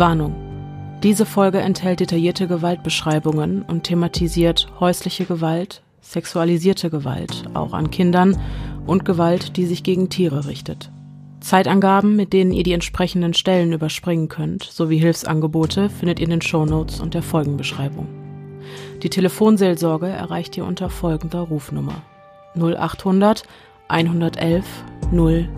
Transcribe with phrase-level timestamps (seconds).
[0.00, 0.34] Warnung.
[1.02, 8.40] Diese Folge enthält detaillierte Gewaltbeschreibungen und thematisiert häusliche Gewalt, sexualisierte Gewalt, auch an Kindern,
[8.86, 10.90] und Gewalt, die sich gegen Tiere richtet.
[11.40, 16.42] Zeitangaben, mit denen ihr die entsprechenden Stellen überspringen könnt, sowie Hilfsangebote findet ihr in den
[16.42, 18.08] Shownotes und der Folgenbeschreibung.
[19.02, 22.02] Die Telefonseelsorge erreicht ihr unter folgender Rufnummer
[22.56, 23.44] 0800
[23.88, 24.64] 111
[25.12, 25.48] 0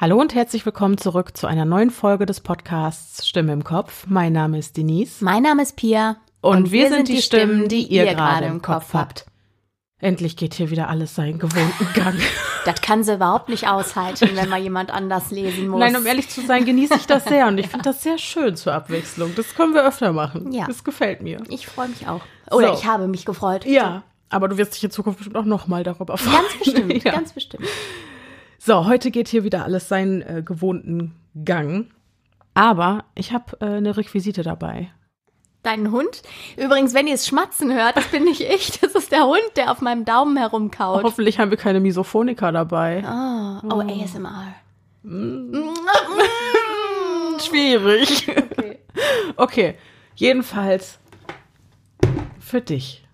[0.00, 4.06] Hallo und herzlich willkommen zurück zu einer neuen Folge des Podcasts Stimme im Kopf.
[4.08, 5.22] Mein Name ist Denise.
[5.22, 6.16] Mein Name ist Pia.
[6.40, 9.26] Und, und wir, wir, sind die Stimmen, die ihr gerade im Kopf habt.
[9.98, 12.18] Endlich geht hier wieder alles seinen gewohnten Gang.
[12.64, 15.80] Das kann sie überhaupt nicht aushalten, wenn mal jemand anders lesen muss.
[15.80, 18.54] Nein, um ehrlich zu sein, genieße ich das sehr und ich finde das sehr schön
[18.54, 19.34] zur Abwechslung.
[19.34, 20.52] Das können wir öfter machen.
[20.52, 20.66] Ja.
[20.66, 21.42] Das gefällt mir.
[21.48, 22.20] Ich freue mich auch.
[22.50, 22.74] Oder so.
[22.74, 23.64] ich habe mich gefreut.
[23.64, 26.36] Ja, aber du wirst dich in Zukunft bestimmt auch nochmal darüber freuen.
[26.36, 27.12] Ganz bestimmt, ja.
[27.12, 27.66] ganz bestimmt.
[28.62, 31.16] So, heute geht hier wieder alles seinen äh, gewohnten
[31.46, 31.86] Gang.
[32.52, 34.92] Aber ich habe äh, eine Requisite dabei.
[35.62, 36.20] Deinen Hund?
[36.58, 38.78] Übrigens, wenn ihr es schmatzen hört, das bin nicht ich.
[38.80, 41.02] Das ist der Hund, der auf meinem Daumen herumkaut.
[41.04, 43.02] Hoffentlich haben wir keine Misophonika dabei.
[43.02, 44.02] Oh, oh, oh.
[44.04, 44.54] ASMR.
[45.04, 45.54] Mm.
[47.40, 48.28] Schwierig.
[48.28, 48.78] Okay.
[49.36, 49.78] okay,
[50.16, 50.98] jedenfalls
[52.38, 53.06] für dich.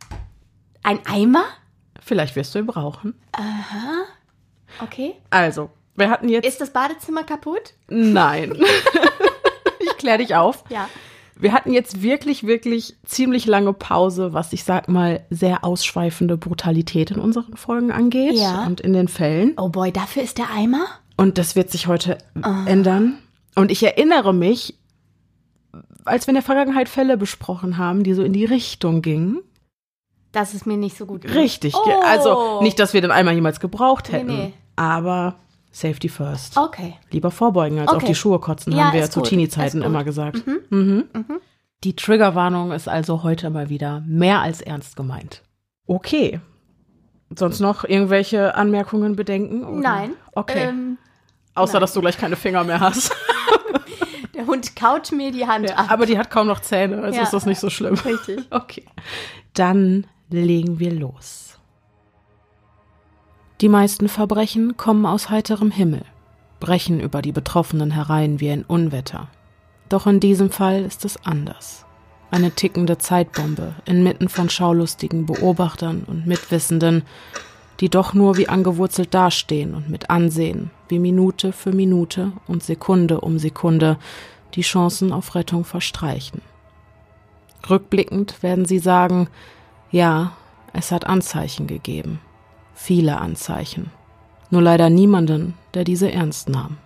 [0.83, 1.45] Ein Eimer?
[2.01, 3.15] Vielleicht wirst du ihn brauchen.
[3.31, 4.07] Aha.
[4.83, 5.15] Okay.
[5.31, 6.47] Also, wir hatten jetzt.
[6.47, 7.75] Ist das Badezimmer kaputt?
[7.89, 8.55] Nein.
[9.81, 10.65] ich kläre dich auf.
[10.69, 10.89] Ja.
[11.39, 17.11] Wir hatten jetzt wirklich, wirklich ziemlich lange Pause, was ich sag mal sehr ausschweifende Brutalität
[17.11, 18.65] in unseren Folgen angeht ja.
[18.67, 19.53] und in den Fällen.
[19.59, 20.87] Oh boy, dafür ist der Eimer?
[21.19, 22.49] Und das wird sich heute oh.
[22.67, 23.19] ändern.
[23.55, 24.79] Und ich erinnere mich,
[26.05, 29.43] als wir in der Vergangenheit Fälle besprochen haben, die so in die Richtung gingen.
[30.37, 31.35] Dass es mir nicht so gut geht.
[31.35, 31.75] Richtig.
[31.75, 31.91] Oh.
[32.05, 34.27] Also nicht, dass wir den Eimer jemals gebraucht hätten.
[34.27, 34.53] Nee, nee.
[34.77, 35.37] Aber
[35.71, 36.59] Safety first.
[36.59, 36.95] Okay.
[37.11, 37.97] Lieber vorbeugen als okay.
[37.97, 40.47] auf die Schuhe kotzen, ja, haben wir ja zu Teenie-Zeiten immer gesagt.
[40.47, 40.61] Mhm.
[40.69, 41.05] Mhm.
[41.15, 41.41] Mhm.
[41.85, 45.43] Die Triggerwarnung ist also heute mal wieder mehr als ernst gemeint.
[45.87, 46.41] Okay.
[47.35, 49.65] Sonst noch irgendwelche Anmerkungen, Bedenken?
[49.65, 49.81] Oder?
[49.81, 50.11] Nein.
[50.33, 50.69] Okay.
[50.69, 50.99] Ähm,
[51.55, 51.81] Außer, nein.
[51.81, 53.11] dass du gleich keine Finger mehr hast.
[54.35, 55.87] Der Hund kaut mir die Hand ja, ab.
[55.91, 57.23] Aber die hat kaum noch Zähne, also ja.
[57.23, 57.95] ist das nicht so schlimm.
[57.95, 58.45] Richtig.
[58.51, 58.85] Okay.
[59.55, 61.59] Dann legen wir los.
[63.61, 66.05] Die meisten Verbrechen kommen aus heiterem Himmel,
[66.61, 69.29] brechen über die Betroffenen herein wie ein Unwetter.
[69.89, 71.87] Doch in diesem Fall ist es anders.
[72.31, 77.05] Eine tickende Zeitbombe inmitten von schaulustigen Beobachtern und Mitwissenden,
[77.81, 83.21] die doch nur wie angewurzelt dastehen und mit ansehen, wie Minute für Minute und Sekunde
[83.21, 83.97] um Sekunde
[84.55, 86.43] die Chancen auf Rettung verstreichen.
[87.71, 89.29] Rückblickend werden sie sagen,
[89.91, 90.33] ja,
[90.73, 92.21] es hat Anzeichen gegeben
[92.77, 93.91] viele Anzeichen,
[94.51, 96.77] nur leider niemanden, der diese ernst nahm.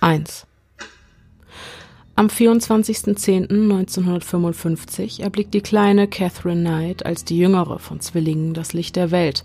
[0.00, 0.48] 1.
[2.16, 9.12] Am 24.10.1955 erblickt die kleine Catherine Knight als die jüngere von Zwillingen das Licht der
[9.12, 9.44] Welt,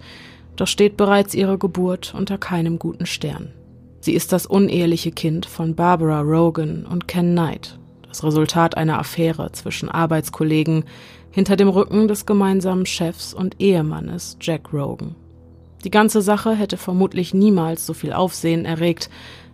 [0.56, 3.52] doch steht bereits ihre Geburt unter keinem guten Stern.
[4.00, 9.52] Sie ist das uneheliche Kind von Barbara Rogan und Ken Knight, das Resultat einer Affäre
[9.52, 10.86] zwischen Arbeitskollegen,
[11.34, 15.16] hinter dem Rücken des gemeinsamen Chefs und Ehemannes Jack Rogan.
[15.84, 19.10] Die ganze Sache hätte vermutlich niemals so viel Aufsehen erregt,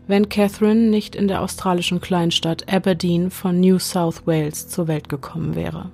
[0.06, 5.56] wenn Catherine nicht in der australischen Kleinstadt Aberdeen von New South Wales zur Welt gekommen
[5.56, 5.90] wäre.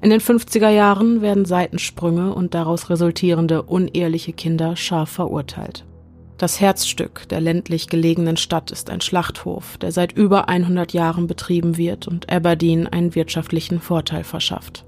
[0.00, 5.84] In den 50er Jahren werden Seitensprünge und daraus resultierende uneheliche Kinder scharf verurteilt.
[6.38, 11.76] Das Herzstück der ländlich gelegenen Stadt ist ein Schlachthof, der seit über 100 Jahren betrieben
[11.76, 14.84] wird und Aberdeen einen wirtschaftlichen Vorteil verschafft.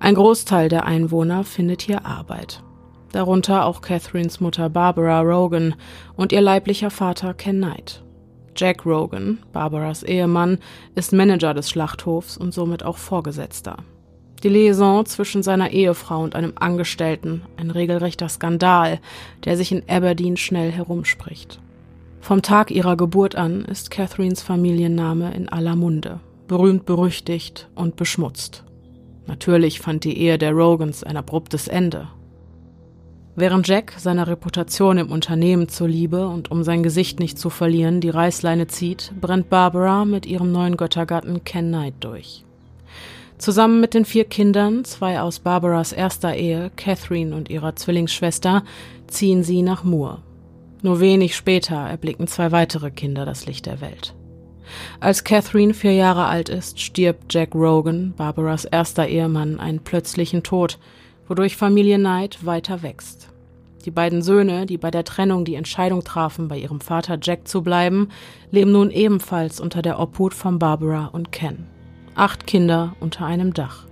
[0.00, 2.62] Ein Großteil der Einwohner findet hier Arbeit.
[3.12, 5.74] Darunter auch Catherines Mutter Barbara Rogan
[6.16, 8.02] und ihr leiblicher Vater Ken Knight.
[8.56, 10.58] Jack Rogan, Barbaras Ehemann,
[10.94, 13.76] ist Manager des Schlachthofs und somit auch Vorgesetzter.
[14.44, 19.00] Die Liaison zwischen seiner Ehefrau und einem Angestellten, ein regelrechter Skandal,
[19.46, 21.60] der sich in Aberdeen schnell herumspricht.
[22.20, 28.64] Vom Tag ihrer Geburt an ist Catherines Familienname in aller Munde, berühmt berüchtigt und beschmutzt.
[29.26, 32.08] Natürlich fand die Ehe der Rogans ein abruptes Ende.
[33.36, 38.10] Während Jack seiner Reputation im Unternehmen zuliebe und um sein Gesicht nicht zu verlieren die
[38.10, 42.43] Reißleine zieht, brennt Barbara mit ihrem neuen Göttergatten Ken Knight durch.
[43.38, 48.62] Zusammen mit den vier Kindern, zwei aus Barbaras erster Ehe, Catherine und ihrer Zwillingsschwester,
[49.06, 50.22] ziehen sie nach Moore.
[50.82, 54.14] Nur wenig später erblicken zwei weitere Kinder das Licht der Welt.
[55.00, 60.78] Als Catherine vier Jahre alt ist, stirbt Jack Rogan, Barbaras erster Ehemann, einen plötzlichen Tod,
[61.28, 63.28] wodurch Familie Knight weiter wächst.
[63.84, 67.62] Die beiden Söhne, die bei der Trennung die Entscheidung trafen, bei ihrem Vater Jack zu
[67.62, 68.08] bleiben,
[68.50, 71.66] leben nun ebenfalls unter der Obhut von Barbara und Ken.
[72.14, 73.86] Acht Kinder unter einem Dach.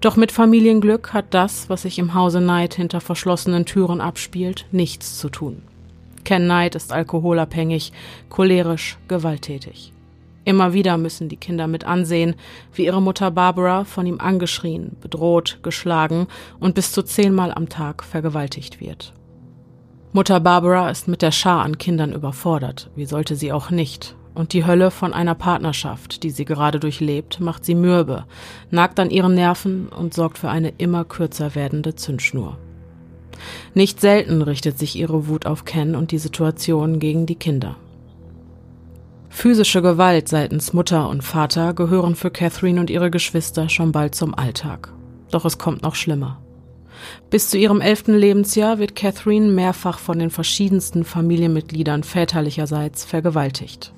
[0.00, 5.18] Doch mit Familienglück hat das, was sich im Hause Knight hinter verschlossenen Türen abspielt, nichts
[5.18, 5.62] zu tun.
[6.24, 7.92] Ken Knight ist alkoholabhängig,
[8.28, 9.92] cholerisch, gewalttätig.
[10.44, 12.34] Immer wieder müssen die Kinder mit ansehen,
[12.74, 16.26] wie ihre Mutter Barbara von ihm angeschrien, bedroht, geschlagen
[16.58, 19.12] und bis zu zehnmal am Tag vergewaltigt wird.
[20.12, 24.52] Mutter Barbara ist mit der Schar an Kindern überfordert, wie sollte sie auch nicht, und
[24.52, 28.24] die Hölle von einer Partnerschaft, die sie gerade durchlebt, macht sie mürbe,
[28.70, 32.58] nagt an ihren Nerven und sorgt für eine immer kürzer werdende Zündschnur.
[33.74, 37.76] Nicht selten richtet sich ihre Wut auf Ken und die Situation gegen die Kinder.
[39.28, 44.34] Physische Gewalt seitens Mutter und Vater gehören für Catherine und ihre Geschwister schon bald zum
[44.34, 44.92] Alltag.
[45.30, 46.42] Doch es kommt noch schlimmer.
[47.30, 53.92] Bis zu ihrem elften Lebensjahr wird Catherine mehrfach von den verschiedensten Familienmitgliedern väterlicherseits vergewaltigt.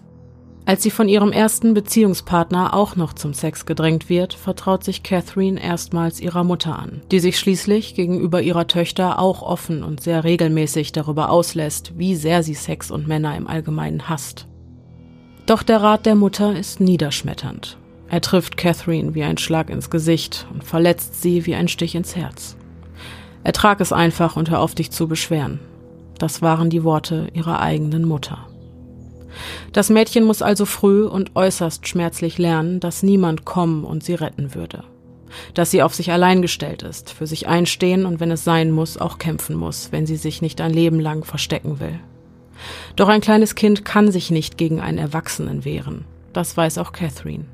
[0.66, 5.62] Als sie von ihrem ersten Beziehungspartner auch noch zum Sex gedrängt wird, vertraut sich Catherine
[5.62, 10.92] erstmals ihrer Mutter an, die sich schließlich gegenüber ihrer Töchter auch offen und sehr regelmäßig
[10.92, 14.46] darüber auslässt, wie sehr sie Sex und Männer im Allgemeinen hasst.
[15.44, 17.76] Doch der Rat der Mutter ist niederschmetternd.
[18.08, 22.16] Er trifft Catherine wie ein Schlag ins Gesicht und verletzt sie wie ein Stich ins
[22.16, 22.56] Herz.
[23.42, 25.60] Ertrag es einfach und hör auf dich zu beschweren.
[26.18, 28.46] Das waren die Worte ihrer eigenen Mutter.
[29.72, 34.54] Das Mädchen muss also früh und äußerst schmerzlich lernen, dass niemand kommen und sie retten
[34.54, 34.84] würde.
[35.54, 38.98] Dass sie auf sich allein gestellt ist, für sich einstehen und wenn es sein muss,
[38.98, 41.98] auch kämpfen muss, wenn sie sich nicht ein Leben lang verstecken will.
[42.96, 46.04] Doch ein kleines Kind kann sich nicht gegen einen Erwachsenen wehren.
[46.32, 47.46] Das weiß auch Catherine.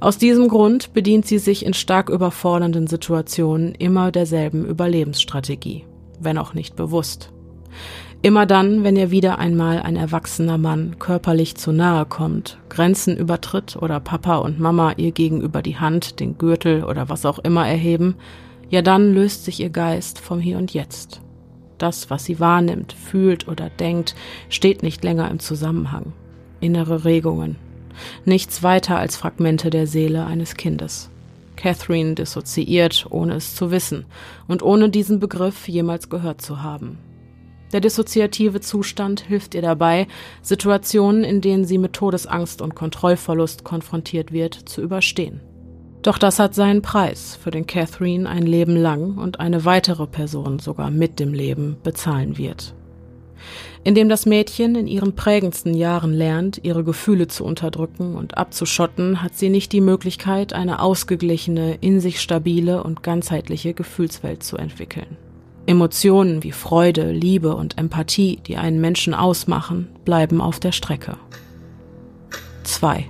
[0.00, 5.84] Aus diesem Grund bedient sie sich in stark überfordernden Situationen immer derselben Überlebensstrategie,
[6.18, 7.30] wenn auch nicht bewusst.
[8.22, 13.76] Immer dann, wenn ihr wieder einmal ein erwachsener Mann körperlich zu nahe kommt, Grenzen übertritt
[13.80, 18.16] oder Papa und Mama ihr gegenüber die Hand, den Gürtel oder was auch immer erheben,
[18.68, 21.22] ja dann löst sich ihr Geist vom Hier und Jetzt.
[21.78, 24.14] Das, was sie wahrnimmt, fühlt oder denkt,
[24.50, 26.12] steht nicht länger im Zusammenhang.
[26.60, 27.56] Innere Regungen.
[28.26, 31.08] Nichts weiter als Fragmente der Seele eines Kindes.
[31.56, 34.04] Catherine dissoziiert, ohne es zu wissen
[34.46, 36.98] und ohne diesen Begriff jemals gehört zu haben.
[37.72, 40.08] Der dissoziative Zustand hilft ihr dabei,
[40.42, 45.40] Situationen, in denen sie mit Todesangst und Kontrollverlust konfrontiert wird, zu überstehen.
[46.02, 50.58] Doch das hat seinen Preis, für den Catherine ein Leben lang und eine weitere Person
[50.58, 52.74] sogar mit dem Leben bezahlen wird.
[53.84, 59.36] Indem das Mädchen in ihren prägendsten Jahren lernt, ihre Gefühle zu unterdrücken und abzuschotten, hat
[59.36, 65.16] sie nicht die Möglichkeit, eine ausgeglichene, in sich stabile und ganzheitliche Gefühlswelt zu entwickeln.
[65.70, 71.16] Emotionen wie Freude, Liebe und Empathie, die einen Menschen ausmachen, bleiben auf der Strecke.
[72.64, 73.08] 2.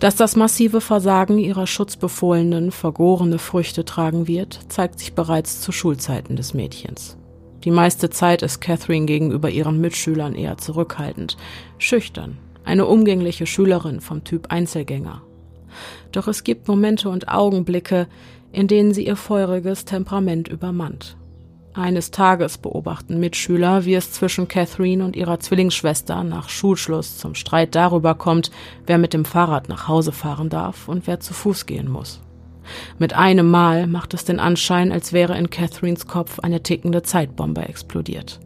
[0.00, 6.34] Dass das massive Versagen ihrer Schutzbefohlenen vergorene Früchte tragen wird, zeigt sich bereits zu Schulzeiten
[6.34, 7.16] des Mädchens.
[7.62, 11.36] Die meiste Zeit ist Catherine gegenüber ihren Mitschülern eher zurückhaltend,
[11.78, 15.22] schüchtern, eine umgängliche Schülerin vom Typ Einzelgänger.
[16.10, 18.08] Doch es gibt Momente und Augenblicke,
[18.52, 21.16] in denen sie ihr feuriges Temperament übermannt.
[21.74, 27.74] Eines Tages beobachten Mitschüler, wie es zwischen Catherine und ihrer Zwillingsschwester nach Schulschluss zum Streit
[27.74, 28.50] darüber kommt,
[28.86, 32.20] wer mit dem Fahrrad nach Hause fahren darf und wer zu Fuß gehen muss.
[32.98, 37.62] Mit einem Mal macht es den Anschein, als wäre in Catherines Kopf eine tickende Zeitbombe
[37.62, 38.40] explodiert.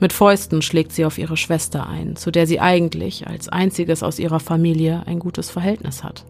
[0.00, 4.18] Mit Fäusten schlägt sie auf ihre Schwester ein, zu der sie eigentlich als einziges aus
[4.18, 6.24] ihrer Familie ein gutes Verhältnis hat.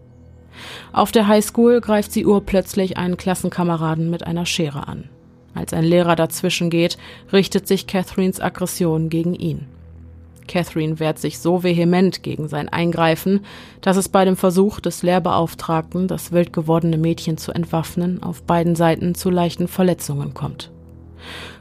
[0.93, 5.09] Auf der Highschool greift sie urplötzlich einen Klassenkameraden mit einer Schere an.
[5.53, 6.97] Als ein Lehrer dazwischen geht,
[7.31, 9.67] richtet sich Catherines Aggression gegen ihn.
[10.47, 13.41] Catherine wehrt sich so vehement gegen sein Eingreifen,
[13.81, 18.75] dass es bei dem Versuch des Lehrbeauftragten, das wild gewordene Mädchen zu entwaffnen, auf beiden
[18.75, 20.71] Seiten zu leichten Verletzungen kommt.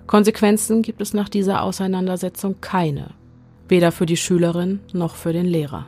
[0.07, 3.11] Konsequenzen gibt es nach dieser Auseinandersetzung keine,
[3.69, 5.87] weder für die Schülerin noch für den Lehrer.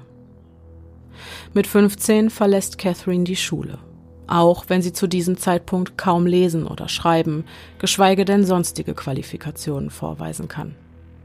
[1.55, 3.79] Mit 15 verlässt Catherine die Schule,
[4.27, 7.45] auch wenn sie zu diesem Zeitpunkt kaum lesen oder schreiben,
[7.79, 10.75] geschweige denn sonstige Qualifikationen vorweisen kann.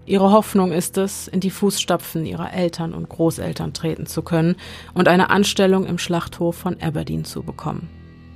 [0.05, 4.55] Ihre Hoffnung ist es, in die Fußstapfen ihrer Eltern und Großeltern treten zu können
[4.93, 7.89] und eine Anstellung im Schlachthof von Aberdeen zu bekommen.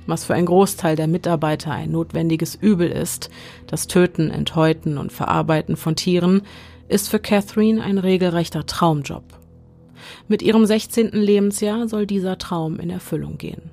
[0.06, 3.28] Was für ein Großteil der Mitarbeiter ein notwendiges Übel ist,
[3.66, 6.42] das Töten, Enthäuten und Verarbeiten von Tieren,
[6.88, 9.24] ist für Catherine ein regelrechter Traumjob.
[10.28, 11.10] Mit ihrem 16.
[11.12, 13.70] Lebensjahr soll dieser Traum in Erfüllung gehen.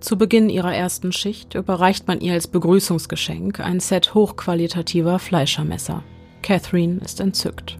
[0.00, 6.02] Zu Beginn ihrer ersten Schicht überreicht man ihr als Begrüßungsgeschenk ein Set hochqualitativer Fleischermesser.
[6.42, 7.76] Catherine ist entzückt.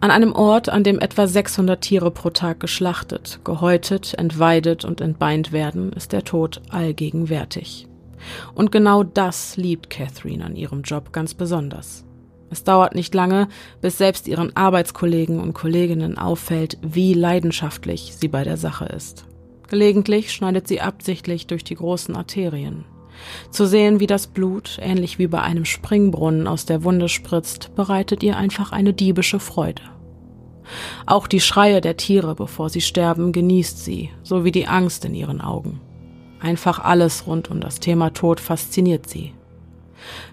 [0.00, 5.52] An einem Ort, an dem etwa 600 Tiere pro Tag geschlachtet, gehäutet, entweidet und entbeint
[5.52, 7.86] werden, ist der Tod allgegenwärtig.
[8.54, 12.04] Und genau das liebt Catherine an ihrem Job ganz besonders.
[12.50, 13.48] Es dauert nicht lange,
[13.80, 19.24] bis selbst ihren Arbeitskollegen und Kolleginnen auffällt, wie leidenschaftlich sie bei der Sache ist.
[19.68, 22.84] Gelegentlich schneidet sie absichtlich durch die großen Arterien.
[23.50, 28.22] Zu sehen, wie das Blut, ähnlich wie bei einem Springbrunnen, aus der Wunde spritzt, bereitet
[28.22, 29.82] ihr einfach eine diebische Freude.
[31.06, 35.14] Auch die Schreie der Tiere, bevor sie sterben, genießt sie, so wie die Angst in
[35.14, 35.80] ihren Augen.
[36.40, 39.34] Einfach alles rund um das Thema Tod fasziniert sie.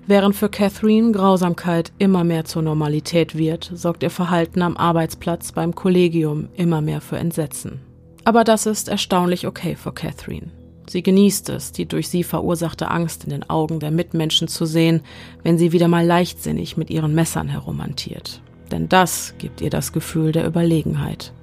[0.06, 5.76] Während für Catherine Grausamkeit immer mehr zur Normalität wird, sorgt ihr Verhalten am Arbeitsplatz beim
[5.76, 7.80] Kollegium immer mehr für Entsetzen.
[8.24, 10.52] Aber das ist erstaunlich okay für Catherine.
[10.90, 15.02] Sie genießt es, die durch sie verursachte Angst in den Augen der Mitmenschen zu sehen,
[15.44, 18.42] wenn sie wieder mal leichtsinnig mit ihren Messern herumhantiert.
[18.72, 21.34] Denn das gibt ihr das Gefühl der Überlegenheit.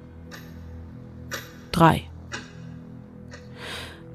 [1.73, 2.01] 3.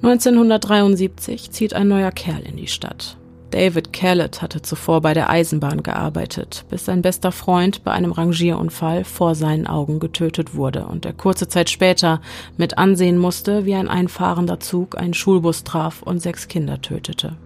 [0.02, 3.17] 1973 zieht ein neuer Kerl in die Stadt.
[3.50, 9.04] David Kellett hatte zuvor bei der Eisenbahn gearbeitet, bis sein bester Freund bei einem Rangierunfall
[9.04, 12.21] vor seinen Augen getötet wurde und er kurze Zeit später
[12.57, 17.37] mit ansehen musste, wie ein einfahrender Zug einen Schulbus traf und sechs Kinder tötete.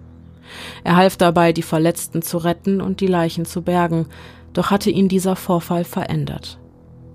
[0.84, 4.06] Er half dabei, die Verletzten zu retten und die Leichen zu bergen,
[4.52, 6.58] doch hatte ihn dieser Vorfall verändert.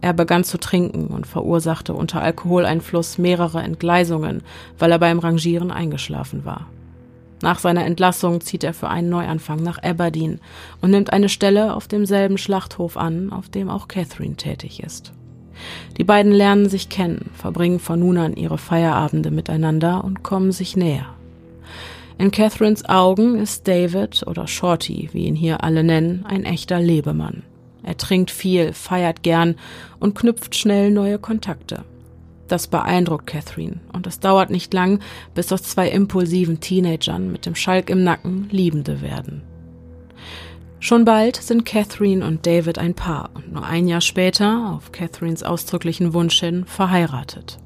[0.01, 4.41] Er begann zu trinken und verursachte unter Alkoholeinfluss mehrere Entgleisungen,
[4.79, 6.67] weil er beim Rangieren eingeschlafen war.
[7.41, 10.39] Nach seiner Entlassung zieht er für einen Neuanfang nach Aberdeen
[10.81, 15.13] und nimmt eine Stelle auf demselben Schlachthof an, auf dem auch Catherine tätig ist.
[15.98, 20.75] Die beiden lernen sich kennen, verbringen von nun an ihre Feierabende miteinander und kommen sich
[20.75, 21.08] näher.
[22.17, 27.43] In Catherines Augen ist David oder Shorty, wie ihn hier alle nennen, ein echter Lebemann.
[27.84, 29.55] Er trinkt viel, feiert gern
[30.00, 31.86] und knüpft schnell neue Kontakte.
[32.50, 35.00] Das beeindruckt Catherine und es dauert nicht lang,
[35.36, 39.44] bis aus zwei impulsiven Teenagern mit dem Schalk im Nacken Liebende werden.
[40.79, 45.44] Schon bald sind Catherine und David ein Paar und nur ein Jahr später, auf Catherines
[45.44, 47.60] ausdrücklichen Wunsch hin, verheiratet.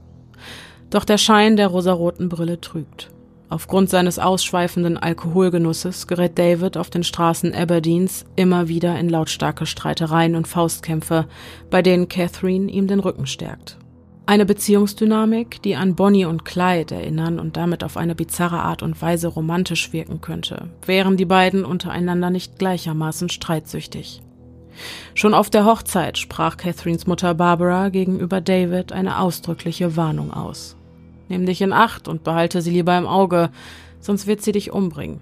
[0.89, 3.09] Doch der Schein der rosaroten Brille trügt.
[3.49, 10.35] Aufgrund seines ausschweifenden Alkoholgenusses gerät David auf den Straßen Aberdeens immer wieder in lautstarke Streitereien
[10.35, 11.27] und Faustkämpfe,
[11.69, 13.77] bei denen Catherine ihm den Rücken stärkt.
[14.25, 19.01] Eine Beziehungsdynamik, die an Bonnie und Clyde erinnern und damit auf eine bizarre Art und
[19.01, 24.21] Weise romantisch wirken könnte, wären die beiden untereinander nicht gleichermaßen streitsüchtig.
[25.13, 30.77] Schon auf der Hochzeit sprach Catherines Mutter Barbara gegenüber David eine ausdrückliche Warnung aus.
[31.27, 33.49] Nimm dich in Acht und behalte sie lieber im Auge,
[33.99, 35.19] sonst wird sie dich umbringen.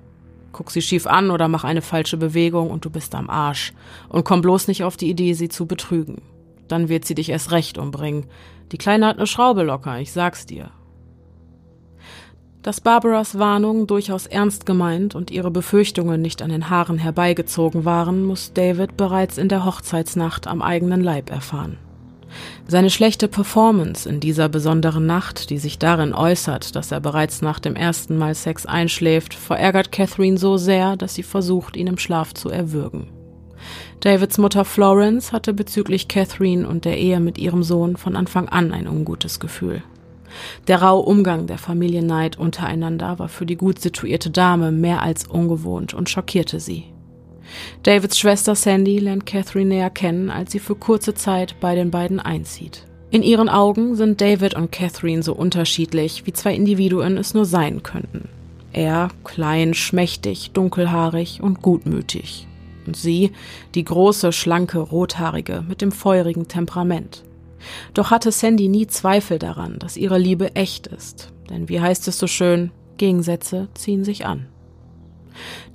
[0.52, 3.74] Guck sie schief an oder mach eine falsche Bewegung und du bist am Arsch.
[4.10, 6.22] Und komm bloß nicht auf die Idee, sie zu betrügen.
[6.68, 8.26] Dann wird sie dich erst recht umbringen,
[8.72, 10.72] die Kleine hat eine Schraube locker, ich sag's dir.
[12.62, 18.24] Dass Barbaras Warnung durchaus ernst gemeint und ihre Befürchtungen nicht an den Haaren herbeigezogen waren,
[18.24, 21.80] muss David bereits in der Hochzeitsnacht am eigenen Leib erfahren.
[22.68, 27.60] Seine schlechte Performance in dieser besonderen Nacht, die sich darin äußert, dass er bereits nach
[27.60, 32.34] dem ersten Mal Sex einschläft, verärgert Catherine so sehr, dass sie versucht, ihn im Schlaf
[32.34, 33.08] zu erwürgen.
[34.02, 38.74] Davids Mutter Florence hatte bezüglich Catherine und der Ehe mit ihrem Sohn von Anfang an
[38.74, 39.84] ein ungutes Gefühl.
[40.68, 45.28] Der raue Umgang der Familie Knight untereinander war für die gut situierte Dame mehr als
[45.28, 46.86] ungewohnt und schockierte sie.
[47.84, 52.20] Davids Schwester Sandy lernt Catherine näher kennen, als sie für kurze Zeit bei den beiden
[52.20, 52.88] einzieht.
[53.12, 57.84] In ihren Augen sind David und Catherine so unterschiedlich, wie zwei Individuen es nur sein
[57.84, 58.30] könnten.
[58.74, 62.48] Er klein, schmächtig, dunkelhaarig und gutmütig
[62.86, 63.32] und sie
[63.76, 67.24] die große, schlanke, rothaarige mit dem feurigen Temperament.
[67.94, 72.18] Doch hatte Sandy nie Zweifel daran, dass ihre Liebe echt ist, denn wie heißt es
[72.18, 74.48] so schön, Gegensätze ziehen sich an.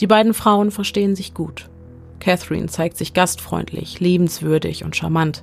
[0.00, 1.68] Die beiden Frauen verstehen sich gut.
[2.20, 5.42] Catherine zeigt sich gastfreundlich, liebenswürdig und charmant.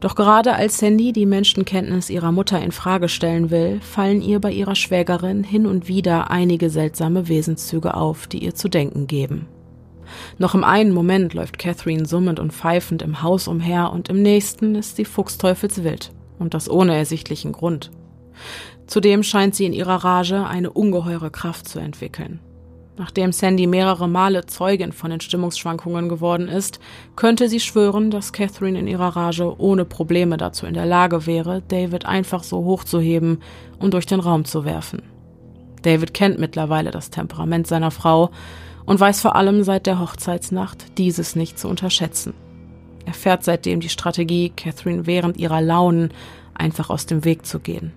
[0.00, 4.52] Doch gerade als Sandy die Menschenkenntnis ihrer Mutter in Frage stellen will, fallen ihr bei
[4.52, 9.48] ihrer Schwägerin hin und wieder einige seltsame Wesenszüge auf, die ihr zu denken geben.
[10.38, 14.74] Noch im einen Moment läuft Catherine summend und pfeifend im Haus umher und im nächsten
[14.74, 16.12] ist sie fuchsteufelswild.
[16.38, 17.90] Und das ohne ersichtlichen Grund.
[18.86, 22.40] Zudem scheint sie in ihrer Rage eine ungeheure Kraft zu entwickeln.
[22.98, 26.80] Nachdem Sandy mehrere Male Zeugin von den Stimmungsschwankungen geworden ist,
[27.14, 31.62] könnte sie schwören, dass Catherine in ihrer Rage ohne Probleme dazu in der Lage wäre,
[31.68, 33.40] David einfach so hochzuheben
[33.78, 35.02] und durch den Raum zu werfen.
[35.82, 38.30] David kennt mittlerweile das Temperament seiner Frau
[38.88, 42.32] und weiß vor allem seit der Hochzeitsnacht, dieses nicht zu unterschätzen.
[43.04, 46.10] Er fährt seitdem die Strategie, Catherine während ihrer Launen
[46.54, 47.92] einfach aus dem Weg zu gehen.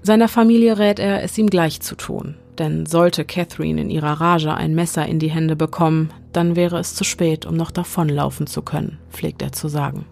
[0.00, 4.54] Seiner Familie rät er, es ihm gleich zu tun, denn sollte Catherine in ihrer Rage
[4.54, 8.62] ein Messer in die Hände bekommen, dann wäre es zu spät, um noch davonlaufen zu
[8.62, 10.06] können, pflegt er zu sagen.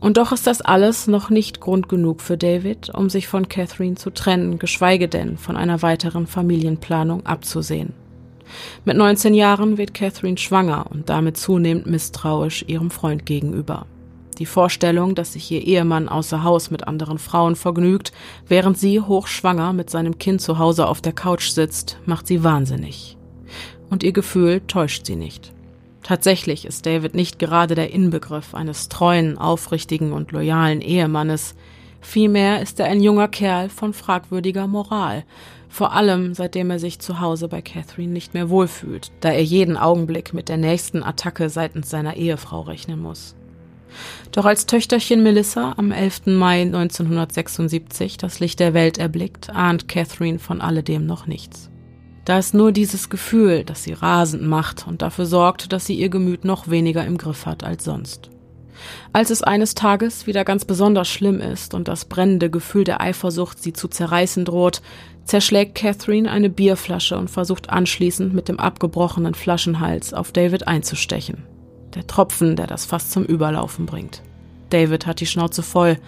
[0.00, 3.96] Und doch ist das alles noch nicht Grund genug für David, um sich von Catherine
[3.96, 7.92] zu trennen, geschweige denn von einer weiteren Familienplanung abzusehen.
[8.84, 13.86] Mit 19 Jahren wird Catherine schwanger und damit zunehmend misstrauisch ihrem Freund gegenüber.
[14.38, 18.12] Die Vorstellung, dass sich ihr Ehemann außer Haus mit anderen Frauen vergnügt,
[18.46, 23.16] während sie hochschwanger mit seinem Kind zu Hause auf der Couch sitzt, macht sie wahnsinnig.
[23.88, 25.52] Und ihr Gefühl täuscht sie nicht.
[26.02, 31.54] Tatsächlich ist David nicht gerade der Inbegriff eines treuen, aufrichtigen und loyalen Ehemannes.
[32.00, 35.24] Vielmehr ist er ein junger Kerl von fragwürdiger Moral,
[35.76, 39.76] vor allem seitdem er sich zu Hause bei Catherine nicht mehr wohlfühlt, da er jeden
[39.76, 43.36] Augenblick mit der nächsten Attacke seitens seiner Ehefrau rechnen muss.
[44.32, 46.28] Doch als Töchterchen Melissa am 11.
[46.28, 51.70] Mai 1976 das Licht der Welt erblickt, ahnt Catherine von alledem noch nichts.
[52.24, 56.08] Da ist nur dieses Gefühl, das sie rasend macht und dafür sorgt, dass sie ihr
[56.08, 58.30] Gemüt noch weniger im Griff hat als sonst.
[59.12, 63.62] Als es eines Tages wieder ganz besonders schlimm ist und das brennende Gefühl der Eifersucht
[63.62, 64.82] sie zu zerreißen droht,
[65.26, 71.44] zerschlägt Catherine eine Bierflasche und versucht anschließend mit dem abgebrochenen Flaschenhals auf David einzustechen
[71.96, 74.22] der Tropfen, der das Fass zum Überlaufen bringt.
[74.70, 75.98] David hat die Schnauze voll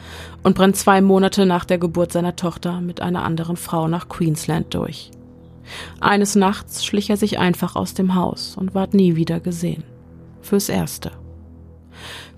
[0.43, 4.75] und brennt zwei Monate nach der Geburt seiner Tochter mit einer anderen Frau nach Queensland
[4.75, 5.11] durch.
[6.01, 9.85] Eines Nachts schlich er sich einfach aus dem Haus und ward nie wieder gesehen.
[10.41, 11.13] Fürs Erste.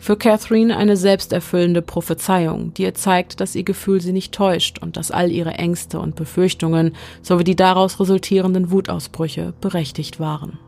[0.00, 4.96] Für Catherine eine selbsterfüllende Prophezeiung, die ihr zeigt, dass ihr Gefühl sie nicht täuscht und
[4.96, 10.58] dass all ihre Ängste und Befürchtungen sowie die daraus resultierenden Wutausbrüche berechtigt waren.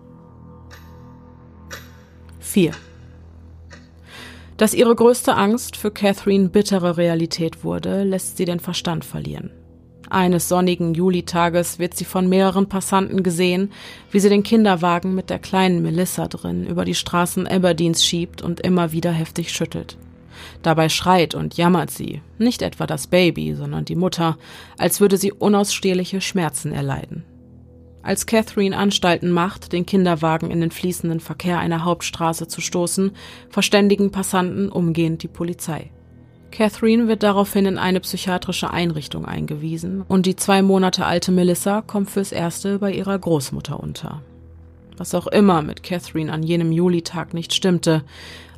[2.40, 2.72] 4.
[4.59, 9.50] Dass ihre größte Angst für Catherine bittere Realität wurde, lässt sie den Verstand verlieren.
[10.12, 13.72] Eines sonnigen Julitages wird sie von mehreren Passanten gesehen,
[14.11, 18.61] wie sie den Kinderwagen mit der kleinen Melissa drin über die Straßen Aberdeens schiebt und
[18.61, 19.96] immer wieder heftig schüttelt.
[20.61, 24.37] Dabei schreit und jammert sie, nicht etwa das Baby, sondern die Mutter,
[24.77, 27.25] als würde sie unausstehliche Schmerzen erleiden.
[28.03, 33.12] Als Catherine Anstalten macht, den Kinderwagen in den fließenden Verkehr einer Hauptstraße zu stoßen,
[33.48, 35.90] verständigen Passanten umgehend die Polizei.
[36.52, 42.10] Catherine wird daraufhin in eine psychiatrische Einrichtung eingewiesen und die zwei Monate alte Melissa kommt
[42.10, 44.20] fürs Erste bei ihrer Großmutter unter.
[44.98, 48.04] Was auch immer mit Catherine an jenem Julitag nicht stimmte,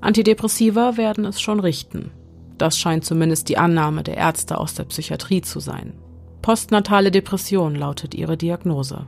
[0.00, 2.10] Antidepressiva werden es schon richten.
[2.58, 5.94] Das scheint zumindest die Annahme der Ärzte aus der Psychiatrie zu sein.
[6.42, 9.06] Postnatale Depression lautet ihre Diagnose.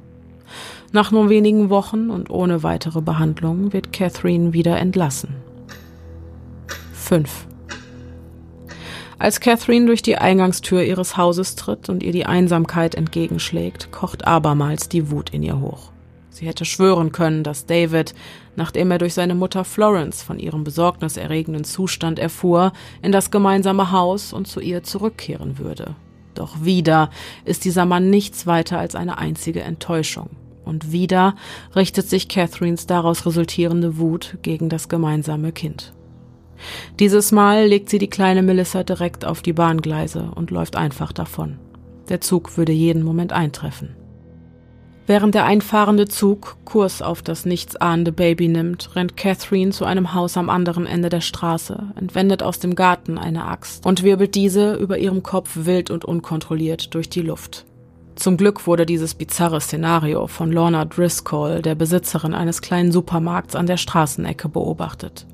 [0.92, 5.34] Nach nur wenigen Wochen und ohne weitere Behandlung wird Catherine wieder entlassen.
[6.92, 7.48] 5.
[9.18, 14.90] Als Catherine durch die Eingangstür ihres Hauses tritt und ihr die Einsamkeit entgegenschlägt, kocht abermals
[14.90, 15.90] die Wut in ihr hoch.
[16.28, 18.14] Sie hätte schwören können, dass David,
[18.56, 24.34] nachdem er durch seine Mutter Florence von ihrem besorgniserregenden Zustand erfuhr, in das gemeinsame Haus
[24.34, 25.96] und zu ihr zurückkehren würde.
[26.34, 27.08] Doch wieder
[27.46, 30.28] ist dieser Mann nichts weiter als eine einzige Enttäuschung.
[30.66, 31.36] Und wieder
[31.74, 35.95] richtet sich Catherines daraus resultierende Wut gegen das gemeinsame Kind.
[36.98, 41.58] Dieses Mal legt sie die kleine Melissa direkt auf die Bahngleise und läuft einfach davon.
[42.08, 43.96] Der Zug würde jeden Moment eintreffen.
[45.08, 50.36] Während der einfahrende Zug Kurs auf das nichtsahnende Baby nimmt, rennt Catherine zu einem Haus
[50.36, 54.98] am anderen Ende der Straße, entwendet aus dem Garten eine Axt und wirbelt diese über
[54.98, 57.66] ihrem Kopf wild und unkontrolliert durch die Luft.
[58.16, 63.66] Zum Glück wurde dieses bizarre Szenario von Lorna Driscoll, der Besitzerin eines kleinen Supermarkts an
[63.66, 65.26] der Straßenecke, beobachtet.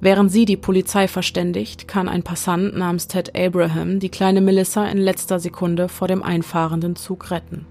[0.00, 4.98] Während sie die Polizei verständigt, kann ein Passant namens Ted Abraham die kleine Melissa in
[4.98, 7.66] letzter Sekunde vor dem einfahrenden Zug retten.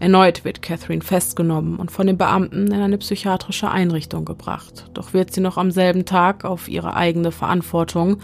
[0.00, 5.32] Erneut wird Catherine festgenommen und von den Beamten in eine psychiatrische Einrichtung gebracht, doch wird
[5.32, 8.18] sie noch am selben Tag auf ihre eigene Verantwortung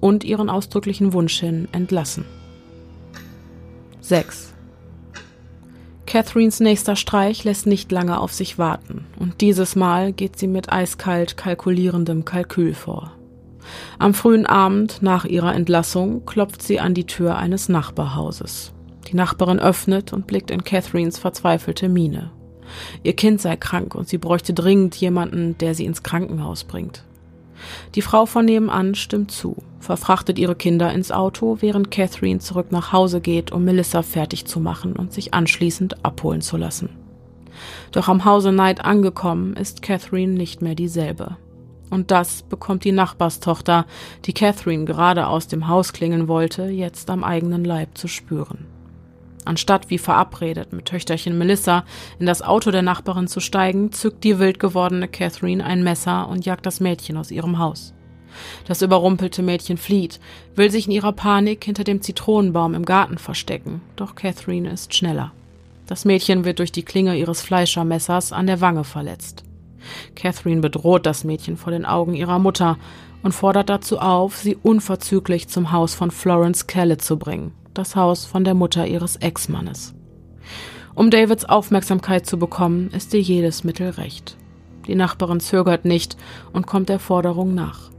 [0.00, 2.24] und ihren ausdrücklichen Wunsch hin entlassen.
[4.00, 4.51] 6.
[6.12, 10.70] Catherines nächster Streich lässt nicht lange auf sich warten, und dieses Mal geht sie mit
[10.70, 13.12] eiskalt kalkulierendem Kalkül vor.
[13.98, 18.74] Am frühen Abend nach ihrer Entlassung klopft sie an die Tür eines Nachbarhauses.
[19.08, 22.30] Die Nachbarin öffnet und blickt in Catherines verzweifelte Miene.
[23.02, 27.04] Ihr Kind sei krank und sie bräuchte dringend jemanden, der sie ins Krankenhaus bringt.
[27.94, 32.92] Die Frau von nebenan stimmt zu, verfrachtet ihre Kinder ins Auto, während Catherine zurück nach
[32.92, 36.90] Hause geht, um Melissa fertig zu machen und sich anschließend abholen zu lassen.
[37.92, 41.36] Doch am Hause Knight angekommen, ist Catherine nicht mehr dieselbe.
[41.90, 43.84] Und das bekommt die Nachbarstochter,
[44.24, 48.71] die Catherine gerade aus dem Haus klingen wollte, jetzt am eigenen Leib zu spüren.
[49.44, 51.84] Anstatt wie verabredet mit Töchterchen Melissa
[52.18, 56.46] in das Auto der Nachbarin zu steigen, zückt die wild gewordene Catherine ein Messer und
[56.46, 57.92] jagt das Mädchen aus ihrem Haus.
[58.66, 60.20] Das überrumpelte Mädchen flieht,
[60.54, 65.32] will sich in ihrer Panik hinter dem Zitronenbaum im Garten verstecken, doch Catherine ist schneller.
[65.86, 69.42] Das Mädchen wird durch die Klinge ihres Fleischermessers an der Wange verletzt.
[70.14, 72.78] Catherine bedroht das Mädchen vor den Augen ihrer Mutter
[73.22, 78.24] und fordert dazu auf, sie unverzüglich zum Haus von Florence Kelle zu bringen das Haus
[78.24, 79.94] von der Mutter ihres Ex-Mannes.
[80.94, 84.36] Um Davids Aufmerksamkeit zu bekommen, ist ihr jedes Mittel recht.
[84.86, 86.16] Die Nachbarin zögert nicht
[86.52, 87.90] und kommt der Forderung nach.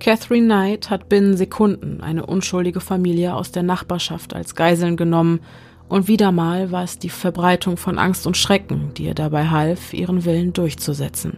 [0.00, 5.40] Catherine Knight hat binnen Sekunden eine unschuldige Familie aus der Nachbarschaft als Geiseln genommen,
[5.88, 9.92] und wieder mal war es die Verbreitung von Angst und Schrecken, die ihr dabei half,
[9.92, 11.36] ihren Willen durchzusetzen.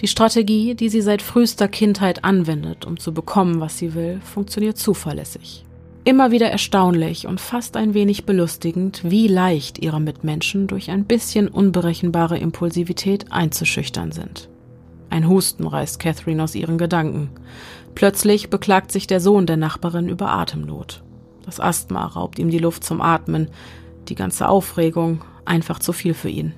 [0.00, 4.78] Die Strategie, die sie seit frühester Kindheit anwendet, um zu bekommen, was sie will, funktioniert
[4.78, 5.64] zuverlässig.
[6.04, 11.46] Immer wieder erstaunlich und fast ein wenig belustigend, wie leicht ihre Mitmenschen durch ein bisschen
[11.46, 14.48] unberechenbare Impulsivität einzuschüchtern sind.
[15.10, 17.30] Ein Husten reißt Catherine aus ihren Gedanken.
[17.94, 21.04] Plötzlich beklagt sich der Sohn der Nachbarin über Atemnot.
[21.44, 23.48] Das Asthma raubt ihm die Luft zum Atmen,
[24.08, 26.52] die ganze Aufregung einfach zu viel für ihn.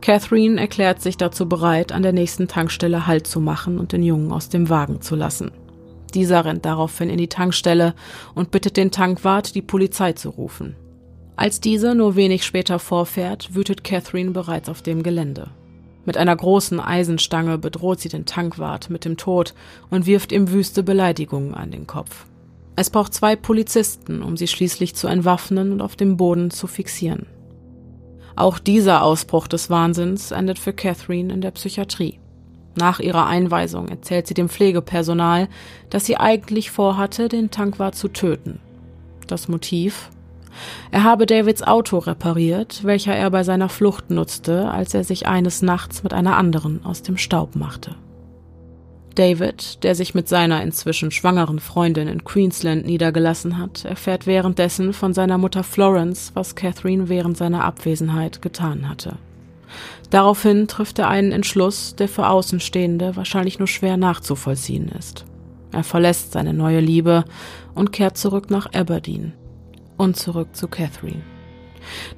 [0.00, 4.32] Catherine erklärt sich dazu bereit, an der nächsten Tankstelle Halt zu machen und den Jungen
[4.32, 5.52] aus dem Wagen zu lassen.
[6.10, 7.94] Dieser rennt daraufhin in die Tankstelle
[8.34, 10.76] und bittet den Tankwart, die Polizei zu rufen.
[11.36, 15.50] Als dieser nur wenig später vorfährt, wütet Catherine bereits auf dem Gelände.
[16.04, 19.54] Mit einer großen Eisenstange bedroht sie den Tankwart mit dem Tod
[19.90, 22.26] und wirft ihm wüste Beleidigungen an den Kopf.
[22.76, 27.26] Es braucht zwei Polizisten, um sie schließlich zu entwaffnen und auf dem Boden zu fixieren.
[28.36, 32.18] Auch dieser Ausbruch des Wahnsinns endet für Catherine in der Psychiatrie.
[32.80, 35.48] Nach ihrer Einweisung erzählt sie dem Pflegepersonal,
[35.90, 38.58] dass sie eigentlich vorhatte, den Tankwart zu töten.
[39.26, 40.08] Das Motiv?
[40.90, 45.60] Er habe Davids Auto repariert, welcher er bei seiner Flucht nutzte, als er sich eines
[45.60, 47.96] Nachts mit einer anderen aus dem Staub machte.
[49.14, 55.12] David, der sich mit seiner inzwischen schwangeren Freundin in Queensland niedergelassen hat, erfährt währenddessen von
[55.12, 59.18] seiner Mutter Florence, was Catherine während seiner Abwesenheit getan hatte.
[60.10, 65.24] Daraufhin trifft er einen Entschluss, der für Außenstehende wahrscheinlich nur schwer nachzuvollziehen ist.
[65.72, 67.24] Er verlässt seine neue Liebe
[67.74, 69.32] und kehrt zurück nach Aberdeen
[69.96, 71.22] und zurück zu Catherine.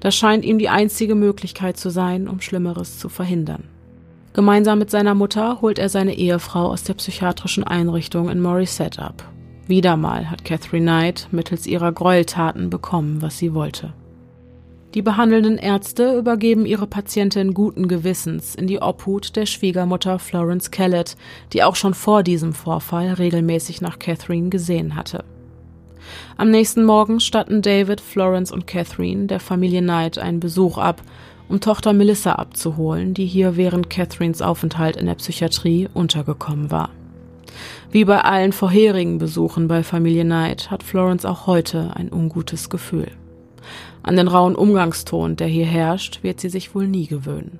[0.00, 3.64] Das scheint ihm die einzige Möglichkeit zu sein, um Schlimmeres zu verhindern.
[4.32, 9.30] Gemeinsam mit seiner Mutter holt er seine Ehefrau aus der psychiatrischen Einrichtung in Morisset ab.
[9.66, 13.92] Wieder mal hat Catherine Knight mittels ihrer Gräueltaten bekommen, was sie wollte.
[14.94, 21.16] Die behandelnden Ärzte übergeben ihre Patientin guten Gewissens in die Obhut der Schwiegermutter Florence Kellett,
[21.54, 25.24] die auch schon vor diesem Vorfall regelmäßig nach Catherine gesehen hatte.
[26.36, 31.00] Am nächsten Morgen statten David, Florence und Catherine der Familie Knight einen Besuch ab,
[31.48, 36.90] um Tochter Melissa abzuholen, die hier während Catherines Aufenthalt in der Psychiatrie untergekommen war.
[37.90, 43.10] Wie bei allen vorherigen Besuchen bei Familie Knight hat Florence auch heute ein ungutes Gefühl.
[44.02, 47.58] An den rauen Umgangston, der hier herrscht, wird sie sich wohl nie gewöhnen.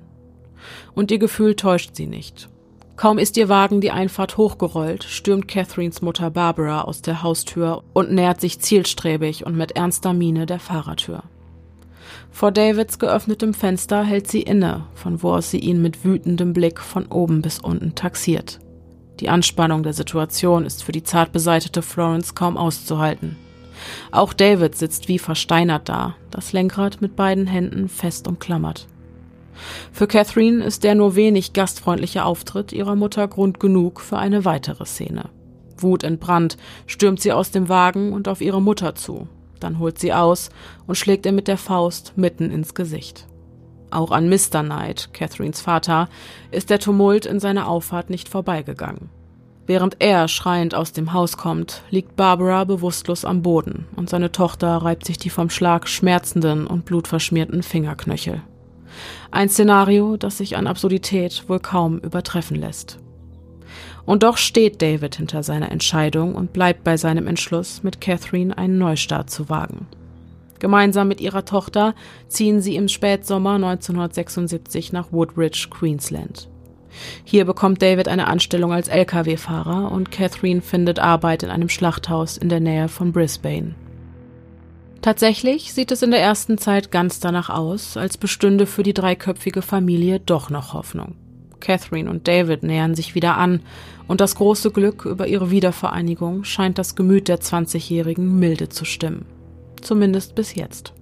[0.93, 2.49] Und ihr Gefühl täuscht sie nicht.
[2.95, 8.11] Kaum ist ihr Wagen die Einfahrt hochgerollt, stürmt Catherines Mutter Barbara aus der Haustür und
[8.11, 11.23] nähert sich zielstrebig und mit ernster Miene der Fahrertür.
[12.29, 16.79] Vor Davids geöffnetem Fenster hält sie inne, von wo aus sie ihn mit wütendem Blick
[16.79, 18.59] von oben bis unten taxiert.
[19.19, 23.37] Die Anspannung der Situation ist für die zart beseitete Florence kaum auszuhalten.
[24.11, 28.87] Auch David sitzt wie versteinert da, das Lenkrad mit beiden Händen fest umklammert.
[29.91, 34.85] Für Catherine ist der nur wenig gastfreundliche Auftritt ihrer Mutter Grund genug für eine weitere
[34.85, 35.29] Szene.
[35.77, 39.27] Wutentbrannt stürmt sie aus dem Wagen und auf ihre Mutter zu.
[39.59, 40.49] Dann holt sie aus
[40.87, 43.27] und schlägt ihr mit der Faust mitten ins Gesicht.
[43.91, 44.63] Auch an Mr.
[44.63, 46.09] Knight, Catherines Vater,
[46.51, 49.09] ist der Tumult in seiner Auffahrt nicht vorbeigegangen.
[49.65, 54.77] Während er schreiend aus dem Haus kommt, liegt Barbara bewusstlos am Boden und seine Tochter
[54.77, 58.41] reibt sich die vom Schlag schmerzenden und blutverschmierten Fingerknöchel.
[59.31, 62.99] Ein Szenario, das sich an Absurdität wohl kaum übertreffen lässt.
[64.05, 68.77] Und doch steht David hinter seiner Entscheidung und bleibt bei seinem Entschluss, mit Catherine einen
[68.77, 69.87] Neustart zu wagen.
[70.59, 71.95] Gemeinsam mit ihrer Tochter
[72.27, 76.49] ziehen sie im Spätsommer 1976 nach Woodridge, Queensland.
[77.23, 82.49] Hier bekommt David eine Anstellung als Lkw-Fahrer und Catherine findet Arbeit in einem Schlachthaus in
[82.49, 83.75] der Nähe von Brisbane.
[85.01, 89.61] Tatsächlich sieht es in der ersten Zeit ganz danach aus, als bestünde für die dreiköpfige
[89.61, 91.15] Familie doch noch Hoffnung.
[91.59, 93.61] Catherine und David nähern sich wieder an,
[94.07, 99.25] und das große Glück über ihre Wiedervereinigung scheint das Gemüt der 20-Jährigen milde zu stimmen.
[99.81, 100.93] Zumindest bis jetzt.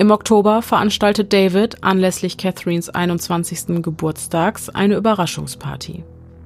[0.00, 3.82] Im Oktober veranstaltet David anlässlich Catherines 21.
[3.82, 6.04] Geburtstags eine Überraschungsparty.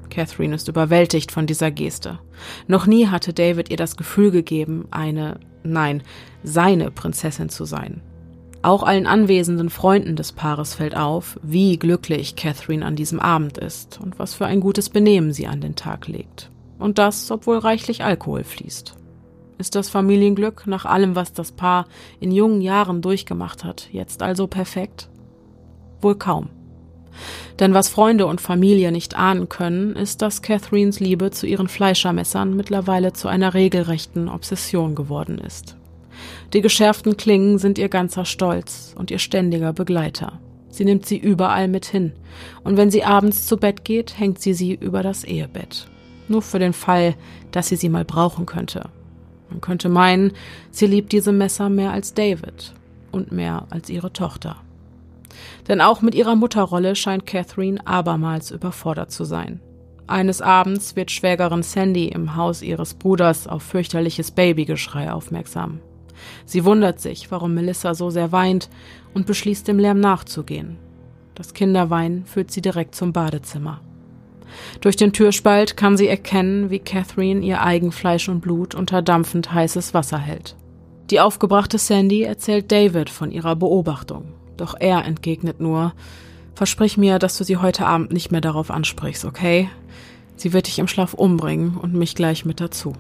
[0.09, 2.19] Catherine ist überwältigt von dieser Geste.
[2.67, 6.03] Noch nie hatte David ihr das Gefühl gegeben, eine, nein,
[6.43, 8.01] seine Prinzessin zu sein.
[8.63, 14.01] Auch allen anwesenden Freunden des Paares fällt auf, wie glücklich Catherine an diesem Abend ist
[14.03, 16.51] und was für ein gutes Benehmen sie an den Tag legt.
[16.79, 18.95] Und das, obwohl reichlich Alkohol fließt.
[19.59, 21.87] Ist das Familienglück nach allem, was das Paar
[22.21, 25.09] in jungen Jahren durchgemacht hat, jetzt also perfekt?
[26.01, 26.49] Wohl kaum.
[27.59, 32.57] Denn was Freunde und Familie nicht ahnen können, ist, dass Catherines Liebe zu ihren Fleischermessern
[32.57, 35.77] mittlerweile zu einer regelrechten Obsession geworden ist.
[36.53, 40.41] Die geschärften Klingen sind ihr ganzer Stolz und ihr ständiger Begleiter.
[40.69, 42.13] Sie nimmt sie überall mit hin,
[42.65, 45.87] und wenn sie abends zu Bett geht, hängt sie sie über das Ehebett.
[46.29, 47.15] Nur für den Fall,
[47.51, 48.89] dass sie sie mal brauchen könnte.
[49.53, 50.33] Man könnte meinen,
[50.71, 52.73] sie liebt diese Messer mehr als David
[53.11, 54.57] und mehr als ihre Tochter.
[55.69, 59.61] Denn auch mit ihrer Mutterrolle scheint Catherine abermals überfordert zu sein.
[60.07, 65.81] Eines Abends wird Schwägerin Sandy im Haus ihres Bruders auf fürchterliches Babygeschrei aufmerksam.
[66.47, 68.71] Sie wundert sich, warum Melissa so sehr weint
[69.13, 70.79] und beschließt dem Lärm nachzugehen.
[71.35, 73.81] Das Kinderweinen führt sie direkt zum Badezimmer.
[74.81, 79.95] Durch den Türspalt kann sie erkennen, wie Catherine ihr Eigenfleisch und Blut unter dampfend heißes
[79.95, 80.57] Wasser hält.
[81.11, 85.93] Die aufgebrachte Sandy erzählt David von ihrer Beobachtung, doch er entgegnet nur
[86.55, 89.71] Versprich mir, dass du sie heute Abend nicht mehr darauf ansprichst, okay?
[90.37, 92.93] Sie wird dich im Schlaf umbringen und mich gleich mit dazu.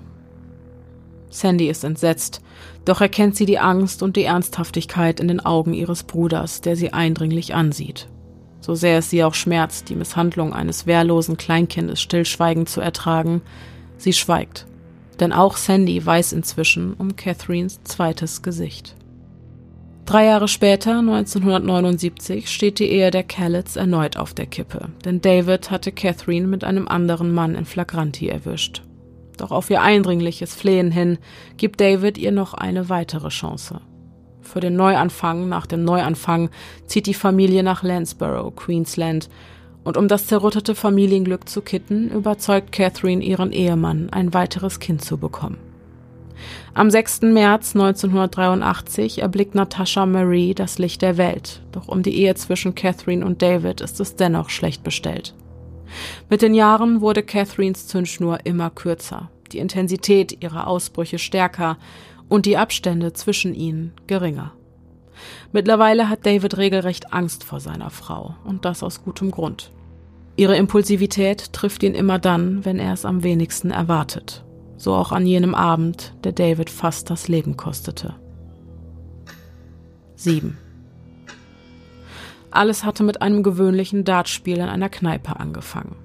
[1.28, 2.40] Sandy ist entsetzt,
[2.84, 6.92] doch erkennt sie die Angst und die Ernsthaftigkeit in den Augen ihres Bruders, der sie
[6.92, 8.08] eindringlich ansieht
[8.62, 13.42] so sehr es sie auch schmerzt, die Misshandlung eines wehrlosen Kleinkindes stillschweigend zu ertragen,
[13.98, 14.66] sie schweigt.
[15.20, 18.96] Denn auch Sandy weiß inzwischen um Catherines zweites Gesicht.
[20.06, 25.70] Drei Jahre später, 1979, steht die Ehe der Callets erneut auf der Kippe, denn David
[25.70, 28.82] hatte Catherine mit einem anderen Mann in Flagranti erwischt.
[29.36, 31.18] Doch auf ihr eindringliches Flehen hin
[31.56, 33.80] gibt David ihr noch eine weitere Chance.
[34.42, 36.50] Für den Neuanfang nach dem Neuanfang
[36.86, 39.28] zieht die Familie nach Landsborough, Queensland,
[39.84, 45.16] und um das zerrüttete Familienglück zu kitten, überzeugt Catherine ihren Ehemann, ein weiteres Kind zu
[45.16, 45.58] bekommen.
[46.74, 47.22] Am 6.
[47.22, 53.24] März 1983 erblickt Natasha Marie das Licht der Welt, doch um die Ehe zwischen Catherine
[53.24, 55.34] und David ist es dennoch schlecht bestellt.
[56.30, 61.76] Mit den Jahren wurde Catherines Zündschnur immer kürzer, die Intensität ihrer Ausbrüche stärker
[62.32, 64.52] und die Abstände zwischen ihnen geringer.
[65.52, 69.70] Mittlerweile hat David regelrecht Angst vor seiner Frau, und das aus gutem Grund.
[70.36, 74.44] Ihre Impulsivität trifft ihn immer dann, wenn er es am wenigsten erwartet.
[74.78, 78.14] So auch an jenem Abend, der David fast das Leben kostete.
[80.14, 80.56] 7.
[82.50, 85.96] Alles hatte mit einem gewöhnlichen Dartspiel in einer Kneipe angefangen.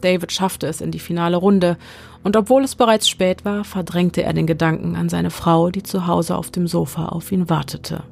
[0.00, 1.76] David schaffte es in die finale Runde,
[2.22, 6.06] und obwohl es bereits spät war, verdrängte er den Gedanken an seine Frau, die zu
[6.06, 8.04] Hause auf dem Sofa auf ihn wartete.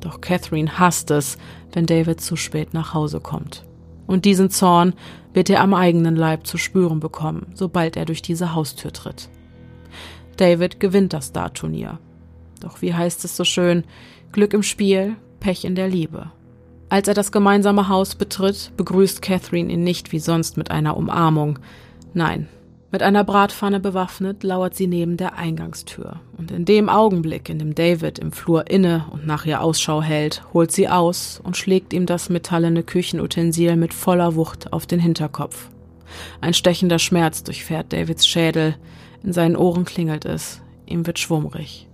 [0.00, 1.38] Doch Catherine hasst es,
[1.72, 3.64] wenn David zu spät nach Hause kommt.
[4.06, 4.94] Und diesen Zorn
[5.34, 9.28] wird er am eigenen Leib zu spüren bekommen, sobald er durch diese Haustür tritt.
[10.36, 11.98] David gewinnt das Dartturnier.
[12.60, 13.84] Doch wie heißt es so schön,
[14.32, 16.30] Glück im Spiel, Pech in der Liebe.
[16.88, 21.58] Als er das gemeinsame Haus betritt, begrüßt Catherine ihn nicht wie sonst mit einer Umarmung.
[22.14, 22.48] Nein,
[22.90, 26.20] mit einer Bratpfanne bewaffnet lauert sie neben der Eingangstür.
[26.38, 30.42] Und in dem Augenblick, in dem David im Flur inne und nach ihr Ausschau hält,
[30.54, 35.68] holt sie aus und schlägt ihm das metallene Küchenutensil mit voller Wucht auf den Hinterkopf.
[36.40, 38.76] Ein stechender Schmerz durchfährt Davids Schädel,
[39.22, 41.88] in seinen Ohren klingelt es, ihm wird schwummrig.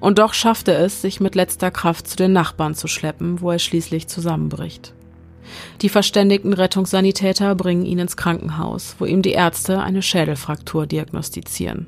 [0.00, 3.50] Und doch schafft er es, sich mit letzter Kraft zu den Nachbarn zu schleppen, wo
[3.50, 4.92] er schließlich zusammenbricht.
[5.82, 11.86] Die verständigten Rettungssanitäter bringen ihn ins Krankenhaus, wo ihm die Ärzte eine Schädelfraktur diagnostizieren.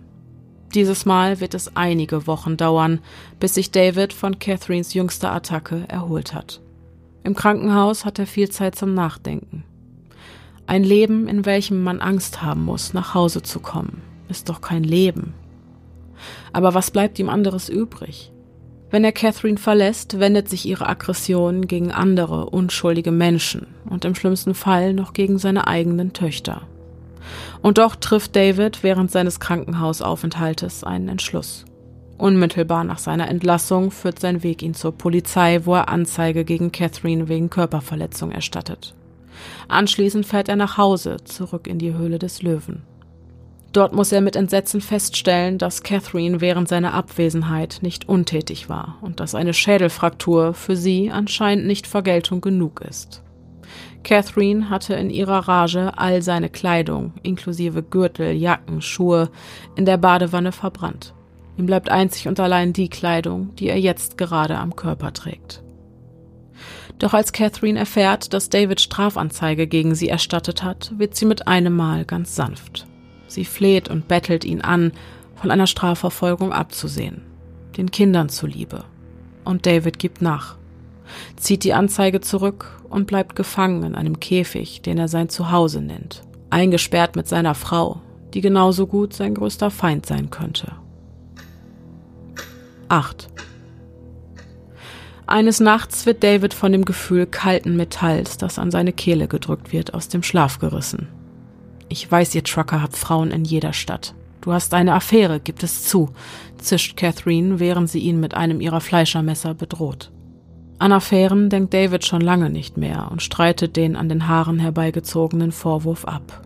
[0.74, 3.00] Dieses Mal wird es einige Wochen dauern,
[3.38, 6.62] bis sich David von Catherines jüngster Attacke erholt hat.
[7.24, 9.64] Im Krankenhaus hat er viel Zeit zum Nachdenken.
[10.66, 14.84] Ein Leben, in welchem man Angst haben muss, nach Hause zu kommen, ist doch kein
[14.84, 15.34] Leben.
[16.52, 18.31] Aber was bleibt ihm anderes übrig?
[18.92, 24.54] Wenn er Catherine verlässt, wendet sich ihre Aggression gegen andere unschuldige Menschen und im schlimmsten
[24.54, 26.68] Fall noch gegen seine eigenen Töchter.
[27.62, 31.64] Und doch trifft David während seines Krankenhausaufenthaltes einen Entschluss.
[32.18, 37.28] Unmittelbar nach seiner Entlassung führt sein Weg ihn zur Polizei, wo er Anzeige gegen Catherine
[37.28, 38.94] wegen Körperverletzung erstattet.
[39.68, 42.82] Anschließend fährt er nach Hause, zurück in die Höhle des Löwen.
[43.72, 49.18] Dort muss er mit Entsetzen feststellen, dass Catherine während seiner Abwesenheit nicht untätig war und
[49.18, 53.22] dass eine Schädelfraktur für sie anscheinend nicht Vergeltung genug ist.
[54.02, 59.30] Catherine hatte in ihrer Rage all seine Kleidung, inklusive Gürtel, Jacken, Schuhe,
[59.74, 61.14] in der Badewanne verbrannt.
[61.56, 65.62] Ihm bleibt einzig und allein die Kleidung, die er jetzt gerade am Körper trägt.
[66.98, 71.74] Doch als Catherine erfährt, dass David Strafanzeige gegen sie erstattet hat, wird sie mit einem
[71.74, 72.86] Mal ganz sanft.
[73.32, 74.92] Sie fleht und bettelt ihn an,
[75.36, 77.22] von einer Strafverfolgung abzusehen,
[77.76, 78.84] den Kindern zuliebe.
[79.44, 80.56] Und David gibt nach,
[81.36, 86.22] zieht die Anzeige zurück und bleibt gefangen in einem Käfig, den er sein Zuhause nennt,
[86.50, 88.00] eingesperrt mit seiner Frau,
[88.34, 90.72] die genauso gut sein größter Feind sein könnte.
[92.88, 93.28] 8.
[95.26, 99.94] Eines Nachts wird David von dem Gefühl kalten Metalls, das an seine Kehle gedrückt wird,
[99.94, 101.08] aus dem Schlaf gerissen.
[101.92, 104.14] Ich weiß, ihr Trucker habt Frauen in jeder Stadt.
[104.40, 106.08] Du hast eine Affäre, gibt es zu,
[106.56, 110.10] zischt Catherine, während sie ihn mit einem ihrer Fleischermesser bedroht.
[110.78, 115.52] An Affären denkt David schon lange nicht mehr und streitet den an den Haaren herbeigezogenen
[115.52, 116.40] Vorwurf ab.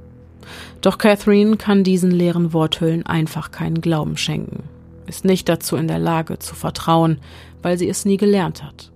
[0.80, 4.64] Doch Catherine kann diesen leeren Worthüllen einfach keinen Glauben schenken,
[5.06, 7.20] ist nicht dazu in der Lage zu vertrauen,
[7.62, 8.90] weil sie es nie gelernt hat.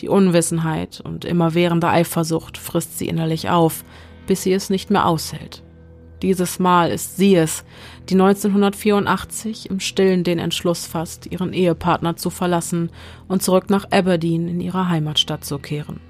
[0.00, 3.86] Die Unwissenheit und immerwährende Eifersucht frisst sie innerlich auf,
[4.26, 5.63] bis sie es nicht mehr aushält.
[6.22, 7.64] Dieses Mal ist sie es,
[8.08, 12.90] die 1984 im Stillen den Entschluss fasst, ihren Ehepartner zu verlassen
[13.28, 16.00] und zurück nach Aberdeen in ihre Heimatstadt zu kehren.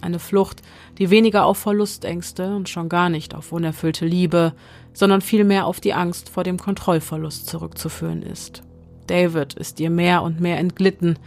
[0.00, 0.62] Eine Flucht,
[0.98, 4.52] die weniger auf Verlustängste und schon gar nicht auf unerfüllte Liebe,
[4.92, 8.62] sondern vielmehr auf die Angst vor dem Kontrollverlust zurückzuführen ist.
[9.06, 11.18] David ist ihr mehr und mehr entglitten,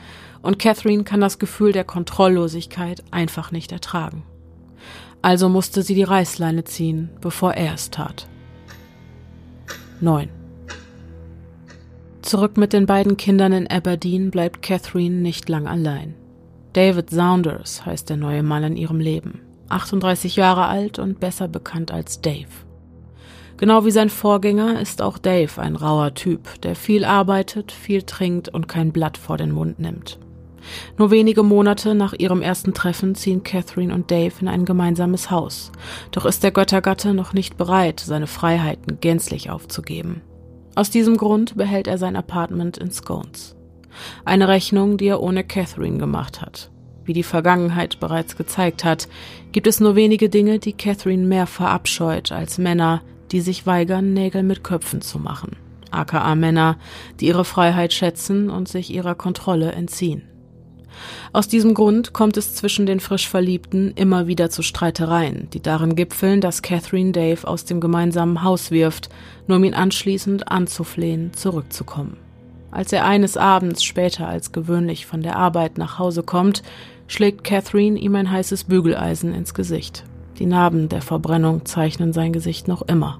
[0.41, 4.23] und Catherine kann das Gefühl der Kontrolllosigkeit einfach nicht ertragen.
[5.21, 8.27] Also musste sie die Reißleine ziehen, bevor er es tat.
[10.01, 10.29] 9.
[12.21, 16.15] Zurück mit den beiden Kindern in Aberdeen bleibt Catherine nicht lang allein.
[16.73, 19.41] David Saunders heißt der neue Mann in ihrem Leben.
[19.69, 22.47] 38 Jahre alt und besser bekannt als Dave.
[23.57, 28.47] Genau wie sein Vorgänger ist auch Dave ein rauer Typ, der viel arbeitet, viel trinkt
[28.47, 30.17] und kein Blatt vor den Mund nimmt.
[30.97, 35.71] Nur wenige Monate nach ihrem ersten Treffen ziehen Catherine und Dave in ein gemeinsames Haus.
[36.11, 40.21] Doch ist der Göttergatte noch nicht bereit, seine Freiheiten gänzlich aufzugeben.
[40.75, 43.55] Aus diesem Grund behält er sein Apartment in Scones.
[44.23, 46.71] Eine Rechnung, die er ohne Catherine gemacht hat.
[47.03, 49.07] Wie die Vergangenheit bereits gezeigt hat,
[49.51, 53.01] gibt es nur wenige Dinge, die Catherine mehr verabscheut als Männer,
[53.31, 55.55] die sich weigern, Nägel mit Köpfen zu machen.
[55.91, 56.77] aka Männer,
[57.19, 60.23] die ihre Freiheit schätzen und sich ihrer Kontrolle entziehen.
[61.33, 65.95] Aus diesem Grund kommt es zwischen den frisch Verliebten immer wieder zu Streitereien, die darin
[65.95, 69.09] gipfeln, dass Catherine Dave aus dem gemeinsamen Haus wirft,
[69.47, 72.17] nur um ihn anschließend anzuflehen, zurückzukommen.
[72.71, 76.61] Als er eines Abends später als gewöhnlich von der Arbeit nach Hause kommt,
[77.07, 80.03] schlägt Catherine ihm ein heißes Bügeleisen ins Gesicht.
[80.37, 83.19] Die Narben der Verbrennung zeichnen sein Gesicht noch immer.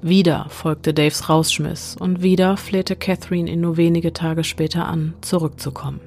[0.00, 6.00] Wieder folgte Daves Rausschmiss und wieder flehte Catherine ihn nur wenige Tage später an, zurückzukommen.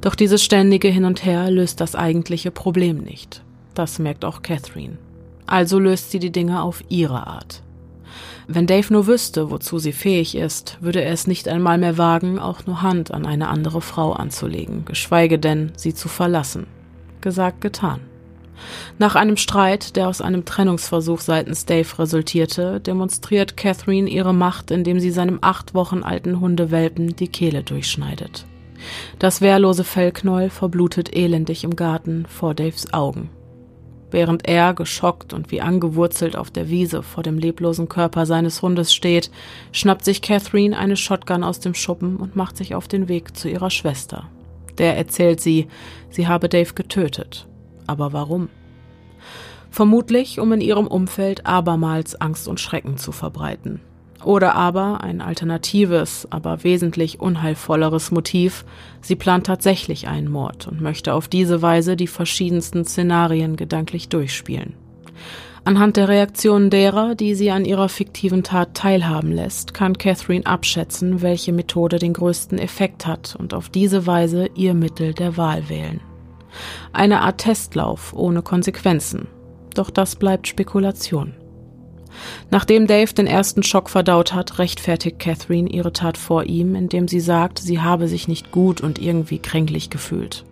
[0.00, 3.42] Doch dieses ständige Hin und Her löst das eigentliche Problem nicht.
[3.74, 4.98] Das merkt auch Catherine.
[5.46, 7.62] Also löst sie die Dinge auf ihre Art.
[8.46, 12.38] Wenn Dave nur wüsste, wozu sie fähig ist, würde er es nicht einmal mehr wagen,
[12.38, 16.66] auch nur Hand an eine andere Frau anzulegen, geschweige denn, sie zu verlassen.
[17.20, 18.00] Gesagt, getan.
[18.98, 24.98] Nach einem Streit, der aus einem Trennungsversuch seitens Dave resultierte, demonstriert Catherine ihre Macht, indem
[24.98, 28.46] sie seinem acht Wochen alten Hundewelpen die Kehle durchschneidet.
[29.18, 33.30] Das wehrlose Fellknäuel verblutet elendig im Garten vor Daves Augen.
[34.10, 38.94] Während er, geschockt und wie angewurzelt auf der Wiese vor dem leblosen Körper seines Hundes
[38.94, 39.30] steht,
[39.70, 43.50] schnappt sich Catherine eine Shotgun aus dem Schuppen und macht sich auf den Weg zu
[43.50, 44.28] ihrer Schwester.
[44.78, 45.68] Der erzählt sie,
[46.08, 47.46] sie habe Dave getötet.
[47.86, 48.48] Aber warum?
[49.70, 53.80] Vermutlich, um in ihrem Umfeld abermals Angst und Schrecken zu verbreiten.
[54.24, 58.64] Oder aber ein alternatives, aber wesentlich unheilvolleres Motiv,
[59.00, 64.74] sie plant tatsächlich einen Mord und möchte auf diese Weise die verschiedensten Szenarien gedanklich durchspielen.
[65.64, 71.20] Anhand der Reaktionen derer, die sie an ihrer fiktiven Tat teilhaben lässt, kann Catherine abschätzen,
[71.20, 76.00] welche Methode den größten Effekt hat und auf diese Weise ihr Mittel der Wahl wählen.
[76.92, 79.28] Eine Art Testlauf ohne Konsequenzen.
[79.74, 81.34] Doch das bleibt Spekulation.
[82.50, 87.20] Nachdem Dave den ersten Schock verdaut hat, rechtfertigt Catherine ihre Tat vor ihm, indem sie
[87.20, 90.44] sagt, sie habe sich nicht gut und irgendwie kränklich gefühlt.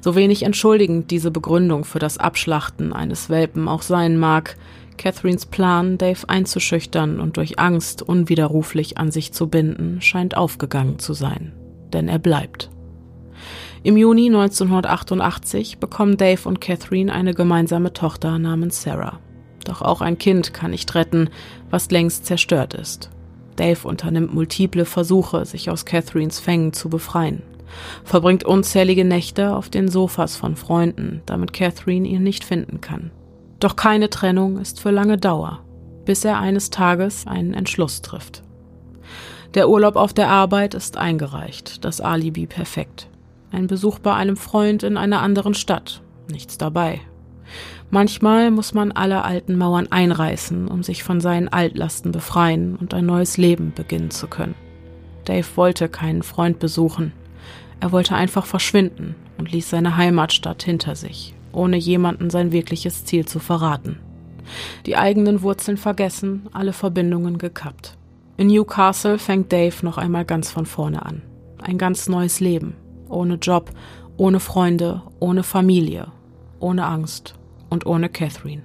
[0.00, 4.56] So wenig entschuldigend diese Begründung für das Abschlachten eines Welpen auch sein mag,
[4.96, 11.14] Catherines Plan, Dave einzuschüchtern und durch Angst unwiderruflich an sich zu binden, scheint aufgegangen zu
[11.14, 11.52] sein.
[11.92, 12.70] Denn er bleibt.
[13.82, 19.20] Im Juni 1988 bekommen Dave und Catherine eine gemeinsame Tochter namens Sarah.
[19.64, 21.30] Doch auch ein Kind kann nicht retten,
[21.70, 23.10] was längst zerstört ist.
[23.56, 27.42] Dave unternimmt multiple Versuche, sich aus Catherines Fängen zu befreien,
[28.04, 33.10] verbringt unzählige Nächte auf den Sofas von Freunden, damit Catherine ihn nicht finden kann.
[33.60, 35.60] Doch keine Trennung ist für lange Dauer,
[36.04, 38.42] bis er eines Tages einen Entschluss trifft.
[39.54, 43.08] Der Urlaub auf der Arbeit ist eingereicht, das Alibi perfekt.
[43.52, 47.00] Ein Besuch bei einem Freund in einer anderen Stadt, nichts dabei,
[47.94, 53.06] Manchmal muss man alle alten Mauern einreißen, um sich von seinen Altlasten befreien und ein
[53.06, 54.56] neues Leben beginnen zu können.
[55.24, 57.12] Dave wollte keinen Freund besuchen.
[57.78, 63.26] Er wollte einfach verschwinden und ließ seine Heimatstadt hinter sich, ohne jemanden sein wirkliches Ziel
[63.26, 64.00] zu verraten.
[64.86, 67.96] Die eigenen Wurzeln vergessen, alle Verbindungen gekappt.
[68.36, 71.22] In Newcastle fängt Dave noch einmal ganz von vorne an.
[71.62, 72.74] Ein ganz neues Leben.
[73.08, 73.70] Ohne Job,
[74.16, 76.08] ohne Freunde, ohne Familie,
[76.58, 77.36] ohne Angst
[77.70, 78.62] und ohne Catherine.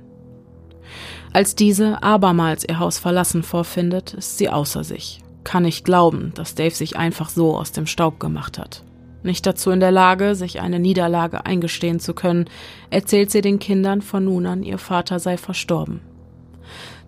[1.32, 6.56] Als diese abermals ihr Haus verlassen vorfindet, ist sie außer sich, kann nicht glauben, dass
[6.56, 8.84] Dave sich einfach so aus dem Staub gemacht hat.
[9.22, 12.46] Nicht dazu in der Lage, sich eine Niederlage eingestehen zu können,
[12.90, 16.02] erzählt sie den Kindern von nun an, ihr Vater sei verstorben.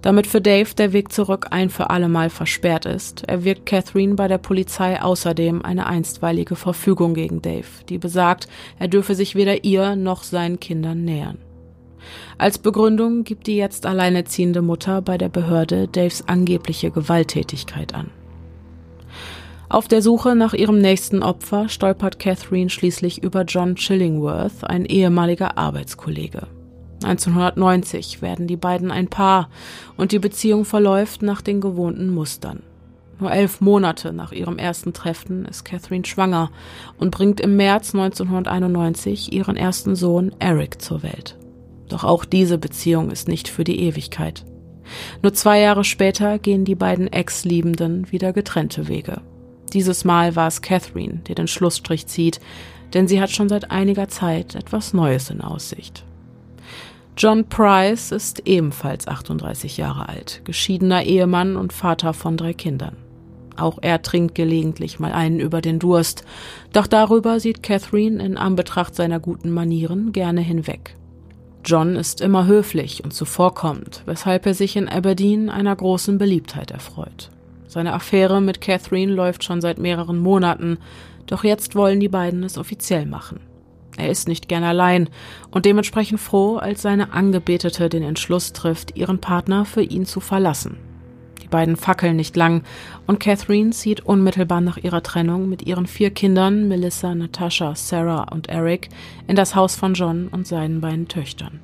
[0.02, 4.40] Damit für Dave der Weg zurück ein für allemal versperrt ist, erwirkt Catherine bei der
[4.40, 8.48] Polizei außerdem eine einstweilige Verfügung gegen Dave, die besagt,
[8.80, 11.38] er dürfe sich weder ihr noch seinen Kindern nähern.
[12.38, 18.10] Als Begründung gibt die jetzt alleinerziehende Mutter bei der Behörde Daves angebliche Gewalttätigkeit an.
[19.70, 25.58] Auf der Suche nach ihrem nächsten Opfer stolpert Catherine schließlich über John Chillingworth, ein ehemaliger
[25.58, 26.48] Arbeitskollege.
[27.04, 29.50] 1990 werden die beiden ein Paar
[29.98, 32.64] und die Beziehung verläuft nach den gewohnten Mustern.
[33.20, 36.52] Nur elf Monate nach ihrem ersten Treffen ist Catherine schwanger
[36.98, 41.38] und bringt im März 1991 ihren ersten Sohn Eric zur Welt.
[41.92, 44.46] Doch auch diese Beziehung ist nicht für die Ewigkeit.
[45.22, 49.22] Nur zwei Jahre später gehen die beiden Ex-Liebenden wieder getrennte Wege.
[49.74, 52.40] Dieses Mal war es Catherine, die den Schlussstrich zieht,
[52.94, 56.06] denn sie hat schon seit einiger Zeit etwas Neues in Aussicht.
[57.18, 62.96] John Price ist ebenfalls 38 Jahre alt, geschiedener Ehemann und Vater von drei Kindern.
[63.58, 66.24] Auch er trinkt gelegentlich mal einen über den Durst,
[66.72, 70.96] doch darüber sieht Catherine in Anbetracht seiner guten Manieren gerne hinweg.
[71.64, 77.30] John ist immer höflich und zuvorkommend, weshalb er sich in Aberdeen einer großen Beliebtheit erfreut.
[77.68, 80.78] Seine Affäre mit Catherine läuft schon seit mehreren Monaten,
[81.28, 83.40] doch jetzt wollen die beiden es offiziell machen.
[83.98, 85.10] Er ist nicht gern allein
[85.52, 90.91] und dementsprechend froh, als seine Angebetete den Entschluss trifft, ihren Partner für ihn zu verlassen
[91.52, 92.64] beiden fackeln nicht lang
[93.06, 98.50] und Catherine zieht unmittelbar nach ihrer Trennung mit ihren vier Kindern Melissa, Natasha, Sarah und
[98.50, 98.90] Eric
[99.28, 101.60] in das Haus von John und seinen beiden Töchtern.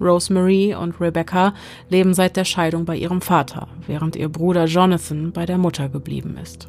[0.00, 1.54] Rosemary und Rebecca
[1.88, 6.38] leben seit der Scheidung bei ihrem Vater, während ihr Bruder Jonathan bei der Mutter geblieben
[6.40, 6.68] ist.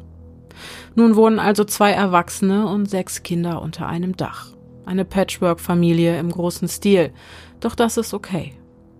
[0.94, 4.48] Nun wohnen also zwei Erwachsene und sechs Kinder unter einem Dach.
[4.86, 7.12] Eine Patchwork-Familie im großen Stil,
[7.60, 8.54] doch das ist okay.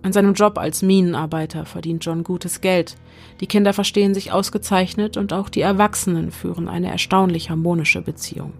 [0.05, 2.97] In seinem Job als Minenarbeiter verdient John gutes Geld.
[3.41, 8.53] Die Kinder verstehen sich ausgezeichnet und auch die Erwachsenen führen eine erstaunlich harmonische Beziehung.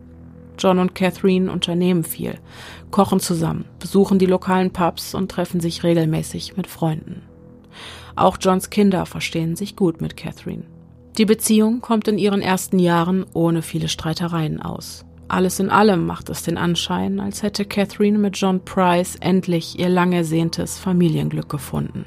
[0.59, 2.39] John und Catherine unternehmen viel,
[2.91, 7.23] kochen zusammen, besuchen die lokalen Pubs und treffen sich regelmäßig mit Freunden.
[8.17, 10.65] Auch Johns Kinder verstehen sich gut mit Catherine.
[11.17, 15.05] Die Beziehung kommt in ihren ersten Jahren ohne viele Streitereien aus.
[15.29, 19.91] Alles in allem macht es den Anschein, als hätte Catherine mit John Price endlich ihr
[19.91, 22.07] lang ersehntes Familienglück gefunden.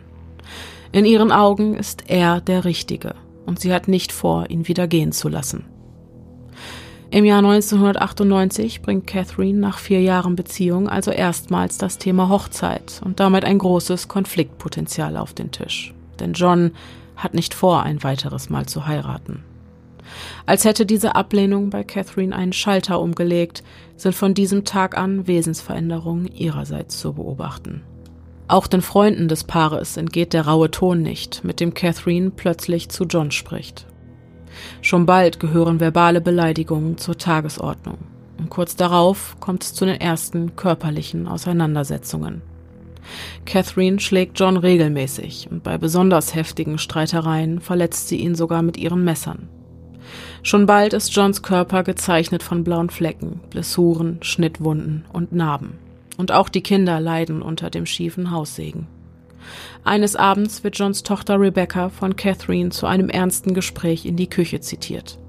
[0.92, 3.14] In ihren Augen ist er der Richtige
[3.46, 5.66] und sie hat nicht vor, ihn wieder gehen zu lassen.
[7.12, 13.20] Im Jahr 1998 bringt Catherine nach vier Jahren Beziehung also erstmals das Thema Hochzeit und
[13.20, 15.94] damit ein großes Konfliktpotenzial auf den Tisch.
[16.20, 16.72] Denn John
[17.18, 19.44] hat nicht vor, ein weiteres Mal zu heiraten.
[20.46, 23.64] Als hätte diese Ablehnung bei Catherine einen Schalter umgelegt,
[23.96, 27.84] sind von diesem Tag an Wesensveränderungen ihrerseits zu beobachten.
[28.48, 33.06] Auch den Freunden des Paares entgeht der raue Ton nicht, mit dem Catherine plötzlich zu
[33.06, 33.88] John spricht.
[34.82, 38.00] Schon bald gehören verbale Beleidigungen zur Tagesordnung.
[38.38, 42.42] Und kurz darauf kommt es zu den ersten körperlichen Auseinandersetzungen.
[43.46, 49.04] Catherine schlägt John regelmäßig und bei besonders heftigen Streitereien verletzt sie ihn sogar mit ihren
[49.04, 49.48] Messern.
[50.44, 55.74] Schon bald ist Johns Körper gezeichnet von blauen Flecken, Blessuren, Schnittwunden und Narben.
[56.18, 58.88] Und auch die Kinder leiden unter dem schiefen Haussegen.
[59.84, 64.62] Eines Abends wird Johns Tochter Rebecca von Catherine zu einem ernsten Gespräch in die Küche
[64.62, 65.20] zitiert.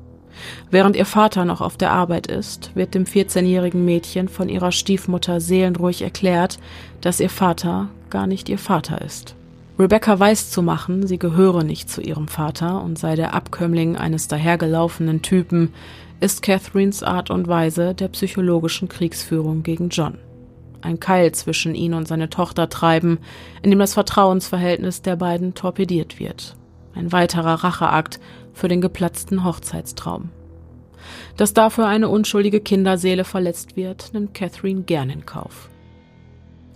[0.71, 5.41] Während ihr Vater noch auf der Arbeit ist, wird dem 14-jährigen Mädchen von ihrer Stiefmutter
[5.41, 6.59] seelenruhig erklärt,
[7.03, 9.37] dass ihr Vater gar nicht ihr Vater ist.
[9.79, 14.29] Rebecca weiß zu machen, sie gehöre nicht zu ihrem Vater und sei der Abkömmling eines
[14.29, 15.73] dahergelaufenen Typen,
[16.21, 20.19] ist Catherines Art und Weise der psychologischen Kriegsführung gegen John.
[20.83, 23.19] Ein Keil zwischen ihn und seine Tochter treiben,
[23.63, 26.55] in dem das Vertrauensverhältnis der beiden torpediert wird.
[26.95, 28.21] Ein weiterer Racheakt
[28.53, 30.31] für den geplatzten Hochzeitstraum.
[31.37, 35.71] Dass dafür eine unschuldige Kinderseele verletzt wird, nimmt Catherine gern in Kauf.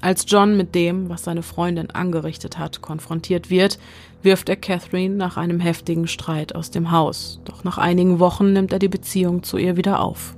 [0.00, 3.78] Als John mit dem, was seine Freundin angerichtet hat, konfrontiert wird,
[4.22, 8.72] wirft er Catherine nach einem heftigen Streit aus dem Haus, doch nach einigen Wochen nimmt
[8.72, 10.36] er die Beziehung zu ihr wieder auf.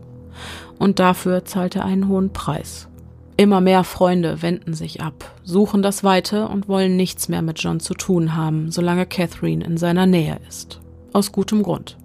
[0.78, 2.88] Und dafür zahlt er einen hohen Preis.
[3.36, 7.80] Immer mehr Freunde wenden sich ab, suchen das Weite und wollen nichts mehr mit John
[7.80, 10.80] zu tun haben, solange Catherine in seiner Nähe ist.
[11.12, 11.96] Aus gutem Grund.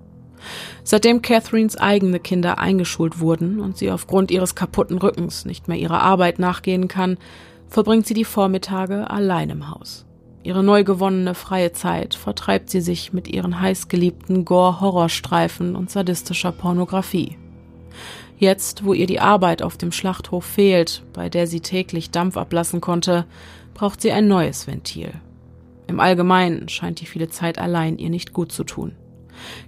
[0.83, 6.01] Seitdem Catherines eigene Kinder eingeschult wurden und sie aufgrund ihres kaputten Rückens nicht mehr ihrer
[6.01, 7.17] Arbeit nachgehen kann,
[7.67, 10.05] verbringt sie die Vormittage allein im Haus.
[10.43, 17.37] Ihre neu gewonnene freie Zeit vertreibt sie sich mit ihren heißgeliebten Gore-Horrorstreifen und sadistischer Pornografie.
[18.37, 22.81] Jetzt, wo ihr die Arbeit auf dem Schlachthof fehlt, bei der sie täglich Dampf ablassen
[22.81, 23.25] konnte,
[23.73, 25.13] braucht sie ein neues Ventil.
[25.87, 28.95] Im Allgemeinen scheint die viele Zeit allein ihr nicht gut zu tun.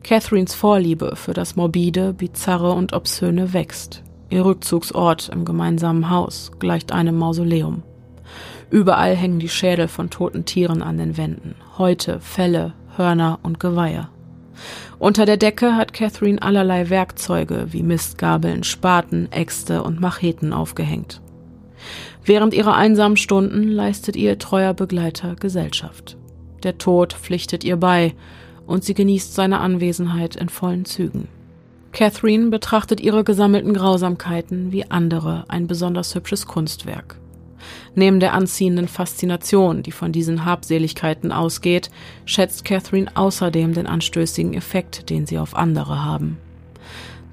[0.03, 4.03] Catherines Vorliebe für das Morbide, Bizarre und Obszöne wächst.
[4.29, 7.83] Ihr Rückzugsort im gemeinsamen Haus gleicht einem Mausoleum.
[8.69, 14.09] Überall hängen die Schädel von toten Tieren an den Wänden, Häute, Felle, Hörner und Geweihe.
[14.97, 21.21] Unter der Decke hat Catherine allerlei Werkzeuge wie Mistgabeln, Spaten, Äxte und Macheten aufgehängt.
[22.23, 26.17] Während ihrer einsamen Stunden leistet ihr treuer Begleiter Gesellschaft.
[26.63, 28.15] Der Tod pflichtet ihr bei,
[28.67, 31.27] und sie genießt seine Anwesenheit in vollen Zügen.
[31.91, 37.17] Catherine betrachtet ihre gesammelten Grausamkeiten wie andere ein besonders hübsches Kunstwerk.
[37.95, 41.89] Neben der anziehenden Faszination, die von diesen Habseligkeiten ausgeht,
[42.25, 46.37] schätzt Catherine außerdem den anstößigen Effekt, den sie auf andere haben.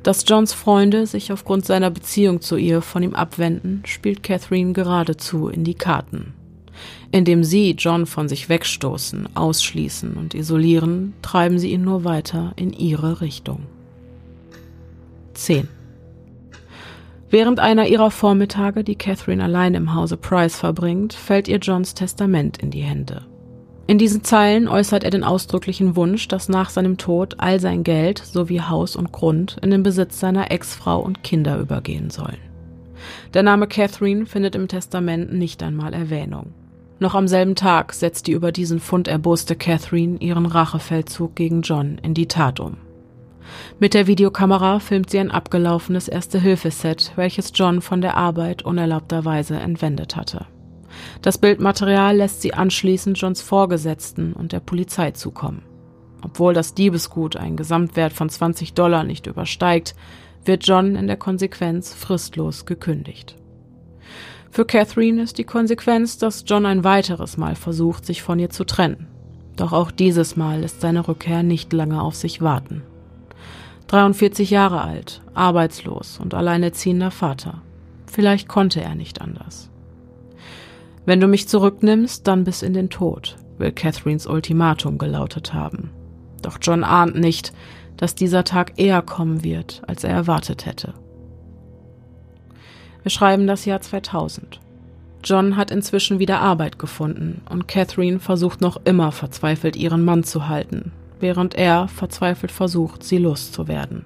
[0.03, 5.49] Dass Johns Freunde sich aufgrund seiner Beziehung zu ihr von ihm abwenden, spielt Catherine geradezu
[5.49, 6.35] in die Karten.
[7.12, 12.72] Indem sie John von sich wegstoßen, ausschließen und isolieren, treiben sie ihn nur weiter in
[12.72, 13.60] ihre Richtung.
[15.34, 15.68] 10.
[17.28, 22.58] Während einer ihrer Vormittage, die Catherine allein im Hause Price verbringt, fällt ihr Johns Testament
[22.58, 23.26] in die Hände.
[23.86, 28.18] In diesen Zeilen äußert er den ausdrücklichen Wunsch, dass nach seinem Tod all sein Geld
[28.18, 32.38] sowie Haus und Grund in den Besitz seiner Ex-Frau und Kinder übergehen sollen.
[33.34, 36.54] Der Name Catherine findet im Testament nicht einmal Erwähnung.
[37.03, 41.98] Noch am selben Tag setzt die über diesen Fund erboste Catherine ihren Rachefeldzug gegen John
[42.00, 42.76] in die Tat um.
[43.80, 50.14] Mit der Videokamera filmt sie ein abgelaufenes Erste-Hilfe-Set, welches John von der Arbeit unerlaubterweise entwendet
[50.14, 50.46] hatte.
[51.22, 55.62] Das Bildmaterial lässt sie anschließend Johns Vorgesetzten und der Polizei zukommen.
[56.22, 59.96] Obwohl das Diebesgut einen Gesamtwert von 20 Dollar nicht übersteigt,
[60.44, 63.41] wird John in der Konsequenz fristlos gekündigt.
[64.53, 68.64] Für Catherine ist die Konsequenz, dass John ein weiteres Mal versucht, sich von ihr zu
[68.64, 69.07] trennen.
[69.57, 72.82] Doch auch dieses Mal lässt seine Rückkehr nicht lange auf sich warten.
[73.86, 77.62] 43 Jahre alt, arbeitslos und alleinerziehender Vater.
[78.05, 79.70] Vielleicht konnte er nicht anders.
[81.07, 85.88] Wenn du mich zurücknimmst, dann bis in den Tod, will Catherines Ultimatum gelautet haben.
[86.42, 87.55] Doch John ahnt nicht,
[87.96, 90.92] dass dieser Tag eher kommen wird, als er erwartet hätte.
[93.03, 94.61] Wir schreiben das Jahr 2000.
[95.24, 100.48] John hat inzwischen wieder Arbeit gefunden und Catherine versucht noch immer verzweifelt ihren Mann zu
[100.48, 104.05] halten, während er verzweifelt versucht, sie loszuwerden.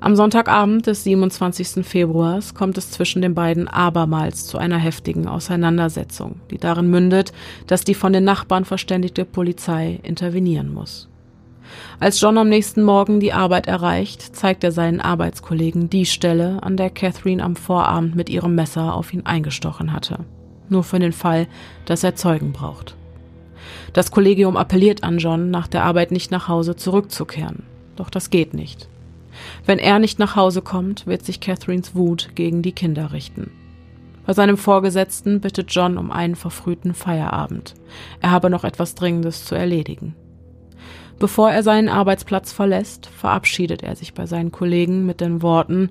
[0.00, 1.86] Am Sonntagabend des 27.
[1.86, 7.32] Februars kommt es zwischen den beiden abermals zu einer heftigen Auseinandersetzung, die darin mündet,
[7.68, 11.08] dass die von den Nachbarn verständigte Polizei intervenieren muss.
[12.00, 16.76] Als John am nächsten Morgen die Arbeit erreicht, zeigt er seinen Arbeitskollegen die Stelle, an
[16.76, 20.20] der Catherine am Vorabend mit ihrem Messer auf ihn eingestochen hatte.
[20.68, 21.46] nur für den Fall,
[21.84, 22.96] dass er Zeugen braucht.
[23.92, 27.62] Das Kollegium appelliert an John, nach der Arbeit nicht nach Hause zurückzukehren.
[27.96, 28.88] Doch das geht nicht.
[29.66, 33.50] Wenn er nicht nach Hause kommt, wird sich Catherines Wut gegen die Kinder richten.
[34.26, 37.74] Bei seinem Vorgesetzten bittet John um einen verfrühten Feierabend.
[38.20, 40.14] Er habe noch etwas Dringendes zu erledigen.
[41.18, 45.90] Bevor er seinen Arbeitsplatz verlässt, verabschiedet er sich bei seinen Kollegen mit den Worten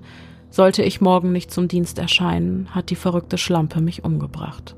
[0.54, 4.76] Sollte ich morgen nicht zum Dienst erscheinen, hat die verrückte Schlampe mich umgebracht.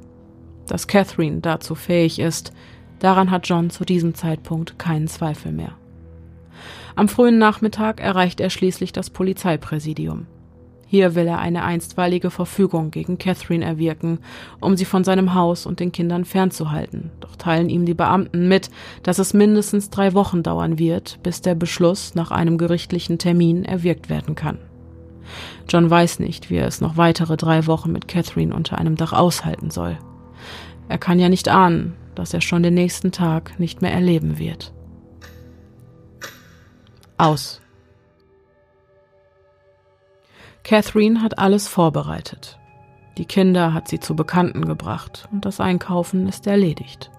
[0.67, 2.51] Dass Catherine dazu fähig ist,
[2.99, 5.73] daran hat John zu diesem Zeitpunkt keinen Zweifel mehr.
[6.95, 10.27] Am frühen Nachmittag erreicht er schließlich das Polizeipräsidium.
[10.89, 14.21] Hier will er eine einstweilige Verfügung gegen Catherine erwirken,
[14.61, 17.11] um sie von seinem Haus und den Kindern fernzuhalten.
[17.19, 18.71] Doch teilen ihm die Beamten mit,
[19.03, 24.09] dass es mindestens drei Wochen dauern wird, bis der Beschluss nach einem gerichtlichen Termin erwirkt
[24.09, 24.59] werden kann.
[25.69, 29.13] John weiß nicht, wie er es noch weitere drei Wochen mit Catherine unter einem Dach
[29.13, 29.99] aushalten soll.
[30.89, 34.73] Er kann ja nicht ahnen, dass er schon den nächsten Tag nicht mehr erleben wird.
[37.19, 37.61] Aus.
[40.67, 42.59] Catherine hat alles vorbereitet.
[43.19, 47.13] Die Kinder hat sie zu Bekannten gebracht und das Einkaufen ist erledigt.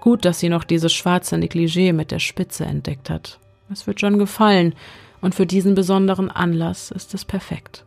[0.00, 3.38] Gut, dass sie noch dieses schwarze Negligé mit der Spitze entdeckt hat.
[3.70, 4.74] Es wird John gefallen
[5.20, 7.84] und für diesen besonderen Anlass ist es perfekt.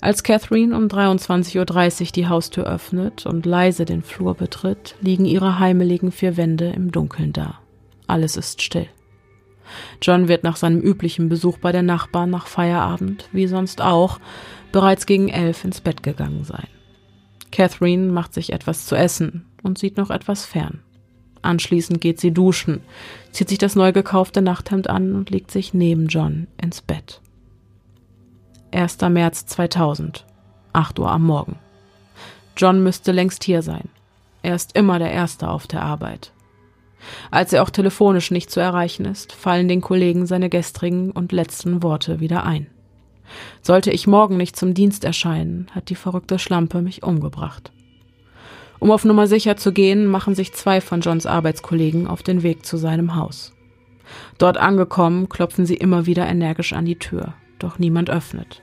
[0.00, 5.58] Als Catherine um 23.30 Uhr die Haustür öffnet und leise den Flur betritt, liegen ihre
[5.58, 7.58] heimeligen vier Wände im Dunkeln da.
[8.06, 8.86] Alles ist still.
[10.02, 14.20] John wird nach seinem üblichen Besuch bei der Nachbarn nach Feierabend, wie sonst auch,
[14.72, 16.68] bereits gegen elf ins Bett gegangen sein.
[17.50, 20.80] Catherine macht sich etwas zu essen und sieht noch etwas fern.
[21.42, 22.80] Anschließend geht sie duschen,
[23.30, 27.20] zieht sich das neu gekaufte Nachthemd an und legt sich neben John ins Bett.
[28.72, 28.98] 1.
[29.00, 30.26] März 2000,
[30.72, 31.56] 8 Uhr am Morgen.
[32.56, 33.88] John müsste längst hier sein.
[34.42, 36.32] Er ist immer der Erste auf der Arbeit.
[37.30, 41.82] Als er auch telefonisch nicht zu erreichen ist, fallen den Kollegen seine gestrigen und letzten
[41.82, 42.66] Worte wieder ein.
[43.62, 47.72] Sollte ich morgen nicht zum Dienst erscheinen, hat die verrückte Schlampe mich umgebracht.
[48.78, 52.64] Um auf Nummer sicher zu gehen, machen sich zwei von Johns Arbeitskollegen auf den Weg
[52.64, 53.52] zu seinem Haus.
[54.38, 58.62] Dort angekommen, klopfen sie immer wieder energisch an die Tür, doch niemand öffnet.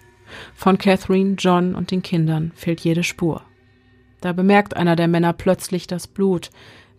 [0.56, 3.42] Von Catherine, John und den Kindern fehlt jede Spur.
[4.22, 6.50] Da bemerkt einer der Männer plötzlich das Blut,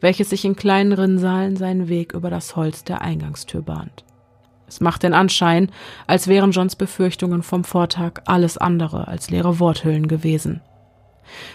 [0.00, 4.04] welches sich in kleinen Rinnsalen seinen Weg über das Holz der Eingangstür bahnt.
[4.68, 5.70] Es macht den Anschein,
[6.06, 10.60] als wären Johns Befürchtungen vom Vortag alles andere als leere Worthüllen gewesen.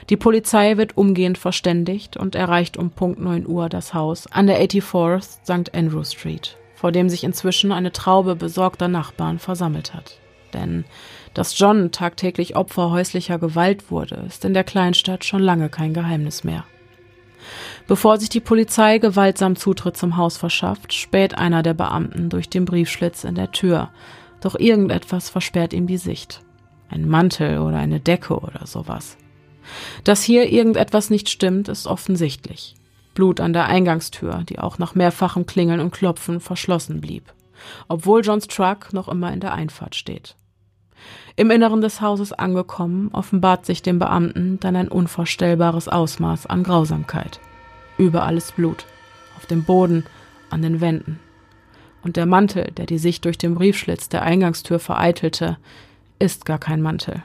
[0.10, 4.62] Die Polizei wird umgehend verständigt und erreicht um Punkt 9 Uhr das Haus an der
[4.62, 5.74] 84th St.
[5.74, 10.20] Andrew Street, vor dem sich inzwischen eine Traube besorgter Nachbarn versammelt hat.
[10.54, 10.84] Denn
[11.34, 16.44] dass John tagtäglich Opfer häuslicher Gewalt wurde, ist in der Kleinstadt schon lange kein Geheimnis
[16.44, 16.66] mehr.
[17.88, 22.66] Bevor sich die Polizei gewaltsam Zutritt zum Haus verschafft, späht einer der Beamten durch den
[22.66, 23.90] Briefschlitz in der Tür,
[24.42, 26.42] doch irgendetwas versperrt ihm die Sicht.
[26.90, 29.18] Ein Mantel oder eine Decke oder sowas.
[30.04, 32.76] Dass hier irgendetwas nicht stimmt, ist offensichtlich.
[33.14, 37.34] Blut an der Eingangstür, die auch nach mehrfachem Klingeln und Klopfen verschlossen blieb,
[37.88, 40.36] obwohl Johns Truck noch immer in der Einfahrt steht.
[41.42, 47.40] Im Inneren des Hauses angekommen, offenbart sich dem Beamten dann ein unvorstellbares Ausmaß an Grausamkeit.
[47.98, 48.86] Überall ist Blut.
[49.38, 50.06] Auf dem Boden,
[50.52, 51.20] an den Wänden.
[52.04, 55.58] Und der Mantel, der die Sicht durch den Briefschlitz der Eingangstür vereitelte,
[56.20, 57.24] ist gar kein Mantel.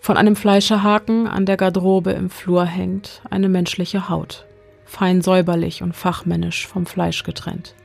[0.00, 4.46] Von einem Fleischerhaken an der Garderobe im Flur hängt eine menschliche Haut,
[4.84, 7.76] fein säuberlich und fachmännisch vom Fleisch getrennt.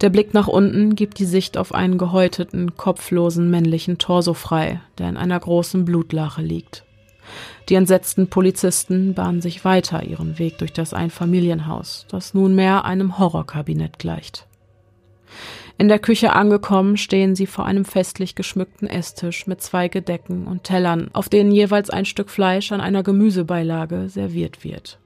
[0.00, 5.08] Der Blick nach unten gibt die Sicht auf einen gehäuteten, kopflosen männlichen Torso frei, der
[5.08, 6.84] in einer großen Blutlache liegt.
[7.68, 13.98] Die entsetzten Polizisten bahnen sich weiter ihren Weg durch das Einfamilienhaus, das nunmehr einem Horrorkabinett
[13.98, 14.46] gleicht.
[15.78, 20.64] In der Küche angekommen, stehen sie vor einem festlich geschmückten Esstisch mit zwei Gedecken und
[20.64, 24.98] Tellern, auf denen jeweils ein Stück Fleisch an einer Gemüsebeilage serviert wird.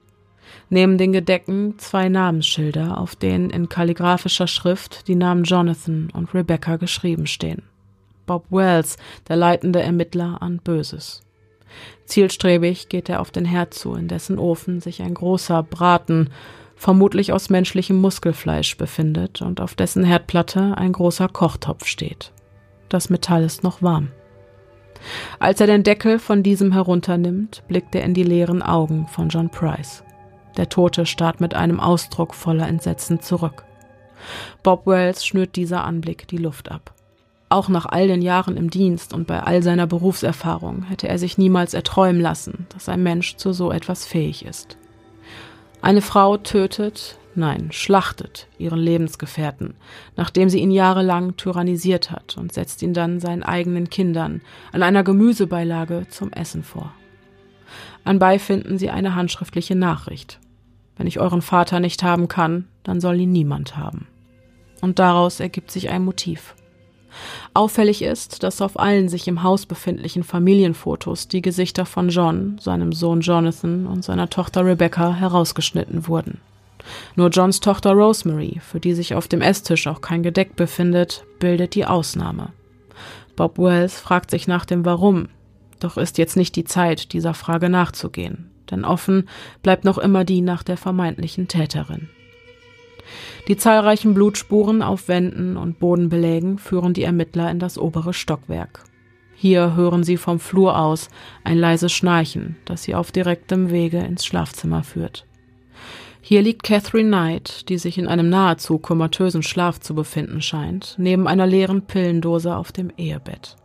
[0.69, 6.75] Neben den Gedecken zwei Namensschilder, auf denen in kalligraphischer Schrift die Namen Jonathan und Rebecca
[6.75, 7.63] geschrieben stehen.
[8.25, 8.97] Bob Wells,
[9.29, 11.21] der leitende Ermittler an Böses.
[12.05, 16.29] Zielstrebig geht er auf den Herd zu, in dessen Ofen sich ein großer Braten,
[16.75, 22.31] vermutlich aus menschlichem Muskelfleisch, befindet und auf dessen Herdplatte ein großer Kochtopf steht.
[22.89, 24.09] Das Metall ist noch warm.
[25.39, 29.49] Als er den Deckel von diesem herunternimmt, blickt er in die leeren Augen von John
[29.49, 30.03] Price.
[30.57, 33.63] Der Tote starrt mit einem Ausdruck voller Entsetzen zurück.
[34.63, 36.93] Bob Wells schnürt dieser Anblick die Luft ab.
[37.49, 41.37] Auch nach all den Jahren im Dienst und bei all seiner Berufserfahrung hätte er sich
[41.37, 44.77] niemals erträumen lassen, dass ein Mensch zu so etwas fähig ist.
[45.81, 49.75] Eine Frau tötet, nein, schlachtet ihren Lebensgefährten,
[50.17, 54.41] nachdem sie ihn jahrelang tyrannisiert hat und setzt ihn dann seinen eigenen Kindern
[54.73, 56.91] an einer Gemüsebeilage zum Essen vor.
[58.03, 60.39] Anbei finden sie eine handschriftliche Nachricht.
[60.97, 64.07] Wenn ich euren Vater nicht haben kann, dann soll ihn niemand haben.
[64.81, 66.55] Und daraus ergibt sich ein Motiv.
[67.53, 72.93] Auffällig ist, dass auf allen sich im Haus befindlichen Familienfotos die Gesichter von John, seinem
[72.93, 76.39] Sohn Jonathan und seiner Tochter Rebecca herausgeschnitten wurden.
[77.15, 81.75] Nur Johns Tochter Rosemary, für die sich auf dem Esstisch auch kein Gedeck befindet, bildet
[81.75, 82.53] die Ausnahme.
[83.35, 85.27] Bob Wells fragt sich nach dem Warum,
[85.79, 89.27] doch ist jetzt nicht die Zeit, dieser Frage nachzugehen, denn offen
[89.63, 92.09] bleibt noch immer die nach der vermeintlichen Täterin.
[93.47, 98.83] Die zahlreichen Blutspuren auf Wänden und Bodenbelägen führen die Ermittler in das obere Stockwerk.
[99.35, 101.09] Hier hören sie vom Flur aus
[101.43, 105.25] ein leises Schnarchen, das sie auf direktem Wege ins Schlafzimmer führt.
[106.21, 111.27] Hier liegt Catherine Knight, die sich in einem nahezu komatösen Schlaf zu befinden scheint, neben
[111.27, 113.55] einer leeren Pillendose auf dem Ehebett.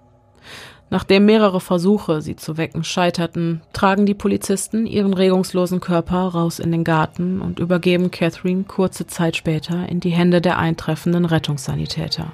[0.93, 6.70] Nachdem mehrere Versuche, sie zu wecken, scheiterten, tragen die Polizisten ihren regungslosen Körper raus in
[6.70, 12.32] den Garten und übergeben Catherine kurze Zeit später in die Hände der eintreffenden Rettungssanitäter.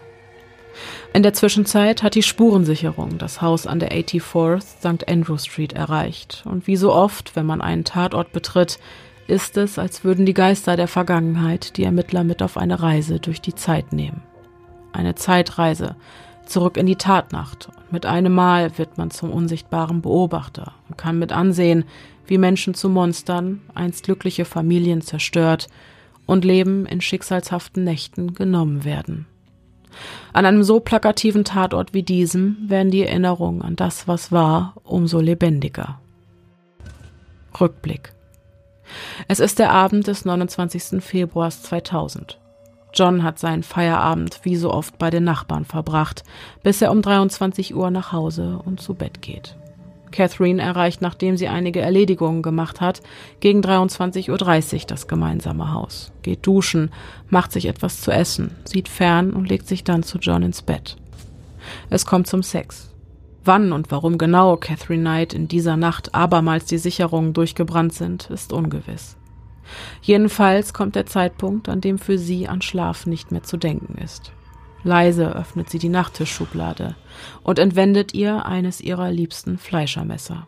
[1.14, 5.08] In der Zwischenzeit hat die Spurensicherung das Haus an der 84th St.
[5.08, 8.80] Andrew Street erreicht und wie so oft, wenn man einen Tatort betritt,
[9.28, 13.40] ist es, als würden die Geister der Vergangenheit die Ermittler mit auf eine Reise durch
[13.40, 14.20] die Zeit nehmen.
[14.92, 15.94] Eine Zeitreise,
[16.44, 17.68] zurück in die Tatnacht.
[17.90, 21.84] Mit einem Mal wird man zum unsichtbaren Beobachter und kann mit ansehen,
[22.26, 25.68] wie Menschen zu Monstern, einst glückliche Familien zerstört
[26.26, 29.26] und Leben in schicksalshaften Nächten genommen werden.
[30.34, 35.20] An einem so plakativen Tatort wie diesem werden die Erinnerungen an das, was war, umso
[35.20, 35.98] lebendiger.
[37.58, 38.12] Rückblick.
[39.26, 41.02] Es ist der Abend des 29.
[41.02, 42.38] Februars 2000.
[42.94, 46.24] John hat seinen Feierabend wie so oft bei den Nachbarn verbracht,
[46.62, 49.56] bis er um 23 Uhr nach Hause und zu Bett geht.
[50.10, 53.02] Catherine erreicht, nachdem sie einige Erledigungen gemacht hat,
[53.40, 56.90] gegen 23.30 Uhr das gemeinsame Haus, geht duschen,
[57.28, 60.96] macht sich etwas zu essen, sieht fern und legt sich dann zu John ins Bett.
[61.90, 62.94] Es kommt zum Sex.
[63.44, 68.52] Wann und warum genau Catherine Knight in dieser Nacht abermals die Sicherungen durchgebrannt sind, ist
[68.52, 69.17] ungewiss.
[70.02, 74.32] Jedenfalls kommt der Zeitpunkt, an dem für sie an Schlaf nicht mehr zu denken ist.
[74.84, 76.94] Leise öffnet sie die Nachttischschublade
[77.42, 80.46] und entwendet ihr eines ihrer liebsten Fleischermesser.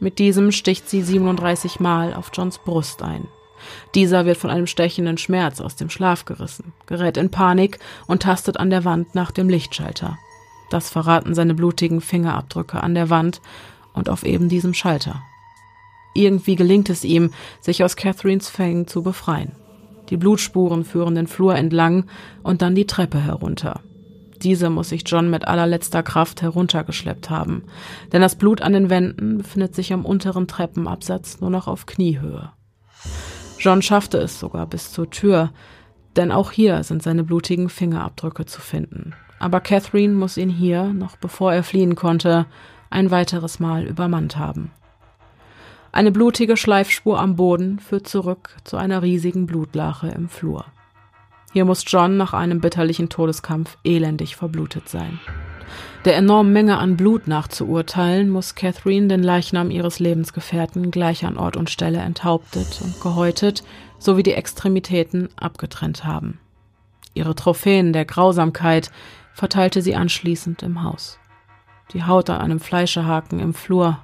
[0.00, 3.28] Mit diesem sticht sie 37 Mal auf Johns Brust ein.
[3.94, 7.78] Dieser wird von einem stechenden Schmerz aus dem Schlaf gerissen, gerät in Panik
[8.08, 10.18] und tastet an der Wand nach dem Lichtschalter.
[10.70, 13.40] Das verraten seine blutigen Fingerabdrücke an der Wand
[13.92, 15.22] und auf eben diesem Schalter.
[16.14, 19.52] Irgendwie gelingt es ihm, sich aus Catherines Fängen zu befreien.
[20.10, 22.04] Die Blutspuren führen den Flur entlang
[22.42, 23.80] und dann die Treppe herunter.
[24.42, 27.62] Diese muss sich John mit allerletzter Kraft heruntergeschleppt haben,
[28.12, 32.50] denn das Blut an den Wänden befindet sich am unteren Treppenabsatz nur noch auf Kniehöhe.
[33.58, 35.50] John schaffte es sogar bis zur Tür,
[36.16, 39.14] denn auch hier sind seine blutigen Fingerabdrücke zu finden.
[39.38, 42.46] Aber Catherine muss ihn hier, noch bevor er fliehen konnte,
[42.90, 44.72] ein weiteres Mal übermannt haben.
[45.94, 50.64] Eine blutige Schleifspur am Boden führt zurück zu einer riesigen Blutlache im Flur.
[51.52, 55.20] Hier muss John nach einem bitterlichen Todeskampf elendig verblutet sein.
[56.06, 61.58] Der enormen Menge an Blut nachzuurteilen, muss Catherine den Leichnam ihres Lebensgefährten gleich an Ort
[61.58, 63.62] und Stelle enthauptet und gehäutet
[63.98, 66.38] sowie die Extremitäten abgetrennt haben.
[67.12, 68.90] Ihre Trophäen der Grausamkeit
[69.34, 71.18] verteilte sie anschließend im Haus.
[71.92, 73.98] Die Haut an einem Fleischerhaken im Flur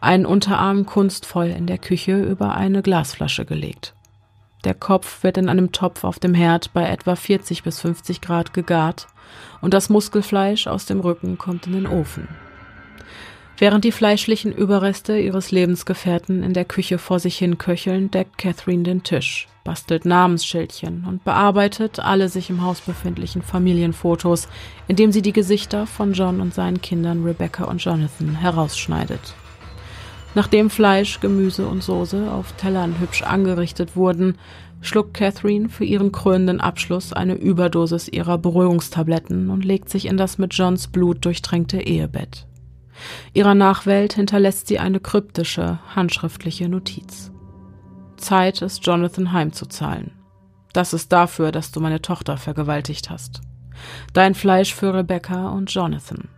[0.00, 3.94] einen Unterarm kunstvoll in der Küche über eine Glasflasche gelegt.
[4.64, 8.52] Der Kopf wird in einem Topf auf dem Herd bei etwa 40 bis 50 Grad
[8.52, 9.06] gegart
[9.60, 12.28] und das Muskelfleisch aus dem Rücken kommt in den Ofen.
[13.60, 18.84] Während die fleischlichen Überreste ihres Lebensgefährten in der Küche vor sich hin köcheln, deckt Catherine
[18.84, 24.48] den Tisch, bastelt Namensschildchen und bearbeitet alle sich im Haus befindlichen Familienfotos,
[24.86, 29.34] indem sie die Gesichter von John und seinen Kindern Rebecca und Jonathan herausschneidet.
[30.38, 34.38] Nachdem Fleisch, Gemüse und Soße auf Tellern hübsch angerichtet wurden,
[34.80, 40.38] schluckt Catherine für ihren krönenden Abschluss eine Überdosis ihrer Beruhigungstabletten und legt sich in das
[40.38, 42.46] mit Johns Blut durchtränkte Ehebett.
[43.34, 47.32] Ihrer Nachwelt hinterlässt sie eine kryptische, handschriftliche Notiz.
[48.16, 50.12] Zeit, es Jonathan heimzuzahlen.
[50.72, 53.40] Das ist dafür, dass du meine Tochter vergewaltigt hast.
[54.12, 56.28] Dein Fleisch für Rebecca und Jonathan.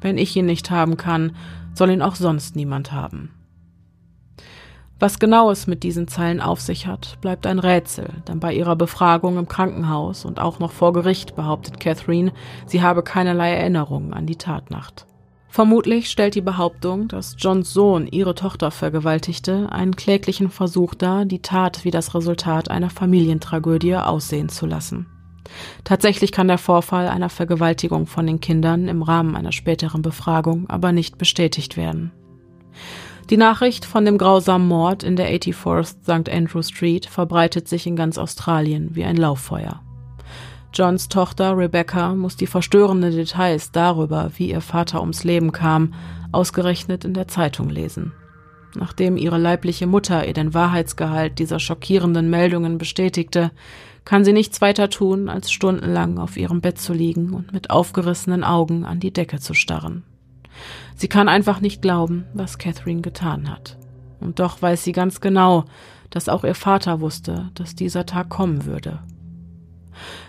[0.00, 1.34] Wenn ich ihn nicht haben kann,
[1.74, 3.30] soll ihn auch sonst niemand haben.
[5.02, 8.76] Was genau es mit diesen Zeilen auf sich hat, bleibt ein Rätsel, denn bei ihrer
[8.76, 12.32] Befragung im Krankenhaus und auch noch vor Gericht behauptet Catherine,
[12.66, 15.06] sie habe keinerlei Erinnerung an die Tatnacht.
[15.48, 21.42] Vermutlich stellt die Behauptung, dass Johns Sohn ihre Tochter vergewaltigte, einen kläglichen Versuch dar, die
[21.42, 25.11] Tat wie das Resultat einer Familientragödie aussehen zu lassen.
[25.84, 30.92] Tatsächlich kann der Vorfall einer Vergewaltigung von den Kindern im Rahmen einer späteren Befragung aber
[30.92, 32.12] nicht bestätigt werden.
[33.30, 36.28] Die Nachricht von dem grausamen Mord in der 84th St.
[36.28, 39.80] Andrew Street verbreitet sich in ganz Australien wie ein Lauffeuer.
[40.74, 45.92] Johns Tochter Rebecca muss die verstörenden Details darüber, wie ihr Vater ums Leben kam,
[46.32, 48.12] ausgerechnet in der Zeitung lesen.
[48.74, 53.50] Nachdem ihre leibliche Mutter ihr den Wahrheitsgehalt dieser schockierenden Meldungen bestätigte,
[54.04, 58.44] kann sie nichts weiter tun, als stundenlang auf ihrem Bett zu liegen und mit aufgerissenen
[58.44, 60.04] Augen an die Decke zu starren.
[60.96, 63.78] Sie kann einfach nicht glauben, was Catherine getan hat.
[64.20, 65.64] Und doch weiß sie ganz genau,
[66.10, 69.00] dass auch ihr Vater wusste, dass dieser Tag kommen würde.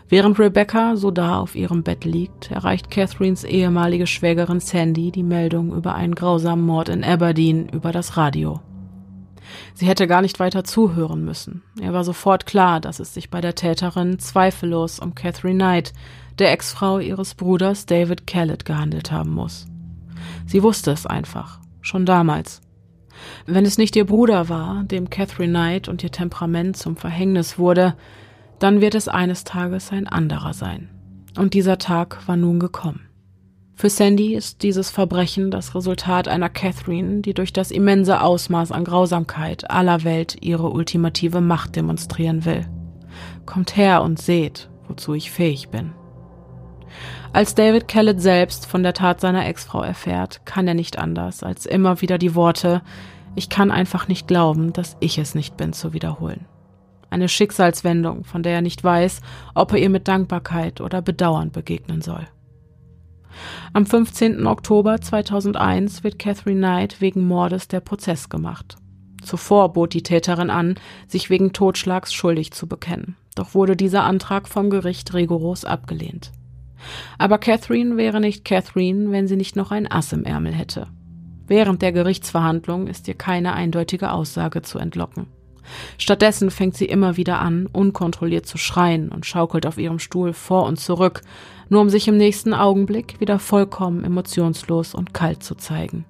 [0.10, 5.74] Während Rebecca so da auf ihrem Bett liegt, erreicht Catherines ehemalige Schwägerin Sandy die Meldung
[5.74, 8.60] über einen grausamen Mord in Aberdeen über das Radio.
[9.74, 11.64] Sie hätte gar nicht weiter zuhören müssen.
[11.82, 15.93] Er war sofort klar, dass es sich bei der Täterin zweifellos um Catherine Knight,
[16.39, 19.68] der Ex-Frau ihres Bruders David Kellett, gehandelt haben muss.
[20.45, 22.62] Sie wusste es einfach, schon damals.
[23.45, 27.95] Wenn es nicht ihr Bruder war, dem Catherine Knight und ihr Temperament zum Verhängnis wurde,
[28.60, 30.89] dann wird es eines Tages ein anderer sein.
[31.38, 33.01] Und dieser Tag war nun gekommen.
[33.76, 38.86] Für Sandy ist dieses Verbrechen das Resultat einer Catherine, die durch das immense Ausmaß an
[38.86, 42.66] Grausamkeit aller Welt ihre ultimative Macht demonstrieren will.
[43.46, 45.92] Kommt her und seht, wozu ich fähig bin.
[47.34, 51.66] Als David Kellett selbst von der Tat seiner Ex-Frau erfährt, kann er nicht anders, als
[51.66, 52.84] immer wieder die Worte
[53.36, 56.46] Ich kann einfach nicht glauben, dass ich es nicht bin, zu wiederholen
[57.14, 59.22] eine Schicksalswendung, von der er nicht weiß,
[59.54, 62.28] ob er ihr mit Dankbarkeit oder Bedauern begegnen soll.
[63.74, 64.46] Am 15.
[64.48, 68.76] Oktober 2001 wird Catherine Knight wegen Mordes der Prozess gemacht.
[69.22, 70.76] Zuvor bot die Täterin an,
[71.08, 76.32] sich wegen Totschlags schuldig zu bekennen, doch wurde dieser Antrag vom Gericht rigoros abgelehnt.
[77.18, 80.88] Aber Catherine wäre nicht Catherine, wenn sie nicht noch ein Ass im Ärmel hätte.
[81.48, 85.28] Während der Gerichtsverhandlung ist ihr keine eindeutige Aussage zu entlocken.
[85.97, 90.66] Stattdessen fängt sie immer wieder an, unkontrolliert zu schreien und schaukelt auf ihrem Stuhl vor
[90.66, 91.22] und zurück,
[91.70, 96.05] nur um sich im nächsten Augenblick wieder vollkommen emotionslos und kalt zu zeigen.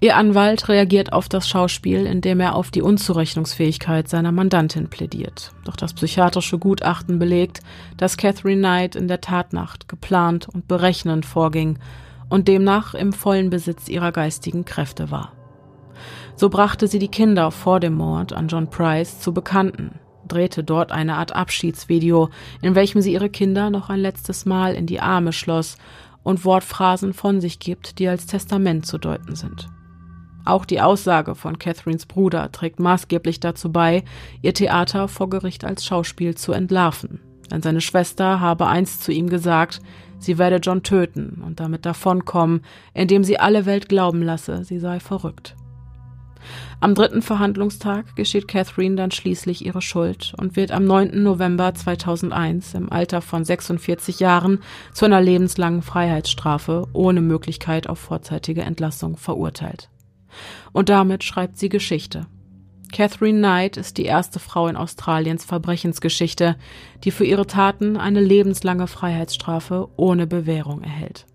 [0.00, 5.52] Ihr Anwalt reagiert auf das Schauspiel, indem er auf die Unzurechnungsfähigkeit seiner Mandantin plädiert.
[5.64, 7.60] Doch das psychiatrische Gutachten belegt,
[7.96, 11.78] dass Catherine Knight in der Tatnacht geplant und berechnend vorging
[12.28, 15.32] und demnach im vollen Besitz ihrer geistigen Kräfte war.
[16.40, 20.90] So brachte sie die Kinder vor dem Mord an John Price zu Bekannten, drehte dort
[20.90, 22.30] eine Art Abschiedsvideo,
[22.62, 25.76] in welchem sie ihre Kinder noch ein letztes Mal in die Arme schloss
[26.22, 29.68] und Wortphrasen von sich gibt, die als Testament zu deuten sind.
[30.46, 34.02] Auch die Aussage von Catherines Bruder trägt maßgeblich dazu bei,
[34.40, 37.20] ihr Theater vor Gericht als Schauspiel zu entlarven.
[37.50, 39.82] Denn seine Schwester habe einst zu ihm gesagt,
[40.18, 42.62] sie werde John töten und damit davonkommen,
[42.94, 45.54] indem sie alle Welt glauben lasse, sie sei verrückt.
[46.82, 51.22] Am dritten Verhandlungstag gesteht Catherine dann schließlich ihre Schuld und wird am 9.
[51.22, 54.60] November 2001 im Alter von 46 Jahren
[54.94, 59.90] zu einer lebenslangen Freiheitsstrafe ohne Möglichkeit auf vorzeitige Entlassung verurteilt.
[60.72, 62.26] Und damit schreibt sie Geschichte.
[62.90, 66.56] Catherine Knight ist die erste Frau in Australiens Verbrechensgeschichte,
[67.04, 71.26] die für ihre Taten eine lebenslange Freiheitsstrafe ohne Bewährung erhält.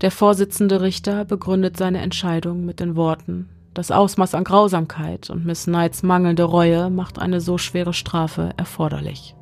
[0.00, 5.64] Der Vorsitzende Richter begründet seine Entscheidung mit den Worten das Ausmaß an Grausamkeit und Miss
[5.64, 9.34] Knights mangelnde Reue macht eine so schwere Strafe erforderlich.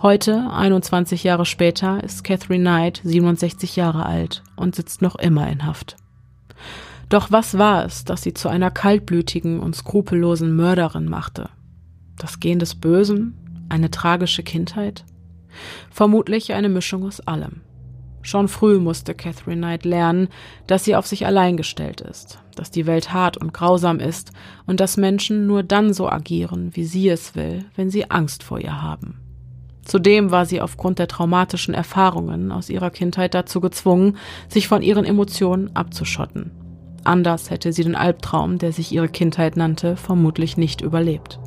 [0.00, 5.66] Heute, 21 Jahre später, ist Catherine Knight 67 Jahre alt und sitzt noch immer in
[5.66, 5.96] Haft.
[7.08, 11.48] Doch was war es, das sie zu einer kaltblütigen und skrupellosen Mörderin machte?
[12.16, 13.34] Das Gehen des Bösen?
[13.68, 15.04] Eine tragische Kindheit?
[15.90, 17.62] Vermutlich eine Mischung aus allem.
[18.22, 20.28] Schon früh musste Catherine Knight lernen,
[20.66, 24.32] dass sie auf sich allein gestellt ist, dass die Welt hart und grausam ist
[24.66, 28.58] und dass Menschen nur dann so agieren, wie sie es will, wenn sie Angst vor
[28.60, 29.20] ihr haben.
[29.84, 35.06] Zudem war sie aufgrund der traumatischen Erfahrungen aus ihrer Kindheit dazu gezwungen, sich von ihren
[35.06, 36.50] Emotionen abzuschotten.
[37.04, 41.40] Anders hätte sie den Albtraum, der sich ihre Kindheit nannte, vermutlich nicht überlebt.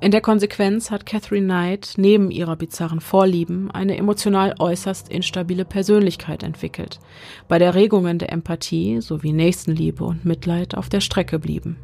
[0.00, 6.42] In der Konsequenz hat Catherine Knight neben ihrer bizarren Vorlieben eine emotional äußerst instabile Persönlichkeit
[6.42, 7.00] entwickelt,
[7.48, 11.76] bei der Regungen der Empathie sowie Nächstenliebe und Mitleid auf der Strecke blieben.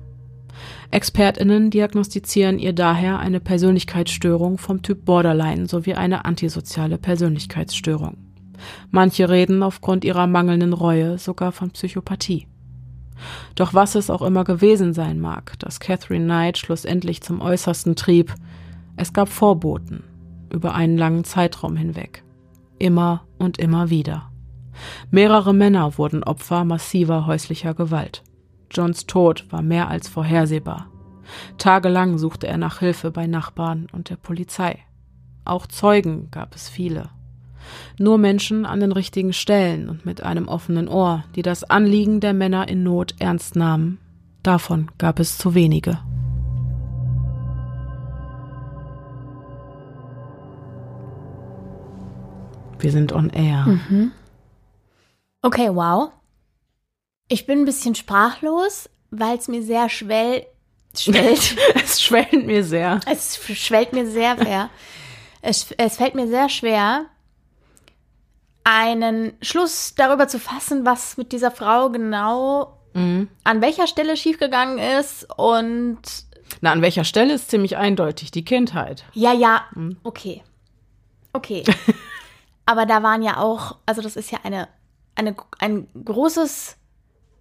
[0.91, 8.18] Expertinnen diagnostizieren ihr daher eine Persönlichkeitsstörung vom Typ Borderline sowie eine antisoziale Persönlichkeitsstörung.
[8.91, 12.47] Manche reden aufgrund ihrer mangelnden Reue sogar von Psychopathie.
[13.55, 18.35] Doch was es auch immer gewesen sein mag, das Catherine Knight schlussendlich zum Äußersten trieb,
[18.97, 20.05] es gab Vorboten
[20.51, 22.25] über einen langen Zeitraum hinweg.
[22.79, 24.31] Immer und immer wieder.
[25.11, 28.23] Mehrere Männer wurden Opfer massiver häuslicher Gewalt.
[28.70, 30.89] Johns Tod war mehr als vorhersehbar.
[31.59, 34.79] Tagelang suchte er nach Hilfe bei Nachbarn und der Polizei.
[35.45, 37.11] Auch Zeugen gab es viele.
[37.99, 42.33] Nur Menschen an den richtigen Stellen und mit einem offenen Ohr, die das Anliegen der
[42.33, 43.99] Männer in Not ernst nahmen.
[44.43, 45.99] Davon gab es zu wenige.
[52.79, 53.65] Wir sind on air.
[53.65, 54.13] Mhm.
[55.43, 56.11] Okay, wow.
[57.29, 60.47] Ich bin ein bisschen sprachlos, weil es mir sehr schwell,
[60.97, 61.57] schwellt.
[61.77, 63.01] es schwellt mir sehr.
[63.07, 64.71] Es schwellt mir sehr schwer.
[65.43, 67.07] es, es fällt mir sehr schwer,
[68.65, 73.29] einen Schluss darüber zu fassen, was mit dieser Frau genau mhm.
[73.45, 76.01] an welcher Stelle schiefgegangen ist und.
[76.61, 79.05] Na, an welcher Stelle ist ziemlich eindeutig die Kindheit.
[79.15, 79.97] Ja, ja, mhm.
[80.03, 80.43] okay.
[81.33, 81.65] Okay.
[82.67, 84.69] Aber da waren ja auch, also das ist ja eine,
[85.15, 86.77] eine, ein großes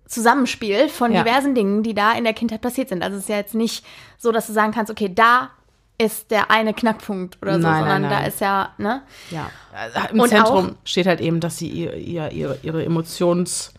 [0.08, 1.24] Zusammenspiel von ja.
[1.24, 3.04] diversen Dingen, die da in der Kindheit passiert sind.
[3.04, 3.86] Also es ist ja jetzt nicht
[4.18, 5.52] so, dass du sagen kannst, okay, da
[6.02, 8.22] ist der eine Knackpunkt oder so, nein, sondern nein, nein.
[8.24, 9.04] da ist ja, ne?
[9.30, 9.52] Ja.
[10.12, 13.74] Im und Zentrum auch, steht halt eben, dass sie ihr, ihr, ihre, ihre Emotionswelt,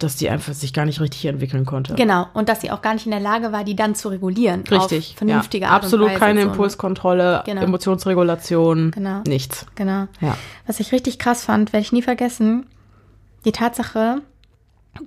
[0.00, 1.94] dass die einfach sich gar nicht richtig entwickeln konnte.
[1.94, 2.26] Genau.
[2.34, 4.64] Und dass sie auch gar nicht in der Lage war, die dann zu regulieren.
[4.68, 5.10] Richtig.
[5.12, 5.70] Auf vernünftige ja.
[5.70, 6.52] Art Absolut und Weise keine so, ne?
[6.52, 7.62] Impulskontrolle, genau.
[7.62, 9.22] Emotionsregulation, genau.
[9.28, 9.66] nichts.
[9.76, 10.08] Genau.
[10.20, 10.36] Ja.
[10.66, 12.66] Was ich richtig krass fand, werde ich nie vergessen,
[13.44, 14.20] die Tatsache,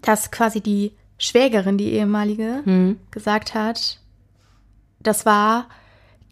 [0.01, 2.97] dass quasi die Schwägerin, die ehemalige, mhm.
[3.11, 3.99] gesagt hat,
[5.03, 5.67] das war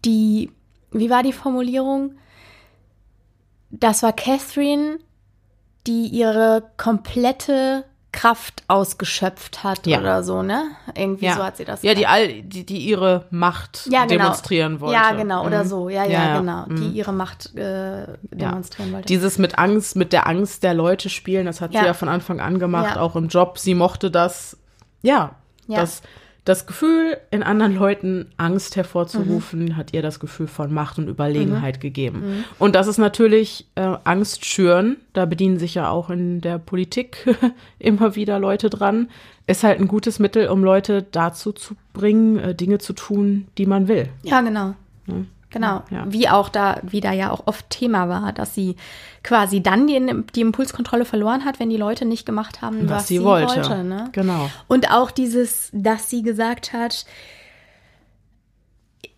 [0.04, 0.50] die,
[0.90, 2.16] wie war die Formulierung?
[3.70, 4.98] Das war Catherine,
[5.86, 9.98] die ihre komplette Kraft ausgeschöpft hat ja.
[9.98, 10.64] oder so, ne?
[10.94, 11.34] Irgendwie ja.
[11.34, 11.82] so hat sie das.
[11.82, 14.24] Ja, die, all, die, die ihre Macht ja, genau.
[14.24, 14.94] demonstrieren wollte.
[14.94, 15.68] Ja, genau, oder mhm.
[15.68, 15.88] so.
[15.88, 16.66] Ja, ja, ja genau.
[16.68, 16.76] Mhm.
[16.76, 19.06] Die ihre Macht äh, demonstrieren wollte.
[19.06, 22.40] Dieses mit Angst, mit der Angst der Leute spielen, das hat sie ja von Anfang
[22.40, 23.58] an gemacht, auch im Job.
[23.58, 24.58] Sie mochte das,
[25.00, 26.02] ja, das
[26.44, 29.76] das Gefühl, in anderen Leuten Angst hervorzurufen, mhm.
[29.76, 31.80] hat ihr das Gefühl von Macht und Überlegenheit mhm.
[31.80, 32.18] gegeben.
[32.20, 32.44] Mhm.
[32.58, 34.96] Und das ist natürlich äh, Angst schüren.
[35.12, 37.36] Da bedienen sich ja auch in der Politik
[37.78, 39.08] immer wieder Leute dran.
[39.46, 43.66] Ist halt ein gutes Mittel, um Leute dazu zu bringen, äh, Dinge zu tun, die
[43.66, 44.08] man will.
[44.24, 44.74] Ja, genau.
[45.06, 45.14] Ja.
[45.52, 45.82] Genau.
[45.90, 46.04] Ja.
[46.08, 48.76] Wie auch da, wie da ja auch oft Thema war, dass sie
[49.22, 53.08] quasi dann die, die Impulskontrolle verloren hat, wenn die Leute nicht gemacht haben, was, was
[53.08, 53.56] sie, sie, wollte.
[53.56, 54.08] wollte ne?
[54.12, 54.50] Genau.
[54.66, 57.04] Und auch dieses, dass sie gesagt hat,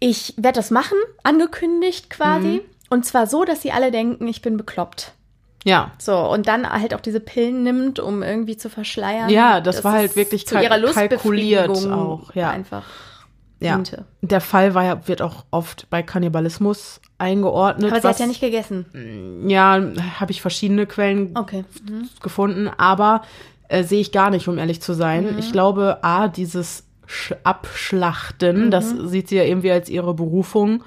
[0.01, 2.47] ich werde das machen, angekündigt quasi.
[2.47, 2.61] Mhm.
[2.91, 5.13] Und zwar so, dass sie alle denken, ich bin bekloppt.
[5.65, 5.93] Ja.
[5.99, 9.31] So, und dann halt auch diese Pillen nimmt, um irgendwie zu verschleiern.
[9.31, 12.35] Ja, das, das war halt wirklich zu ihrer kalkuliert auch.
[12.35, 12.51] Ja.
[12.51, 12.85] Einfach
[13.65, 13.75] ja.
[13.75, 14.05] diente.
[14.23, 17.91] Der Fall war ja, wird auch oft bei Kannibalismus eingeordnet.
[17.91, 18.87] Aber sie was, hat ja nicht gegessen.
[18.93, 19.83] Mm, ja,
[20.19, 21.65] habe ich verschiedene Quellen okay.
[21.89, 22.09] mhm.
[22.23, 23.23] gefunden, aber
[23.69, 25.33] äh, sehe ich gar nicht, um ehrlich zu sein.
[25.33, 25.39] Mhm.
[25.39, 28.71] Ich glaube, A, dieses Sch Abschlachten, mhm.
[28.71, 30.85] das sieht sie ja irgendwie als ihre Berufung.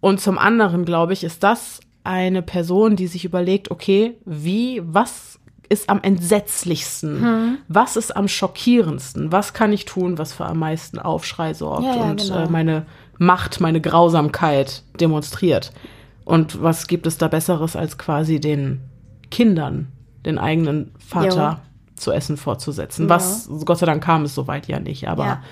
[0.00, 5.40] Und zum anderen, glaube ich, ist das eine Person, die sich überlegt, okay, wie, was
[5.68, 7.20] ist am entsetzlichsten?
[7.20, 7.58] Hm.
[7.68, 9.32] Was ist am schockierendsten?
[9.32, 12.44] Was kann ich tun, was für am meisten Aufschrei sorgt ja, ja, und genau.
[12.44, 12.86] äh, meine
[13.18, 15.72] Macht, meine Grausamkeit demonstriert?
[16.24, 18.80] Und was gibt es da Besseres, als quasi den
[19.30, 19.88] Kindern,
[20.24, 21.96] den eigenen Vater jo.
[21.96, 23.04] zu essen vorzusetzen?
[23.04, 23.10] Ja.
[23.10, 25.42] Was, Gott sei Dank kam es soweit ja nicht, aber.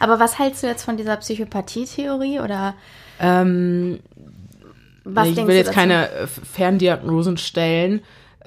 [0.00, 2.74] Aber was hältst du jetzt von dieser Psychopathie-Theorie oder?
[3.20, 4.00] Ähm,
[5.04, 8.02] was ich will jetzt keine Ferndiagnosen stellen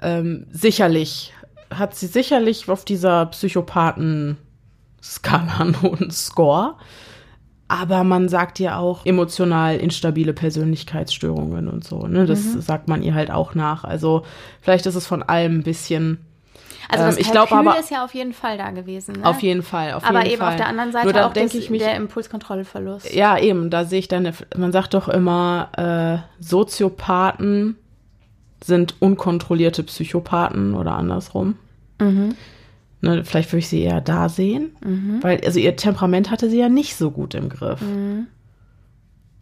[0.05, 1.33] ähm, sicherlich
[1.73, 6.75] hat sie sicherlich auf dieser Psychopathen-Skala einen hohen Score.
[7.67, 12.05] Aber man sagt ja auch emotional instabile Persönlichkeitsstörungen und so.
[12.05, 12.27] Ne?
[12.27, 12.61] Das mhm.
[12.61, 13.83] sagt man ihr halt auch nach.
[13.83, 14.23] Also
[14.61, 16.19] vielleicht ist es von allem ein bisschen.
[16.87, 19.15] Also das ähm, ich glaube aber ist ja auf jeden Fall da gewesen.
[19.15, 19.25] Ne?
[19.25, 20.51] Auf jeden Fall, auf aber jeden eben Fall.
[20.51, 23.11] auf der anderen Seite Nur auch das, ich mich, der Impulskontrollverlust.
[23.11, 23.71] Ja, eben.
[23.71, 27.77] Da sehe ich dann, man sagt doch immer, äh, Soziopathen
[28.65, 31.57] sind unkontrollierte Psychopathen oder andersrum.
[31.99, 32.35] Mhm.
[33.01, 35.21] Ne, vielleicht würde ich sie eher da sehen, Mhm.
[35.21, 37.79] weil also ihr Temperament hatte sie ja nicht so gut im Griff.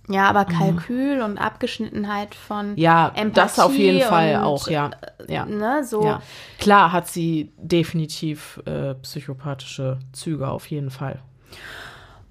[0.09, 4.91] Ja, aber Kalkül und Abgeschnittenheit von Ja, Empathie das auf jeden Fall auch, ja.
[5.29, 5.45] Ja.
[5.45, 6.03] Ne, so.
[6.03, 6.21] ja.
[6.59, 11.19] Klar hat sie definitiv äh, psychopathische Züge, auf jeden Fall.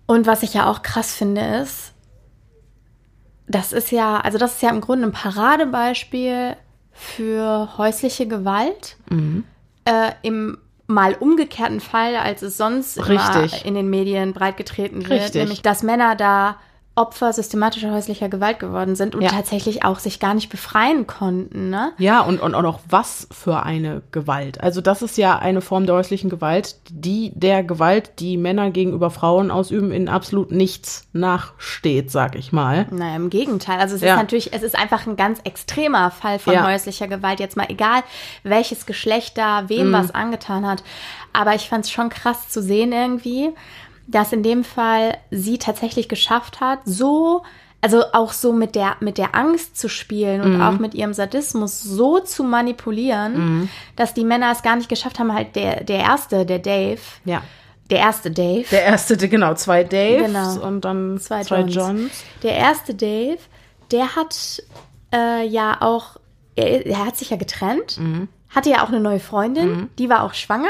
[0.05, 1.95] Und was ich ja auch krass finde, ist,
[3.49, 6.57] das ist ja, also das ist ja im Grunde ein Paradebeispiel
[6.93, 8.97] für häusliche Gewalt.
[9.09, 9.45] Mhm.
[9.85, 12.99] Äh, Im mal umgekehrten Fall, als es sonst
[13.65, 15.35] in den Medien breitgetreten wird, Richtig.
[15.35, 16.57] nämlich dass Männer da
[16.95, 19.31] Opfer systematischer häuslicher Gewalt geworden sind und Ja.
[19.31, 21.71] tatsächlich auch sich gar nicht befreien konnten.
[21.71, 21.93] Ne?
[21.97, 24.61] Ja, und, und auch noch was für eine Gewalt.
[24.61, 29.11] Also das ist ja eine Form der häuslichen Gewalt, die der Gewalt, die Männer gegenüber
[29.11, 32.87] Frauen ausüben, in absolut nichts nachsteht, sag ich mal.
[32.91, 33.79] Naja, im Gegenteil.
[33.79, 34.15] Also es Ja.
[34.15, 36.67] ist natürlich, es ist einfach ein ganz extremer Fall von Ja.
[36.67, 37.41] häuslicher Gewalt.
[37.41, 38.03] Jetzt mal egal,
[38.43, 39.93] welches Geschlecht da wem Mhm.
[39.95, 40.83] was angetan hat.
[41.33, 43.49] Aber ich fand es schon krass zu sehen irgendwie,
[44.07, 47.43] dass in dem Fall sie tatsächlich geschafft hat, so,
[47.81, 50.63] also auch so mit der, mit der Angst zu spielen und Mhm.
[50.63, 55.33] auch mit ihrem Sadismus so zu manipulieren, dass die Männer es gar nicht geschafft haben,
[55.35, 57.43] halt der, der erste, der Dave, Ja.
[57.91, 60.67] der erste Dave, Der erste, genau, zwei Daves Genau.
[60.67, 61.75] und dann Zwei zwei, Johns.
[61.75, 62.25] Johns.
[62.43, 63.39] Der erste Dave,
[63.91, 64.63] der hat
[65.15, 66.17] äh, ja auch,
[66.57, 68.29] er, er hat sich ja getrennt, Mhm.
[68.55, 70.69] Hatte ja auch eine neue Freundin, die war auch schwanger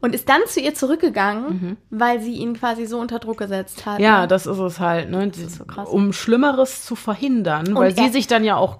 [0.00, 3.98] und ist dann zu ihr zurückgegangen, weil sie ihn quasi so unter Druck gesetzt hat.
[3.98, 4.04] Mhm.
[4.04, 4.28] Ja, ne?
[4.28, 5.28] das ist es halt, ne?
[5.28, 5.88] Die, so krass.
[5.88, 8.78] um Schlimmeres zu verhindern, weil sie sich dann ja auch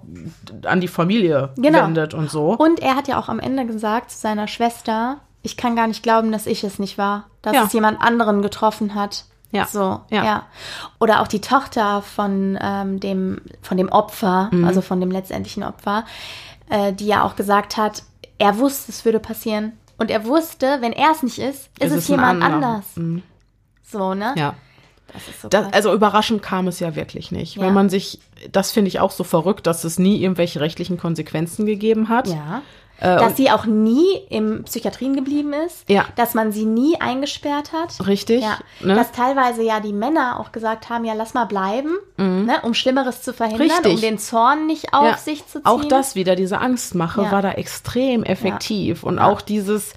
[0.65, 1.83] an die Familie Genau.
[1.83, 2.55] wendet und so.
[2.57, 6.03] Und er hat ja auch am Ende gesagt zu seiner Schwester, ich kann gar nicht
[6.03, 7.63] glauben, dass ich es nicht war, dass Ja.
[7.65, 9.25] es jemand anderen getroffen hat.
[9.51, 9.65] Ja.
[9.65, 10.23] So, Ja.
[10.23, 10.43] ja.
[10.99, 14.63] Oder auch die Tochter von ähm, dem, von dem Opfer, Mhm.
[14.65, 16.05] also von dem letztendlichen Opfer,
[16.69, 18.03] äh, die ja auch gesagt hat,
[18.41, 19.73] er wusste, es würde passieren.
[19.97, 22.85] Und er wusste, wenn er es nicht ist, ist Es es, jemand anders.
[23.83, 24.33] So, ne?
[24.35, 24.55] ja.
[25.41, 27.57] So Das, also überraschend kam es ja wirklich nicht.
[27.57, 27.63] Ja.
[27.63, 28.19] Wenn man sich,
[28.51, 32.27] das finde ich auch so verrückt, dass es nie irgendwelche rechtlichen Konsequenzen gegeben hat.
[32.27, 32.61] ja.
[33.01, 35.89] Äh, dass sie auch nie im Psychiatrien geblieben ist.
[35.89, 36.05] Ja.
[36.15, 38.05] Dass man sie nie eingesperrt hat.
[38.07, 38.43] Richtig.
[38.43, 38.93] Ja, ne?
[38.93, 43.23] dass teilweise ja die Männer auch gesagt haben, ja, lass mal bleiben, ne, um Schlimmeres
[43.23, 43.73] zu verhindern, Mhm.
[43.73, 43.93] Richtig.
[43.95, 45.65] um den Zorn nicht auf Ja, sich zu ziehen.
[45.65, 47.31] Auch das wieder, diese Angstmache, Ja.
[47.31, 49.03] war da extrem effektiv.
[49.03, 49.93] Und auch dieses,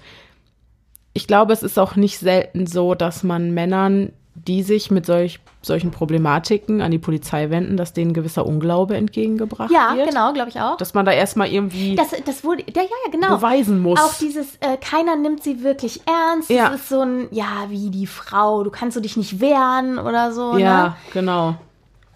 [1.13, 5.39] ich glaube, es ist auch nicht selten so, dass man Männern, die sich mit solch,
[5.61, 10.09] solchen Problematiken an die Polizei wenden, dass denen gewisser Unglaube entgegengebracht Ja, wird.
[10.09, 10.75] genau, glaube ich auch.
[10.77, 13.35] Dass man da erstmal irgendwie Das, das wurde, ja, ja, ja, genau.
[13.37, 13.99] beweisen muss.
[13.99, 16.49] Auch dieses, äh, keiner nimmt sie wirklich ernst.
[16.49, 16.69] Ja.
[16.69, 20.31] Das ist so ein, ja, wie die Frau, du kannst du dich nicht wehren oder
[20.33, 20.57] so.
[20.57, 20.95] ja, Ne?
[21.13, 21.55] genau.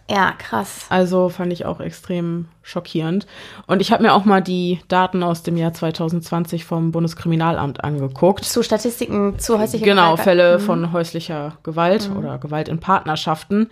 [0.10, 0.88] Ja, krass.
[0.89, 3.28] Also fand ich auch extrem schockierend.
[3.68, 8.43] Und ich habe mir auch mal die Daten aus dem Jahr 2020 vom Bundeskriminalamt angeguckt.
[8.43, 10.24] Zu Statistiken zu häuslicher Genau, Gewalt.
[10.24, 13.70] Fälle von häuslicher Gewalt oder Gewalt in Partnerschaften.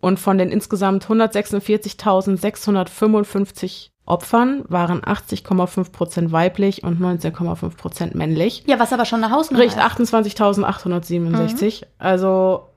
[0.00, 8.62] Und von den insgesamt 146.655 Opfern waren 80,5 Prozent weiblich und 19,5 Prozent männlich.
[8.66, 9.82] Ja, was aber schon eine Hausnummer Richt ist.
[9.82, 11.86] 28.867.
[11.98, 12.68] Also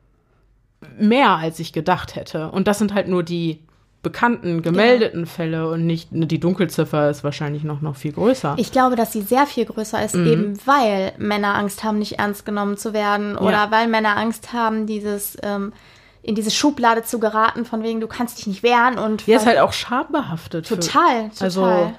[0.97, 2.49] mehr als ich gedacht hätte.
[2.51, 3.59] Und das sind halt nur die
[4.01, 8.55] bekannten, gemeldeten Fälle und nicht die Dunkelziffer ist wahrscheinlich noch, noch viel größer.
[8.57, 10.03] Ich glaube, dass sie sehr viel größer Mhm.
[10.05, 13.71] ist, eben weil Männer Angst haben, nicht ernst genommen zu werden oder Ja.
[13.71, 15.73] weil Männer Angst haben, dieses ähm,
[16.21, 19.45] in diese Schublade zu geraten, von wegen du kannst dich nicht wehren und Hier ist
[19.45, 20.67] halt auch schambehaftet.
[20.67, 21.93] total, total, Also,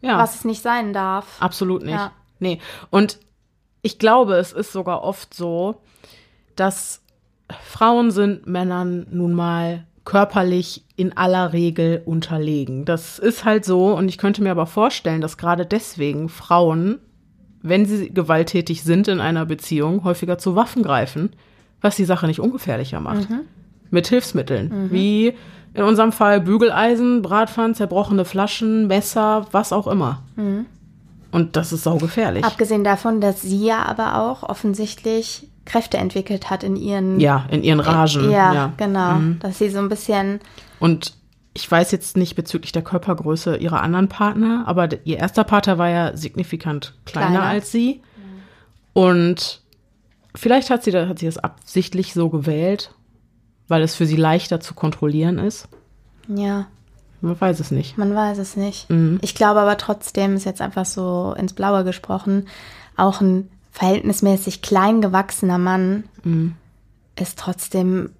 [0.00, 0.18] ja.
[0.18, 1.26] was es nicht sein darf.
[1.40, 1.94] Absolut nicht.
[1.94, 2.12] Ja.
[2.38, 2.60] Nee.
[2.90, 3.18] Und
[3.82, 5.82] ich glaube, es ist sogar oft so,
[6.56, 7.01] dass
[7.64, 12.84] Frauen sind Männern nun mal körperlich in aller Regel unterlegen.
[12.84, 16.98] Das ist halt so und ich könnte mir aber vorstellen, dass gerade deswegen Frauen,
[17.62, 21.30] wenn sie gewalttätig sind in einer Beziehung, häufiger zu Waffen greifen,
[21.80, 23.28] was die Sache nicht ungefährlicher macht.
[23.90, 25.34] Mit Hilfsmitteln, wie
[25.74, 30.22] in unserem Fall Bügeleisen, Bratpfannen, zerbrochene Flaschen, Messer, was auch immer.
[31.30, 32.44] Und das ist saugefährlich.
[32.44, 37.62] Abgesehen davon, dass sie ja aber auch offensichtlich Kräfte entwickelt hat in ihren Ja, in
[37.62, 38.30] ihren Ragen.
[38.30, 38.72] Ja, ja.
[38.76, 39.38] genau, Mhm.
[39.40, 40.40] dass sie so ein bisschen
[40.80, 41.14] Und
[41.54, 45.88] ich weiß jetzt nicht bezüglich der Körpergröße ihrer anderen Partner, aber ihr erster Partner war
[45.90, 47.44] ja signifikant kleiner, Kleiner.
[47.44, 48.00] als sie.
[48.92, 49.60] Und
[50.34, 52.94] vielleicht hat sie, da, hat sie das absichtlich so gewählt,
[53.68, 55.68] weil es für sie leichter zu kontrollieren ist.
[56.28, 56.66] ja,
[57.20, 57.96] Man weiß es nicht.
[57.98, 58.90] Man weiß es nicht.
[58.90, 59.18] Mhm.
[59.22, 62.48] Ich glaube aber trotzdem, ist jetzt einfach so ins Blaue gesprochen,
[62.96, 66.54] auch ein verhältnismäßig klein gewachsener Mann Mhm.
[67.18, 68.10] ist trotzdem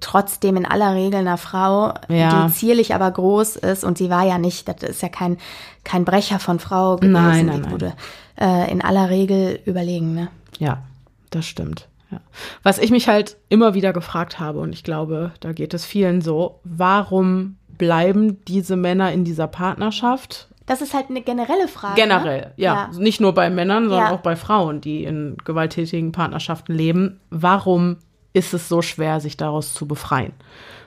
[0.00, 2.46] trotzdem in aller Regel einer Frau, Ja.
[2.46, 3.82] die zierlich, aber groß ist.
[3.82, 5.38] Und sie war ja nicht, das ist ja kein,
[5.84, 7.12] kein Brecher von Frau gewesen.
[7.12, 7.70] Nein, nein, die nein.
[7.72, 7.94] wurde
[8.38, 10.14] äh, in aller Regel überlegen.
[10.14, 10.28] Ne?
[10.58, 10.82] Ja,
[11.30, 11.88] das stimmt.
[12.10, 12.20] Ja.
[12.62, 16.20] Was ich mich halt immer wieder gefragt habe, und ich glaube, da geht es vielen
[16.20, 20.48] so, warum bleiben diese Männer in dieser Partnerschaft?
[20.68, 22.00] Das ist halt eine generelle Frage.
[22.00, 22.52] Generell, ne?
[22.56, 22.90] ja.
[22.96, 24.14] Nicht nur bei Männern, sondern Ja.
[24.14, 27.20] auch bei Frauen, die in gewalttätigen Partnerschaften leben.
[27.30, 27.96] Warum
[28.34, 30.32] ist es so schwer, sich daraus zu befreien?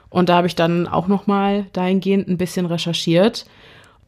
[0.08, 3.44] Und da habe ich dann auch noch mal dahingehend ein bisschen recherchiert.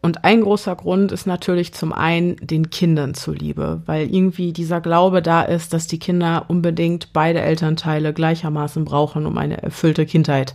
[0.01, 5.23] Und ein großer Grund ist natürlich zum einen den Kindern zuliebe, weil irgendwie dieser Glaube
[5.23, 10.55] da ist, dass die Kinder unbedingt beide Elternteile gleichermaßen brauchen, um eine erfüllte Kindheit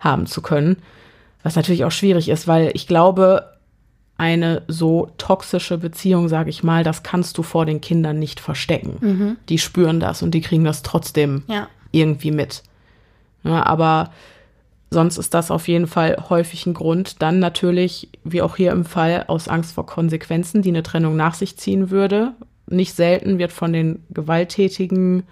[0.00, 0.78] haben zu können.
[1.42, 3.57] Was natürlich auch schwierig ist, weil ich glaube,
[4.18, 9.36] eine so toxische Beziehung, sage ich mal, das kannst du vor den Kindern nicht verstecken.
[9.48, 11.68] Die spüren das und die kriegen das trotzdem Ja.
[11.92, 12.62] irgendwie mit.
[13.44, 14.10] Ja, aber
[14.90, 17.22] sonst ist das auf jeden Fall häufig ein Grund.
[17.22, 21.34] Dann natürlich, wie auch hier im Fall, aus Angst vor Konsequenzen, die eine Trennung nach
[21.34, 22.32] sich ziehen würde.
[22.66, 25.22] Nicht selten wird von den gewalttätigen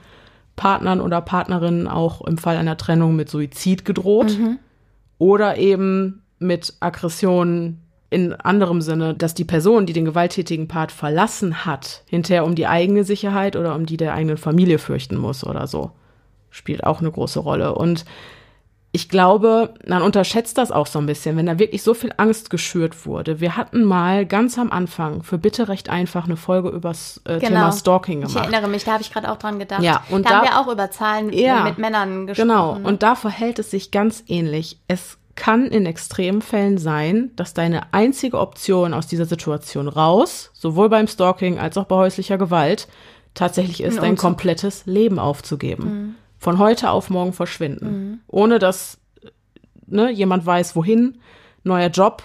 [0.55, 4.39] Partnern oder Partnerinnen auch im Fall einer Trennung mit Suizid gedroht.
[5.19, 7.81] Oder eben mit Aggressionen
[8.11, 12.67] in anderem Sinne, dass die Person, die den gewalttätigen Part verlassen hat, hinterher um die
[12.67, 15.91] eigene Sicherheit oder um die der eigenen Familie fürchten muss oder so.
[16.51, 17.75] Spielt auch eine große Rolle.
[17.75, 18.05] Und
[18.93, 22.49] ich glaube, man unterschätzt das auch so ein bisschen, wenn da wirklich so viel Angst
[22.49, 23.41] geschürt wurde.
[23.41, 27.39] Wir hatten mal ganz am Anfang für bitte recht einfach eine Folge über das äh,
[27.41, 28.29] Thema Stalking Genau.
[28.29, 28.53] Ich gemacht.
[28.53, 29.83] erinnere mich, da habe ich gerade auch dran gedacht.
[29.83, 32.49] Ja, und da, haben da- wir auch über Zahlen Ja, mit Männern gesprochen.
[32.49, 32.89] Genau, ne?
[32.89, 34.79] und da verhält es sich ganz ähnlich.
[34.89, 41.07] Es kann in Extremfällen sein, dass deine einzige Option aus dieser Situation raus, sowohl beim
[41.07, 42.89] Stalking als auch bei häuslicher Gewalt,
[43.35, 46.17] tatsächlich ist, Ein dein komplettes Leben aufzugeben.
[46.39, 48.23] Von heute auf morgen verschwinden.
[48.29, 48.99] Ohne dass
[49.87, 51.19] ne, jemand weiß, wohin,
[51.63, 52.23] neuer Job,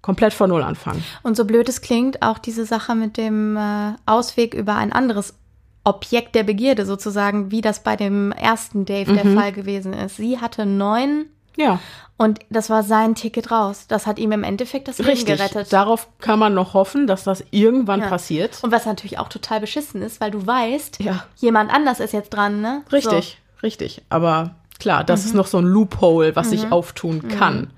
[0.00, 1.02] komplett von Null anfangen.
[1.22, 5.34] Und so blöd es klingt, auch diese Sache mit dem äh, Ausweg über ein anderes
[5.82, 9.38] Objekt der Begierde sozusagen, wie das bei dem ersten Dave der Mhm.
[9.38, 10.16] Fall gewesen ist.
[10.16, 11.26] Sie hatte neun
[11.56, 11.78] Ja,
[12.16, 13.86] und das war sein Ticket raus.
[13.88, 15.36] Das hat ihm im Endeffekt das Leben richtig.
[15.36, 15.72] gerettet.
[15.72, 18.08] Darauf kann man noch hoffen, dass das irgendwann Ja.
[18.08, 18.58] passiert.
[18.62, 21.24] Und was natürlich auch total beschissen ist, weil du weißt, Ja.
[21.36, 22.82] jemand anders ist jetzt dran, ne?
[22.92, 24.02] Richtig, richtig.
[24.10, 27.70] Aber klar, das ist noch so ein Loophole, was sich auftun kann,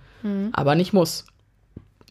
[0.53, 1.25] aber nicht muss.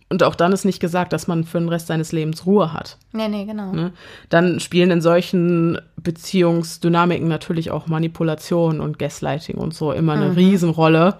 [0.08, 2.98] Und auch dann ist nicht gesagt, dass man für den Rest seines Lebens Ruhe hat.
[3.12, 3.18] So.
[3.18, 3.72] Nee, nee, genau.
[3.72, 3.92] Ne?
[4.30, 11.18] Dann spielen in solchen Beziehungsdynamiken natürlich auch Manipulation und Gaslighting und so immer eine Riesenrolle.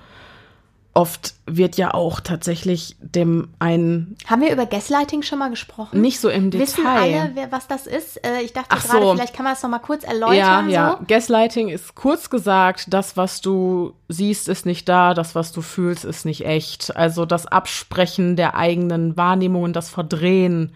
[0.98, 6.00] Oft wird ja auch tatsächlich dem einen Haben wir über Gaslighting schon mal gesprochen?
[6.00, 6.64] nicht so im Detail.
[6.64, 8.26] Wissen alle, wer, was das ist?
[8.26, 9.14] Äh, ich dachte Ach gerade, so.
[9.14, 10.70] vielleicht kann man es noch mal kurz Ja, erläutern.
[10.70, 10.98] ja.
[10.98, 11.06] So.
[11.06, 16.06] Gaslighting ist kurz gesagt, das, was du siehst, ist nicht da, das, was du fühlst,
[16.06, 16.96] ist nicht echt.
[16.96, 20.72] Also das Absprechen der eigenen Wahrnehmungen, das Verdrehen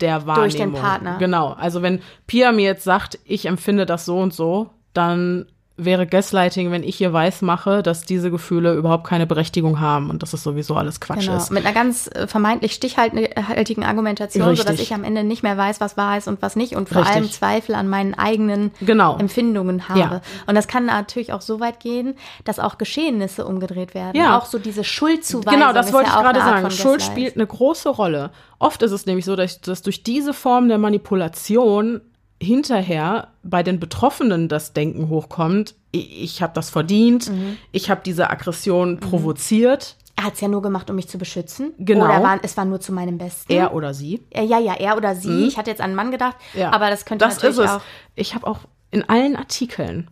[0.00, 0.42] der Wahrnehmung.
[0.50, 1.16] Durch den Partner.
[1.18, 1.54] Genau.
[1.58, 5.46] Also wenn Pia mir jetzt sagt, ich empfinde das so und so, dann
[5.78, 10.22] wäre Gaslighting, wenn ich ihr weiß mache, dass diese Gefühle überhaupt keine Berechtigung haben und
[10.22, 11.50] dass es sowieso alles Quatsch Genau, ist.
[11.50, 14.66] mit einer ganz äh, vermeintlich stichhaltigen Argumentation, Richtig.
[14.66, 17.02] sodass ich am Ende nicht mehr weiß, was wahr ist und was nicht und vor
[17.02, 17.16] Richtig.
[17.16, 19.18] allem Zweifel an meinen eigenen Genau.
[19.18, 20.00] Empfindungen habe.
[20.00, 20.20] Ja.
[20.46, 24.16] Und das kann natürlich auch so weit gehen, dass auch Geschehnisse umgedreht werden.
[24.16, 24.38] Ja.
[24.38, 25.52] Auch so diese Schuldzuweisung.
[25.60, 26.70] Genau, das wollte ja ich gerade sagen.
[26.70, 28.30] Schuld spielt eine große Rolle.
[28.58, 32.00] Oft ist es nämlich so, dass, dass durch diese Form der Manipulation
[32.42, 37.56] hinterher bei den Betroffenen das Denken hochkommt, ich, ich habe das verdient, Mhm.
[37.72, 41.74] ich habe diese Aggression provoziert, Er hat es ja nur gemacht, um mich zu beschützen.
[41.78, 42.06] Genau.
[42.06, 43.52] Oder war, es war nur zu meinem Besten.
[43.52, 44.22] er oder sie.
[44.34, 45.44] Ja, ja, er oder sie.
[45.46, 46.72] Ich hatte jetzt an einen Mann gedacht, Ja.
[46.72, 47.70] aber das könnte das natürlich ist es.
[47.70, 47.80] auch.
[48.14, 48.60] Ich habe auch
[48.90, 50.08] in allen Artikeln,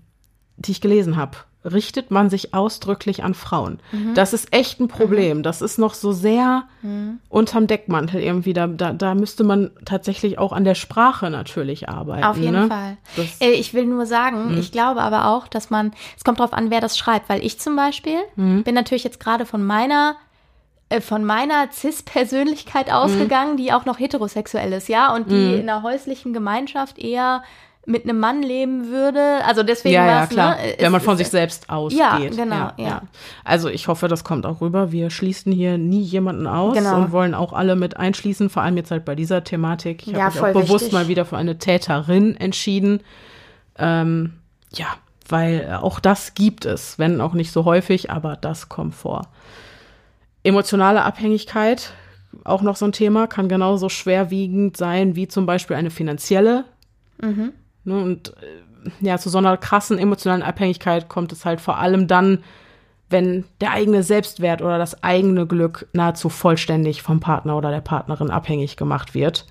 [0.59, 3.81] die ich gelesen habe, richtet man sich ausdrücklich an Frauen.
[3.93, 4.15] Mhm.
[4.15, 5.43] Das ist echt ein Problem.
[5.43, 6.65] Das ist noch so sehr
[7.29, 8.53] unterm Deckmantel irgendwie.
[8.53, 12.25] Da, da, da müsste man tatsächlich auch an der Sprache natürlich arbeiten.
[12.25, 12.69] Auf jeden ne?
[12.69, 12.97] Fall.
[13.17, 16.71] Das- ich will nur sagen, ich glaube aber auch, dass man, es kommt drauf an,
[16.71, 20.17] wer das schreibt, weil ich zum Beispiel bin natürlich jetzt gerade von meiner
[20.91, 25.83] äh, von meiner Cis-Persönlichkeit ausgegangen, die auch noch heterosexuell ist, ja, und die in einer
[25.83, 27.43] häuslichen Gemeinschaft eher
[27.87, 29.45] mit einem Mann leben würde.
[29.45, 30.57] Also deswegen ja, ja, war's, klar.
[30.57, 31.99] Ne, Wenn man von sich selbst ausgeht.
[32.01, 33.03] Ja, genau, ja.
[33.45, 34.91] Also ich hoffe, das kommt auch rüber.
[34.91, 36.97] Wir schließen hier nie jemanden aus Genau.
[36.97, 40.07] und wollen auch alle mit einschließen, vor allem jetzt halt bei dieser Thematik.
[40.07, 40.93] Ich Ja, habe mich auch bewusst wichtig.
[40.93, 43.01] mal wieder für eine Täterin entschieden.
[43.79, 44.35] Ähm,
[44.73, 44.87] ja,
[45.29, 49.29] weil auch das gibt es, wenn auch nicht so häufig, aber das kommt vor.
[50.43, 51.93] Emotionale Abhängigkeit,
[52.45, 56.65] auch noch so ein Thema, kann genauso schwerwiegend sein wie zum Beispiel eine finanzielle.
[57.21, 57.53] Mhm.
[57.85, 62.07] Ne, und äh, ja, zu so einer krassen emotionalen Abhängigkeit kommt es halt vor allem
[62.07, 62.39] dann,
[63.11, 68.31] wenn der eigene Selbstwert oder das eigene Glück nahezu vollständig vom Partner oder der Partnerin
[68.31, 69.47] abhängig gemacht wird.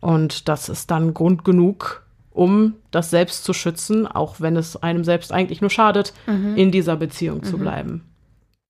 [0.00, 5.04] Und das ist dann Grund genug, um das Selbst zu schützen, auch wenn es einem
[5.04, 6.56] selbst eigentlich nur schadet, mhm.
[6.56, 7.44] in dieser Beziehung mhm.
[7.44, 8.02] zu bleiben.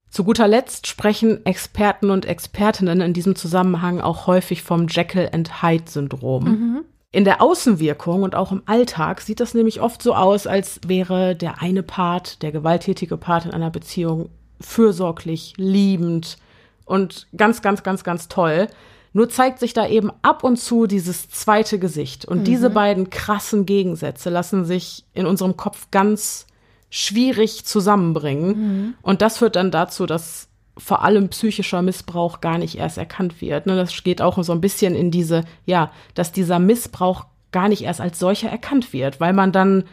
[0.09, 5.62] Zu guter Letzt sprechen Experten und Expertinnen in diesem Zusammenhang auch häufig vom Jekyll and
[5.62, 6.44] Hyde Syndrom.
[6.44, 6.84] Mhm.
[7.12, 11.34] In der Außenwirkung und auch im Alltag sieht das nämlich oft so aus, als wäre
[11.34, 14.28] der eine Part, der gewalttätige Part in einer Beziehung
[14.60, 16.36] fürsorglich, liebend
[16.84, 18.68] und ganz, ganz, ganz, ganz toll.
[19.12, 22.26] Nur zeigt sich da eben ab und zu dieses zweite Gesicht.
[22.26, 22.44] Und mhm.
[22.44, 26.46] diese beiden krassen Gegensätze lassen sich in unserem Kopf ganz
[26.90, 28.48] schwierig zusammenbringen.
[28.48, 28.94] Mhm.
[29.00, 30.45] Und das führt dann dazu, dass
[30.78, 33.66] vor allem psychischer Missbrauch gar nicht erst erkannt wird.
[33.66, 33.77] Ne?
[33.77, 38.01] Das geht auch so ein bisschen in diese, ja, dass dieser Missbrauch gar nicht erst
[38.01, 39.85] als solcher erkannt wird, weil man dann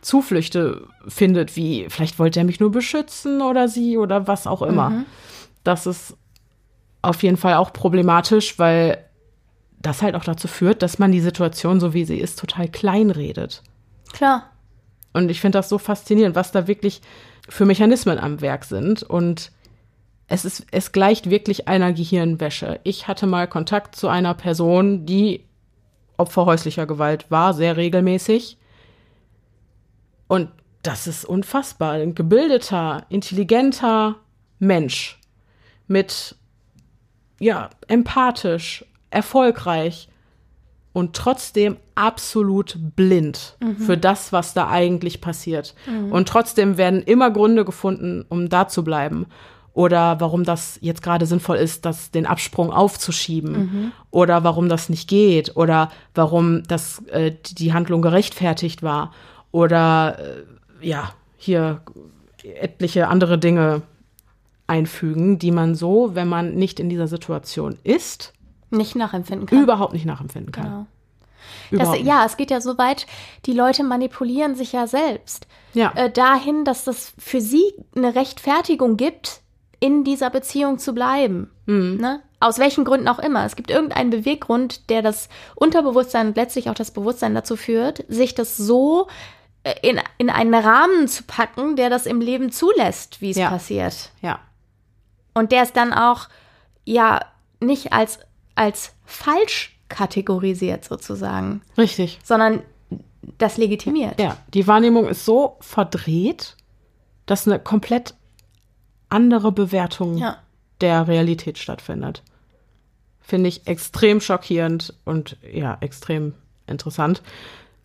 [0.00, 4.90] Zuflüchte findet, wie vielleicht wollte er mich nur beschützen oder sie oder was auch immer.
[4.90, 5.06] Mhm.
[5.64, 6.16] Das ist
[7.02, 9.04] auf jeden Fall auch problematisch, weil
[9.78, 13.10] das halt auch dazu führt, dass man die Situation, so wie sie ist, total klein
[13.10, 13.62] redet.
[14.12, 14.50] Klar.
[15.12, 17.00] Und ich finde das so faszinierend, was da wirklich
[17.48, 19.02] für Mechanismen am Werk sind.
[19.02, 19.52] Und
[20.28, 22.80] es ist, es gleicht wirklich einer Gehirnwäsche.
[22.82, 25.44] Ich hatte mal Kontakt zu einer Person, die
[26.16, 28.58] Opfer häuslicher Gewalt war, sehr regelmäßig.
[30.28, 30.50] Und
[30.82, 31.92] das ist unfassbar.
[31.92, 34.16] Ein gebildeter, intelligenter
[34.58, 35.20] Mensch
[35.86, 36.34] mit
[37.38, 40.08] ja, empathisch, erfolgreich
[40.92, 43.76] und trotzdem absolut blind mhm.
[43.76, 45.74] für das, was da eigentlich passiert.
[45.86, 46.10] Mhm.
[46.10, 49.26] Und trotzdem werden immer Gründe gefunden, um da zu bleiben.
[49.76, 53.52] Oder warum das jetzt gerade sinnvoll ist, das, den Absprung aufzuschieben.
[53.52, 53.92] Mhm.
[54.10, 55.54] Oder warum das nicht geht.
[55.54, 59.12] Oder warum das, äh, die Handlung gerechtfertigt war.
[59.52, 60.18] Oder
[60.80, 61.82] äh, ja, hier
[62.42, 63.82] etliche andere Dinge
[64.66, 68.32] einfügen, die man so, wenn man nicht in dieser Situation ist,
[68.70, 69.62] nicht nachempfinden kann.
[69.62, 70.86] Überhaupt nicht nachempfinden kann.
[71.70, 71.92] Genau.
[71.92, 73.06] Das, ja, es geht ja so weit,
[73.44, 75.46] die Leute manipulieren sich ja selbst.
[75.74, 75.92] Ja.
[75.96, 79.42] Äh, dahin, dass das für sie eine Rechtfertigung gibt,
[79.80, 81.50] in dieser Beziehung zu bleiben.
[81.66, 81.98] Mhm.
[82.00, 82.20] Ne?
[82.40, 83.44] Aus welchen Gründen auch immer.
[83.44, 88.34] Es gibt irgendeinen Beweggrund, der das Unterbewusstsein und letztlich auch das Bewusstsein dazu führt, sich
[88.34, 89.08] das so
[89.62, 93.50] äh, in, in einen Rahmen zu packen, der das im Leben zulässt, wie es ja.
[93.50, 94.10] passiert.
[94.22, 94.40] Ja.
[95.34, 96.28] Und der es dann auch
[96.84, 97.20] ja
[97.60, 98.20] nicht als,
[98.54, 101.62] als falsch kategorisiert sozusagen.
[101.76, 102.18] Richtig.
[102.22, 102.62] Sondern
[103.38, 104.20] das legitimiert.
[104.20, 106.56] Ja, die Wahrnehmung ist so verdreht,
[107.26, 108.14] dass eine komplett
[109.08, 110.38] andere Bewertung ja.
[110.80, 112.22] der Realität stattfindet.
[113.20, 116.34] Finde ich extrem schockierend und ja, extrem
[116.66, 117.22] interessant.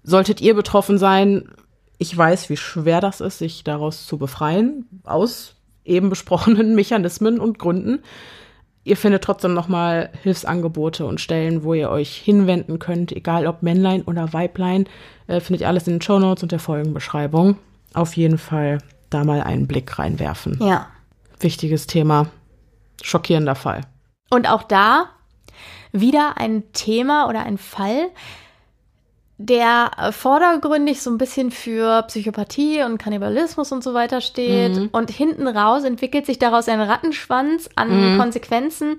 [0.04, 1.50] Solltet ihr betroffen sein,
[1.98, 7.60] ich weiß, wie schwer das ist, sich daraus zu befreien, aus eben besprochenen Mechanismen und
[7.60, 8.00] Gründen.
[8.84, 14.02] Ihr findet trotzdem nochmal Hilfsangebote und Stellen, wo ihr euch hinwenden könnt, egal ob Männlein
[14.02, 14.88] oder Weiblein.
[15.28, 17.58] Äh, findet ihr alles in den Show Notes und der Folgenbeschreibung.
[17.94, 18.80] Auf jeden Fall
[19.12, 20.58] da mal einen Blick reinwerfen.
[20.62, 20.88] Ja.
[21.44, 22.28] Wichtiges Thema.
[23.02, 23.82] Schockierender Fall.
[24.30, 25.10] Und auch da
[25.92, 28.10] wieder ein Thema oder ein Fall,
[29.38, 34.76] der vordergründig so ein bisschen für Psychopathie und Kannibalismus und so weiter steht.
[34.76, 34.90] Mhm.
[34.92, 38.18] Und hinten raus entwickelt sich daraus ein Rattenschwanz an mhm.
[38.20, 38.98] Konsequenzen,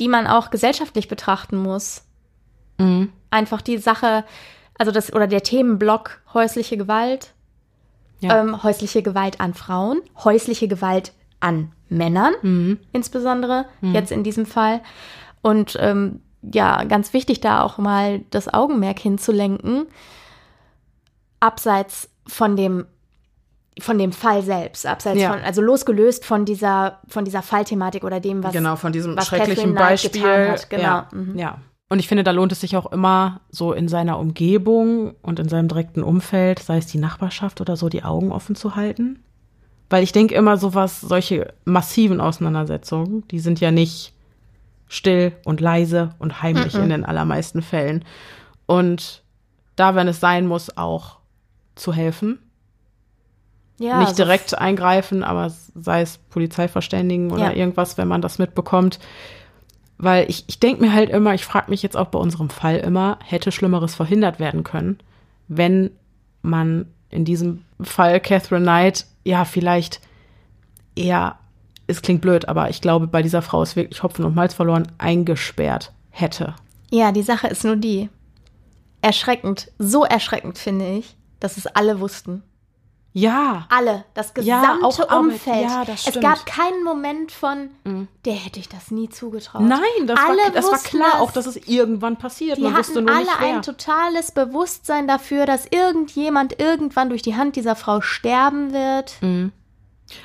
[0.00, 2.02] die man auch gesellschaftlich betrachten muss.
[2.78, 3.12] Mhm.
[3.30, 4.24] Einfach die Sache,
[4.78, 7.32] also das, oder der Themenblock häusliche Gewalt,
[8.20, 8.40] ja.
[8.40, 11.12] ähm, häusliche Gewalt an Frauen, häusliche Gewalt
[11.44, 12.78] an Männern, mhm.
[12.92, 13.94] insbesondere, mhm.
[13.94, 14.80] jetzt in diesem Fall.
[15.42, 19.86] Und ähm, ja, ganz wichtig, da auch mal das Augenmerk hinzulenken,
[21.40, 22.86] abseits von dem
[23.80, 25.32] von dem Fall selbst, abseits ja.
[25.32, 29.74] von, also losgelöst von dieser, von dieser Fallthematik oder dem, was genau von diesem schrecklichen
[29.74, 30.54] Beispiel.
[30.68, 30.82] Genau.
[30.82, 31.08] Ja.
[31.10, 31.36] Mhm.
[31.36, 31.58] ja.
[31.88, 35.48] Und ich finde, da lohnt es sich auch immer so in seiner Umgebung und in
[35.48, 39.24] seinem direkten Umfeld, sei es die Nachbarschaft oder so, die Augen offen zu halten.
[39.90, 44.12] Weil ich denke immer, sowas, solche massiven Auseinandersetzungen, die sind ja nicht
[44.88, 46.82] still und leise und heimlich mm -mm.
[46.82, 48.04] in den allermeisten Fällen.
[48.66, 49.22] Und
[49.76, 51.18] da, wenn es sein muss, auch
[51.74, 52.38] zu helfen.
[53.78, 57.52] Ja, Nicht also direkt eingreifen, aber sei es Polizei verständigen oder ja.
[57.52, 59.00] irgendwas, wenn man das mitbekommt.
[59.98, 62.76] Weil ich, ich denke mir halt immer, ich frage mich jetzt auch bei unserem Fall
[62.76, 64.98] immer, hätte Schlimmeres verhindert werden können,
[65.48, 65.90] wenn
[66.42, 70.00] man in diesem Fall Catherine Knight ja vielleicht
[70.94, 71.38] eher
[71.86, 74.90] es klingt blöd, aber ich glaube, bei dieser Frau ist wirklich Hopfen und Malz verloren,
[74.98, 76.54] eingesperrt hätte.
[76.90, 78.08] Ja, die Sache ist nur die.
[79.02, 82.42] Erschreckend, so erschreckend finde ich, dass es alle wussten.
[83.16, 83.66] Ja.
[83.70, 85.18] Alle, das Ja, gesamte Arbeit.
[85.32, 85.62] Umfeld.
[85.62, 86.24] Ja, das es stimmt.
[86.24, 87.70] gab keinen Moment von,
[88.24, 89.62] der hätte ich das nie zugetraut.
[89.62, 91.20] Nein, das, alle war, das war klar, das.
[91.20, 92.58] auch dass es irgendwann passiert.
[92.58, 97.54] Die Man wusste hatten alle ein totales Bewusstsein dafür, dass irgendjemand irgendwann durch die Hand
[97.54, 99.14] dieser Frau sterben wird.
[99.20, 99.52] Mhm.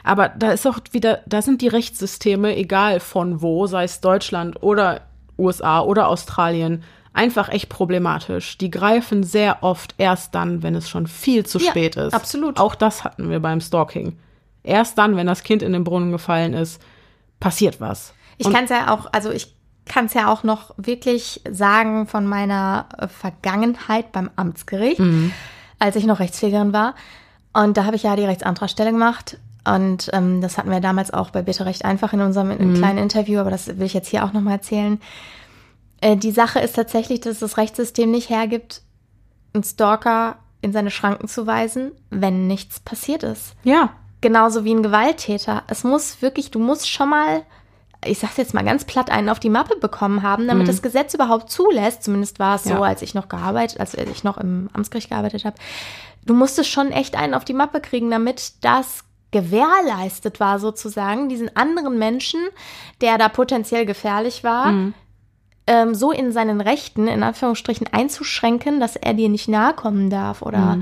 [0.04, 4.64] Aber da ist auch wieder, da sind die Rechtssysteme, egal von wo, sei es Deutschland
[4.64, 5.02] oder
[5.38, 6.84] USA oder Australien,
[7.20, 8.58] einfach echt problematisch.
[8.58, 12.14] Die greifen sehr oft erst dann, wenn es schon viel zu Ja, spät ist.
[12.14, 12.60] absolut.
[12.60, 14.18] Auch das hatten wir beim Stalking.
[14.64, 16.82] Erst dann, wenn das Kind in den Brunnen gefallen ist,
[17.40, 18.14] passiert was.
[18.38, 19.56] Ich kann es ja auch, also ich
[19.86, 25.32] kann es ja auch noch wirklich sagen von meiner äh, Vergangenheit beim Amtsgericht, Mhm.
[25.80, 26.96] als ich noch Rechtspflegerin war.
[27.54, 29.38] Und da habe ich ja die Rechtsantragstelle gemacht.
[29.66, 32.98] Und ähm, das hatten wir damals auch bei Bitte Recht einfach in unserem in- kleinen
[33.00, 35.02] Interview, aber das will ich jetzt hier auch nochmal erzählen.
[36.02, 38.82] Äh, die Sache ist tatsächlich, dass das Rechtssystem nicht hergibt,
[39.54, 44.84] einen Stalker in seine Schranken zu weisen, wenn nichts passiert ist Ja, genauso wie ein
[44.84, 45.64] Gewalttäter.
[45.68, 47.44] Es muss wirklich, du musst schon mal,
[48.06, 51.14] ich sag's jetzt mal ganz platt, einen auf die Mappe bekommen haben, damit das Gesetz
[51.14, 52.04] überhaupt zulässt.
[52.04, 52.82] Zumindest war es so, Ja.
[52.82, 55.56] als ich noch gearbeitet, als ich noch im Amtsgericht gearbeitet habe.
[56.26, 61.56] Du musstest schon echt einen auf die Mappe kriegen, damit das gewährleistet war, sozusagen, diesen
[61.56, 62.42] anderen Menschen,
[63.02, 64.74] der da potenziell gefährlich war,
[65.70, 70.42] ähm, so in seinen Rechten, in Anführungsstrichen, einzuschränken, dass er dir nicht nahe kommen darf
[70.42, 70.80] oder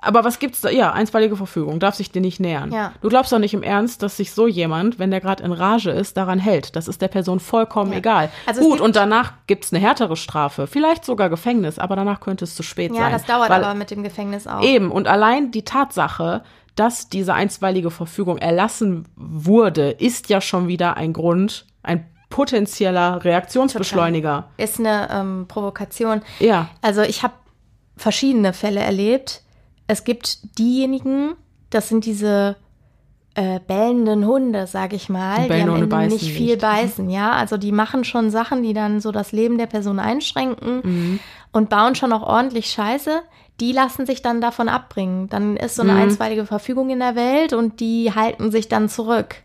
[0.00, 0.70] aber was gibt's da?
[0.70, 2.70] Ja, einstweilige Verfügung, darf sich dir nicht nähern.
[2.70, 2.92] Ja.
[3.02, 5.90] Du glaubst doch nicht im Ernst, dass sich so jemand, wenn der gerade in Rage
[5.90, 6.76] ist, daran hält.
[6.76, 7.98] Das ist der Person vollkommen Ja.
[7.98, 8.28] egal.
[8.46, 12.54] Also Gut, und danach gibt's eine härtere Strafe, vielleicht sogar Gefängnis, aber danach könnte es
[12.54, 13.12] zu spät Ja, sein.
[13.12, 14.62] das dauert Weil- aber mit dem Gefängnis auch.
[14.62, 16.44] Eben, und allein die Tatsache,
[16.76, 22.06] dass diese einstweilige Verfügung erlassen wurde, ist ja schon wieder ein Grund, ein
[22.36, 24.48] potenzieller Reaktionsbeschleuniger.
[24.58, 26.20] Ist eine ähm, Provokation.
[26.38, 26.68] Ja.
[26.82, 27.32] Also ich habe
[27.96, 29.42] verschiedene Fälle erlebt.
[29.86, 31.32] Es gibt diejenigen,
[31.70, 32.56] das sind diese
[33.34, 36.60] äh, bellenden Hunde, sag ich mal, Die die, am Ende nicht viel nicht.
[36.60, 37.32] beißen, ja.
[37.32, 41.20] Also die machen schon Sachen, die dann so das Leben der Person einschränken Mhm.
[41.52, 43.22] und bauen schon auch ordentlich Scheiße.
[43.60, 45.30] Die lassen sich dann davon abbringen.
[45.30, 46.00] Dann ist so eine Mhm.
[46.02, 49.36] einstweilige Verfügung in der Welt und die halten sich dann zurück.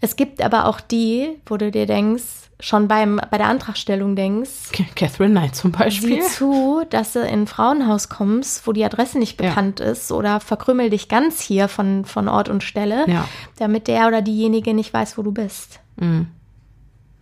[0.00, 2.24] Es gibt aber auch die, wo du dir denkst,
[2.60, 6.22] schon beim, bei der Antragstellung denkst, Catherine Knight zum Beispiel.
[6.22, 9.48] Sieh zu, dass du in ein Frauenhaus kommst, wo die Adresse nicht Ja.
[9.48, 13.28] bekannt ist oder verkrümmel dich ganz hier von, von Ort und Stelle, Ja.
[13.58, 15.80] damit der oder diejenige nicht weiß, wo du bist.
[15.96, 16.28] Mhm.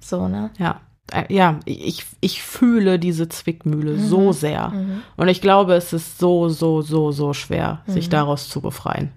[0.01, 0.51] So, ne?
[0.59, 0.81] Ja.
[1.13, 4.07] Äh, Ja, ich, ich fühle diese Zwickmühle Mhm.
[4.09, 4.73] so sehr.
[5.17, 7.93] Und ich glaube, es ist so, so, so, so schwer, Mhm.
[7.93, 9.13] sich daraus zu befreien.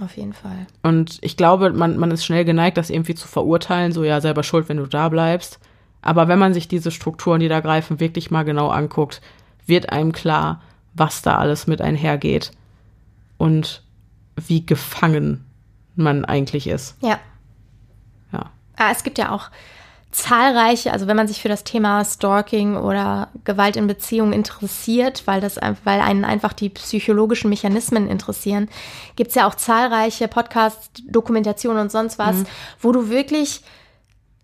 [0.00, 0.66] Auf jeden Fall.
[0.82, 4.42] Und ich glaube, man, man ist schnell geneigt, das irgendwie zu verurteilen, so ja, selber
[4.42, 5.58] schuld, wenn du da bleibst.
[6.02, 9.20] Aber wenn man sich diese Strukturen, die da greifen, wirklich mal genau anguckt,
[9.66, 10.62] wird einem klar,
[10.94, 12.52] was da alles mit einhergeht
[13.36, 13.82] und
[14.36, 15.44] wie gefangen
[15.96, 16.96] man eigentlich ist.
[17.02, 17.18] Ja.
[18.32, 18.50] Ja.
[18.76, 19.50] Ah, es gibt ja auch
[20.10, 25.40] zahlreiche, also wenn man sich für das Thema Stalking oder Gewalt in Beziehungen interessiert, weil
[25.40, 28.68] das weil einen einfach die psychologischen Mechanismen interessieren,
[29.14, 32.42] gibt's ja auch zahlreiche Podcasts, Dokumentationen und sonst was,
[32.80, 33.62] wo du wirklich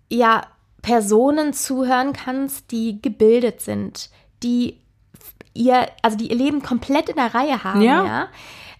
[0.08, 0.46] ja
[0.82, 4.10] Personen zuhören kannst, die gebildet sind,
[4.44, 4.78] die
[5.52, 8.04] ihr, also die ihr Leben komplett in der Reihe haben, Ja.
[8.06, 8.28] ja.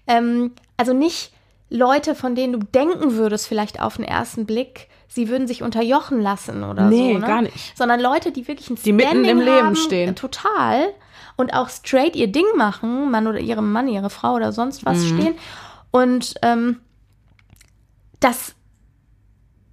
[0.07, 1.33] Ähm, also nicht
[1.69, 6.21] Leute, von denen du denken würdest, vielleicht auf den ersten Blick, sie würden sich unterjochen
[6.21, 7.19] lassen oder Nee, so.
[7.19, 7.27] Ne?
[7.27, 7.77] gar nicht.
[7.77, 10.15] Sondern Leute, die wirklich ein Die mitten Standing im Leben haben, stehen.
[10.17, 10.89] Total.
[11.37, 14.99] Und auch straight ihr Ding machen, Mann oder ihrem Mann, ihre Frau oder sonst was
[14.99, 15.19] Mhm.
[15.21, 15.35] stehen.
[15.91, 16.81] Und ähm,
[18.21, 18.55] das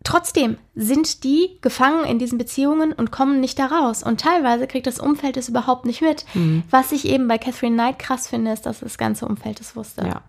[0.03, 4.03] trotzdem sind die gefangen in diesen Beziehungen und kommen nicht da raus.
[4.03, 6.25] Und teilweise kriegt das Umfeld es überhaupt nicht mit.
[6.33, 6.63] Mhm.
[6.69, 10.05] Was ich eben bei Catherine Knight krass finde, ist, dass das ganze Umfeld es wusste.
[10.05, 10.21] Ja.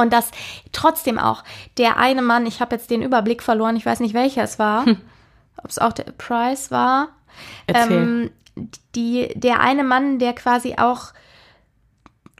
[0.00, 0.30] Und dass
[0.72, 1.44] trotzdem auch
[1.78, 4.84] der eine Mann, ich habe jetzt den Überblick verloren, ich weiß nicht welcher es war,
[5.56, 7.08] ob es auch der Price war,
[7.68, 8.30] ähm,
[8.94, 11.12] die, der eine Mann, der quasi auch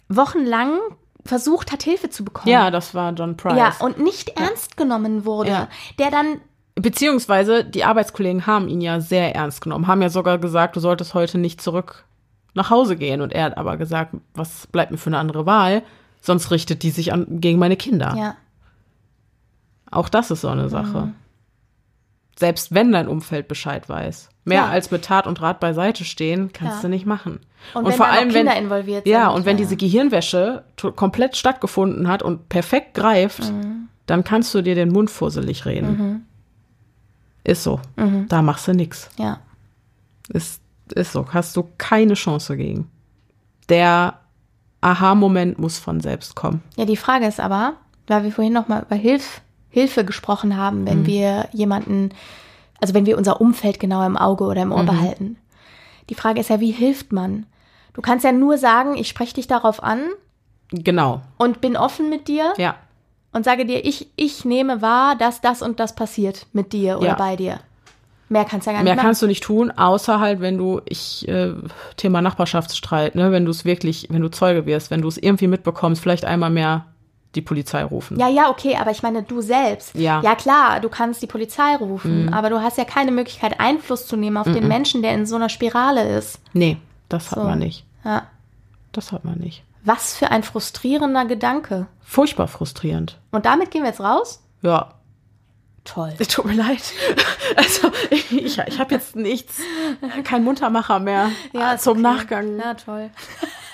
[0.08, 0.78] wochenlang
[1.24, 2.50] versucht hat, Hilfe zu bekommen.
[2.50, 3.56] ja, das war John Price.
[3.56, 5.50] Ja, und nicht ernst genommen wurde.
[5.50, 5.68] Ja.
[5.98, 6.40] Der dann,
[6.74, 11.14] Beziehungsweise die Arbeitskollegen haben ihn ja sehr ernst genommen, haben ja sogar gesagt, du solltest
[11.14, 12.04] heute nicht zurück
[12.54, 13.20] nach Hause gehen.
[13.20, 15.82] Und er hat aber gesagt, was bleibt mir für eine andere Wahl?
[16.20, 18.14] Sonst richtet die sich an, gegen meine Kinder.
[18.16, 18.36] ja,
[19.90, 21.12] Auch das ist so eine Sache.
[22.38, 24.28] Selbst wenn dein Umfeld Bescheid weiß.
[24.44, 24.68] Mehr Ja.
[24.68, 26.82] als mit Tat und Rat beiseite stehen, kannst Klar.
[26.82, 27.40] du nicht machen.
[27.74, 29.62] Und wenn da noch Kinder involviert Ja, sind, und wenn ja.
[29.64, 30.64] diese Gehirnwäsche
[30.96, 33.88] komplett stattgefunden hat und perfekt greift, Mhm.
[34.06, 36.26] dann kannst du dir den Mund fusselig reden.
[37.44, 37.80] Ist so.
[37.96, 38.26] Mhm.
[38.28, 39.10] Da machst du nix.
[39.18, 39.40] ja,
[40.28, 40.62] Ist,
[40.94, 41.26] ist so.
[41.32, 42.90] Hast du keine Chance gegen.
[43.68, 44.19] Der
[44.80, 46.62] Aha-Moment muss von selbst kommen.
[46.76, 47.74] Ja, die Frage ist aber,
[48.06, 51.06] weil wir vorhin nochmal über Hilf, Hilfe gesprochen haben, wenn mhm.
[51.06, 52.10] wir jemanden,
[52.80, 54.86] also wenn wir unser Umfeld genau im Auge oder im Ohr mhm.
[54.86, 55.36] behalten.
[56.08, 57.46] Die Frage ist ja, wie hilft man?
[57.92, 60.02] Du kannst ja nur sagen, ich spreche dich darauf an.
[60.70, 61.22] Genau.
[61.38, 62.52] Und bin offen mit dir.
[62.56, 62.76] Ja.
[63.32, 67.08] Und sage dir, ich, ich nehme wahr, dass das und das passiert mit dir oder
[67.08, 67.14] ja.
[67.14, 67.60] bei dir.
[68.30, 69.06] Mehr kannst du ja gar nicht Mehr machen.
[69.06, 71.52] kannst du nicht tun, außer halt, wenn du, ich, äh,
[71.96, 75.48] Thema Nachbarschaftsstreit, ne, wenn du es wirklich, wenn du Zeuge wirst, wenn du es irgendwie
[75.48, 76.86] mitbekommst, vielleicht einmal mehr
[77.34, 78.20] die Polizei rufen.
[78.20, 79.96] Ja, ja, okay, aber ich meine, du selbst.
[79.96, 80.20] Ja.
[80.22, 82.32] Ja, klar, du kannst die Polizei rufen, mhm.
[82.32, 84.54] aber du hast ja keine Möglichkeit, Einfluss zu nehmen auf mhm.
[84.54, 86.38] den Menschen, der in so einer Spirale ist.
[86.52, 86.76] Nee,
[87.08, 87.44] das hat so.
[87.44, 87.84] man nicht.
[88.04, 88.28] Ja.
[88.92, 89.64] Das hat man nicht.
[89.84, 91.86] Was für ein frustrierender Gedanke.
[92.00, 93.18] Furchtbar frustrierend.
[93.32, 94.40] Und damit gehen wir jetzt raus?
[94.62, 94.94] Ja.
[95.92, 96.12] Toll.
[96.18, 96.82] Es tut mir leid.
[97.56, 99.60] Also ich, ich, ich habe jetzt nichts,
[100.22, 102.00] kein Muntermacher mehr ja, zum okay.
[102.02, 102.58] Nachgang.
[102.60, 103.10] Ja, toll.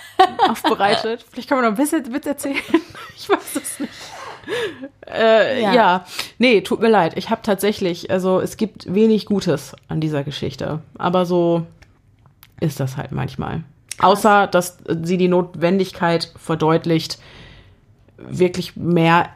[0.49, 1.27] Aufbereitet.
[1.31, 2.57] Vielleicht kann man noch ein bisschen Witz erzählen.
[3.19, 3.93] Ich weiß es nicht.
[5.07, 5.75] Äh, ja.
[5.75, 6.05] ja.
[6.39, 7.17] nee, tut mir leid.
[7.17, 10.81] Ich habe tatsächlich, also es gibt wenig Gutes an dieser Geschichte.
[10.97, 11.67] Aber so
[12.61, 13.63] ist das halt manchmal.
[13.99, 14.11] Krass.
[14.11, 17.19] Außer, dass sie die Notwendigkeit verdeutlicht,
[18.17, 19.31] wirklich mehr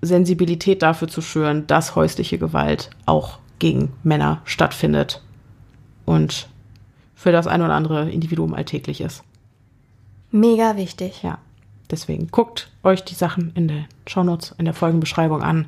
[0.00, 5.22] Sensibilität dafür zu schüren, dass häusliche Gewalt auch gegen Männer stattfindet
[6.04, 6.48] und
[7.14, 9.24] für das ein oder andere Individuum alltäglich ist.
[10.30, 11.22] Mega wichtig.
[11.22, 11.38] Ja,
[11.90, 15.66] deswegen guckt euch die Sachen in den Shownotes, in der Folgenbeschreibung an.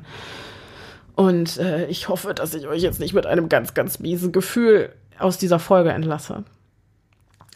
[1.15, 4.93] Und äh, ich hoffe, dass ich euch jetzt nicht mit einem ganz, ganz miesen Gefühl
[5.19, 6.45] aus dieser Folge entlasse.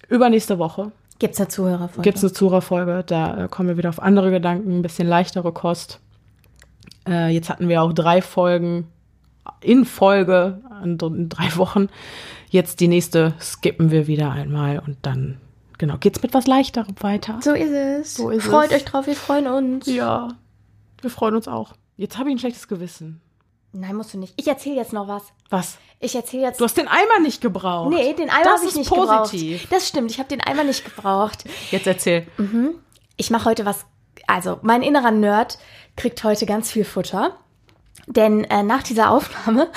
[0.10, 2.02] Übernächste Woche Gibt es eine Zuhörerfolge?
[2.02, 3.04] Gibt es eine Zuhörerfolge.
[3.06, 6.00] Da äh, kommen wir wieder auf andere Gedanken, ein bisschen leichtere Kost.
[7.08, 8.88] Äh, jetzt hatten wir auch drei Folgen
[9.62, 11.88] in Folge in drei Wochen.
[12.50, 15.40] Jetzt die nächste skippen wir wieder einmal und dann,
[15.78, 17.40] genau, geht's mit was Leichterem weiter.
[17.42, 18.16] So ist es.
[18.16, 18.78] So ist Freut es.
[18.78, 19.86] euch drauf, wir freuen uns.
[19.88, 20.30] Ja,
[21.02, 21.74] wir freuen uns auch.
[21.98, 23.22] Jetzt habe ich ein schlechtes Gewissen.
[23.72, 24.34] Nein, musst du nicht.
[24.38, 25.24] Ich erzähle jetzt noch was.
[25.50, 25.78] Was?
[26.00, 26.60] Ich erzähle jetzt.
[26.62, 27.90] Du hast den Eimer nicht gebraucht.
[27.94, 29.62] Nee, den Eimer habe ich nicht positiv.
[29.62, 29.68] gebraucht.
[29.74, 31.44] Das stimmt, ich habe den Eimer nicht gebraucht.
[31.72, 32.26] Jetzt erzähl.
[32.38, 32.76] Mhm.
[33.18, 33.86] Ich mache heute was.
[34.28, 35.58] Also, mein innerer Nerd
[35.96, 37.38] kriegt heute ganz viel Futter.
[38.08, 39.70] Denn äh, nach dieser Aufnahme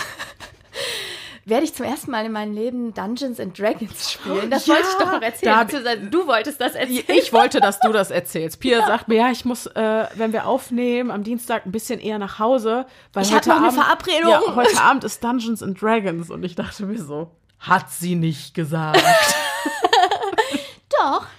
[1.45, 4.51] werde ich zum ersten Mal in meinem Leben Dungeons and Dragons spielen.
[4.51, 6.11] Das ja, wollte ich doch noch erzählen.
[6.11, 7.05] du wolltest das erzählen.
[7.09, 8.61] Ich wollte, dass du das erzählst.
[8.61, 8.87] Pia ja.
[8.87, 12.39] sagt mir, ja, ich muss, äh, wenn wir aufnehmen, am Dienstag ein bisschen eher nach
[12.39, 12.87] Hause.
[13.13, 14.31] Weil ich habe noch Abend, eine Verabredung.
[14.31, 16.31] Ja, heute Abend ist Dungeons and Dragons.
[16.31, 19.03] Und ich dachte mir so, hat sie nicht gesagt.
[20.91, 21.27] doch.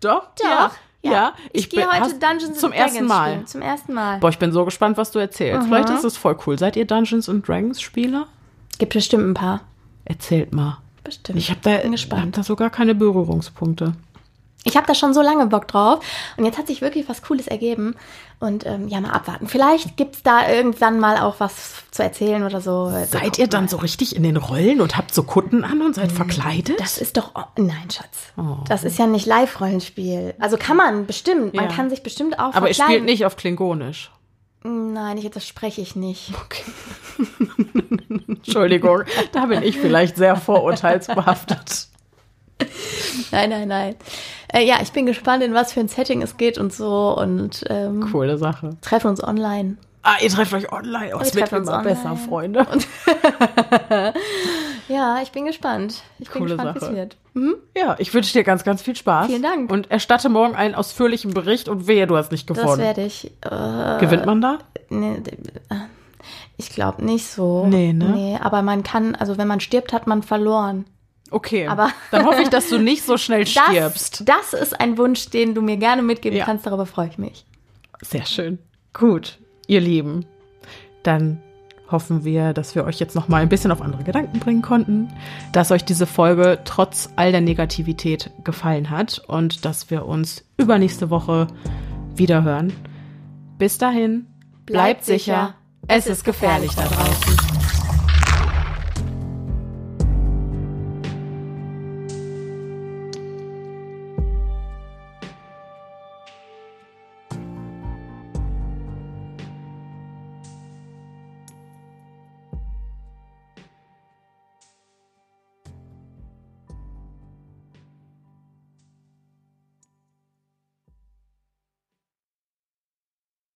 [0.00, 0.28] Doch?
[0.38, 0.44] Doch.
[0.44, 0.70] Ja.
[1.04, 3.30] Ja, ja ich, ich gehe heute Dungeons zum Dragons ersten Mal.
[3.30, 3.46] Spielen.
[3.46, 4.18] Zum ersten Mal.
[4.18, 5.62] Boah, ich bin so gespannt, was du erzählst.
[5.62, 5.66] Mhm.
[5.66, 6.58] Vielleicht ist es voll cool.
[6.58, 8.26] Seid ihr Dungeons and Dragons Spieler?
[8.78, 9.60] Gibt bestimmt ein paar.
[10.04, 10.78] Erzählt mal.
[11.04, 11.38] Bestimmt.
[11.38, 11.72] Ich habe da,
[12.16, 13.92] hab da sogar keine Berührungspunkte.
[14.64, 16.04] Ich habe da schon so lange Bock drauf
[16.36, 17.94] und jetzt hat sich wirklich was Cooles ergeben
[18.40, 19.46] und ähm, ja, mal abwarten.
[19.46, 22.90] Vielleicht gibt es da irgendwann mal auch was zu erzählen oder so.
[23.08, 26.10] Seid ihr dann so richtig in den Rollen und habt so Kutten an und seid
[26.10, 26.80] hm, verkleidet?
[26.80, 28.32] Das ist doch, oh, nein, Schatz.
[28.36, 28.64] Oh.
[28.68, 30.34] Das ist ja nicht Live-Rollenspiel.
[30.38, 31.62] Also kann man bestimmt, ja.
[31.62, 34.10] man kann sich bestimmt auch Aber ihr spielt nicht auf Klingonisch.
[34.62, 36.32] Nein, ich, das spreche ich nicht.
[36.42, 36.64] Okay.
[38.28, 41.88] Entschuldigung, da bin ich vielleicht sehr vorurteilsbehaftet.
[43.32, 43.96] Nein, nein, nein.
[44.52, 47.16] Äh, ja, ich bin gespannt, in was für ein Setting es geht und so.
[47.16, 48.76] Und ähm, coole Sache.
[48.80, 49.76] Treffen uns online.
[50.02, 51.16] Ah, ihr trefft euch online.
[51.16, 52.66] Oh, es wird immer besser, Freunde.
[54.88, 56.02] ja, ich bin gespannt.
[56.18, 57.16] Ich bin Coole gespannt, wie es wird.
[57.32, 57.54] Mhm.
[57.74, 59.26] Ja, ich wünsche dir ganz, ganz viel Spaß.
[59.26, 59.72] Vielen Dank.
[59.72, 62.66] Und erstatte morgen einen ausführlichen Bericht und wehe, du hast nicht gewonnen.
[62.66, 63.32] Das werde ich.
[63.40, 64.58] Äh, Gewinnt man da?
[64.90, 65.22] Nee,
[66.58, 67.66] ich glaube nicht so.
[67.66, 68.10] Nee, ne?
[68.10, 70.84] Nee, aber man kann, also wenn man stirbt, hat man verloren.
[71.30, 74.22] Okay, aber dann hoffe ich, dass du nicht so schnell stirbst.
[74.26, 76.44] Das, das ist ein Wunsch, den du mir gerne mitgeben ja.
[76.44, 76.66] kannst.
[76.66, 77.44] Darüber freue ich mich.
[78.02, 78.58] Sehr schön.
[78.92, 80.26] Gut ihr Lieben,
[81.02, 81.40] dann
[81.90, 85.08] hoffen wir, dass wir euch jetzt noch mal ein bisschen auf andere Gedanken bringen konnten,
[85.52, 91.10] dass euch diese Folge trotz all der Negativität gefallen hat und dass wir uns übernächste
[91.10, 91.46] Woche
[92.14, 92.72] wieder hören.
[93.58, 94.26] Bis dahin,
[94.66, 95.54] bleibt, bleibt sicher,
[95.86, 97.43] es ist gefährlich da draußen.